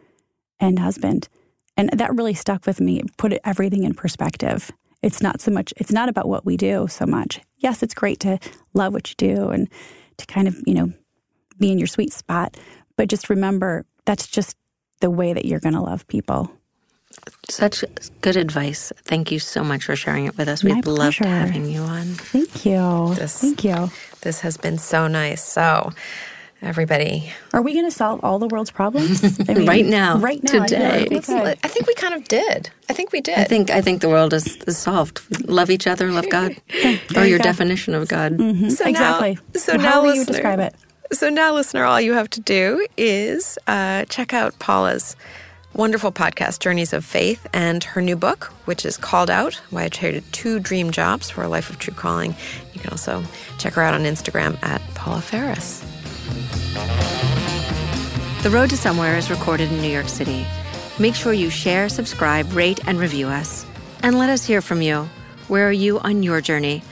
and 0.60 0.80
husband. 0.80 1.30
And 1.78 1.90
that 1.92 2.14
really 2.14 2.34
stuck 2.34 2.66
with 2.66 2.82
me. 2.82 3.00
It 3.00 3.16
put 3.16 3.40
everything 3.46 3.84
in 3.84 3.94
perspective. 3.94 4.70
It's 5.06 5.22
not 5.22 5.40
so 5.40 5.52
much, 5.52 5.72
it's 5.78 5.92
not 5.92 6.10
about 6.10 6.28
what 6.28 6.46
we 6.46 6.58
do 6.58 6.88
so 6.90 7.06
much. 7.06 7.40
Yes, 7.60 7.84
it's 7.84 7.94
great 7.94 8.20
to 8.22 8.40
love 8.74 8.92
what 8.92 9.08
you 9.10 9.16
do 9.18 9.50
and 9.50 9.70
to 10.18 10.26
kind 10.26 10.48
of, 10.48 10.56
you 10.66 10.74
know, 10.74 10.92
be 11.60 11.72
in 11.72 11.78
your 11.78 11.88
sweet 11.88 12.12
spot. 12.12 12.58
But 12.98 13.08
just 13.08 13.30
remember 13.30 13.86
that's 14.06 14.26
just 14.28 14.58
the 15.02 15.12
way 15.12 15.32
that 15.32 15.46
you're 15.46 15.60
going 15.60 15.76
to 15.76 15.82
love 15.82 16.08
people. 16.08 16.52
Such 17.50 17.86
good 18.22 18.36
advice. 18.36 18.92
Thank 19.04 19.32
you 19.32 19.38
so 19.38 19.64
much 19.64 19.84
for 19.86 19.96
sharing 19.96 20.26
it 20.26 20.38
with 20.38 20.48
us. 20.48 20.64
Loved 20.64 20.84
pleasure. 20.84 21.28
having 21.28 21.70
you 21.70 21.82
on. 21.82 22.06
Thank 22.16 22.66
you. 22.66 23.14
This- 23.16 23.40
Thank 23.42 23.64
you. 23.64 23.92
This 24.22 24.42
has 24.42 24.58
been 24.58 24.80
so 24.80 25.08
nice. 25.08 25.44
So 25.44 25.92
everybody 26.66 27.32
Are 27.54 27.62
we 27.62 27.74
going 27.74 27.86
to 27.86 27.92
solve 27.92 28.20
all 28.24 28.40
the 28.40 28.48
world's 28.48 28.72
problems? 28.72 29.24
I 29.50 29.54
Right 29.54 29.86
now, 29.86 30.18
right 30.18 30.42
now, 30.44 30.64
today. 30.66 31.00
yeah, 31.10 31.18
It's- 31.18 31.30
okay. 31.30 31.56
I 31.64 31.68
think 31.68 31.88
we 31.88 31.94
kind 31.96 32.14
of 32.14 32.28
did. 32.28 32.70
I 32.90 32.94
think 32.94 33.12
we 33.12 33.22
did. 33.22 33.38
I 33.38 33.44
think 33.46 33.70
I 33.72 33.82
think 33.82 34.02
the 34.02 34.10
world 34.10 34.34
is, 34.34 34.58
is 34.68 34.78
solved. 34.78 35.22
Love 35.50 35.70
each 35.70 35.88
other, 35.88 36.12
love 36.12 36.30
God, 36.30 36.56
or 37.16 37.24
you 37.24 37.30
your 37.30 37.38
go. 37.40 37.44
definition 37.44 37.94
of 37.94 38.08
God. 38.08 38.38
So 38.38 38.86
exactly. 38.86 39.36
Now, 39.36 39.60
so 39.60 39.74
Well, 39.74 39.82
now, 39.82 39.92
how 39.92 40.02
will 40.04 40.16
you 40.16 40.26
describe 40.26 40.60
it? 40.60 40.76
So 41.14 41.30
now, 41.30 41.54
listener, 41.54 41.84
all 41.86 42.02
you 42.02 42.14
have 42.14 42.30
to 42.32 42.42
do 42.42 42.86
is 42.98 43.58
uh, 43.68 44.06
check 44.06 44.34
out 44.34 44.58
Paula's 44.60 45.16
wonderful 45.74 46.12
podcast, 46.12 46.60
Journeys 46.60 46.94
of 46.94 47.04
Faith, 47.06 47.46
and 47.54 47.84
her 47.84 48.02
new 48.02 48.16
book, 48.16 48.46
which 48.66 48.86
is 48.86 48.98
called 48.98 49.30
out 49.30 49.56
Why 49.70 49.84
I 49.84 49.90
Traded 49.90 50.24
Two 50.32 50.60
Dream 50.60 50.90
Jobs 50.92 51.30
for 51.30 51.44
a 51.44 51.48
Life 51.48 51.70
of 51.70 51.78
True 51.80 51.94
Calling. 51.94 52.34
You 52.74 52.80
can 52.80 52.90
also 52.92 53.24
check 53.60 53.74
her 53.74 53.82
out 53.84 53.94
on 53.94 54.02
Instagram 54.02 54.58
at 54.64 54.82
Paula 54.96 55.22
Faris. 55.22 55.84
The 58.44 58.50
Road 58.52 58.70
to 58.70 58.78
Somewhere 58.78 59.18
is 59.18 59.30
recorded 59.30 59.72
in 59.72 59.82
New 59.82 59.90
York 59.92 60.08
City. 60.08 60.46
Make 61.00 61.16
sure 61.16 61.34
you 61.34 61.50
share, 61.50 61.90
subscribe, 61.90 62.54
rate, 62.54 62.80
and 62.88 63.00
review 63.00 63.28
us. 63.28 63.66
And 64.04 64.20
let 64.20 64.30
us 64.30 64.46
hear 64.46 64.62
from 64.62 64.82
you. 64.82 65.10
Where 65.48 65.68
are 65.68 65.72
you 65.72 66.00
on 66.00 66.24
your 66.24 66.42
journey? 66.42 66.84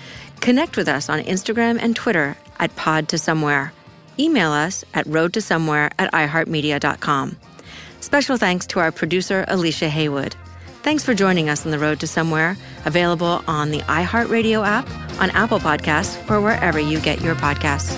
Connect 0.42 0.78
with 0.78 0.88
us 0.88 1.10
on 1.10 1.20
Instagram 1.20 1.78
and 1.80 1.96
Twitter 1.96 2.36
at 2.60 2.76
Pod 2.76 3.08
to 3.10 3.18
Somewhere. 3.18 3.72
Email 4.20 4.52
us 4.52 4.84
at 4.94 5.06
roadtosomewhere 5.06 5.92
at 5.98 6.12
iheartmedia.com. 6.12 7.38
Special 8.00 8.38
thanks 8.38 8.68
to 8.68 8.80
our 8.80 8.92
producer, 8.92 9.46
Alicia 9.48 9.90
Haywood. 9.90 10.36
Thanks 10.82 11.04
for 11.04 11.14
joining 11.14 11.50
us 11.50 11.66
on 11.66 11.72
the 11.72 11.80
road 11.80 12.02
to 12.02 12.08
somewhere, 12.08 12.58
available 12.86 13.42
on 13.48 13.72
the 13.72 13.80
iHeartRadio 13.80 14.66
app, 14.66 14.90
on 15.22 15.30
Apple 15.32 15.60
Podcasts, 15.60 16.18
or 16.30 16.42
wherever 16.42 16.80
you 16.80 17.00
get 17.00 17.22
your 17.22 17.36
podcasts. 17.36 17.98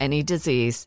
any 0.00 0.22
disease. 0.22 0.86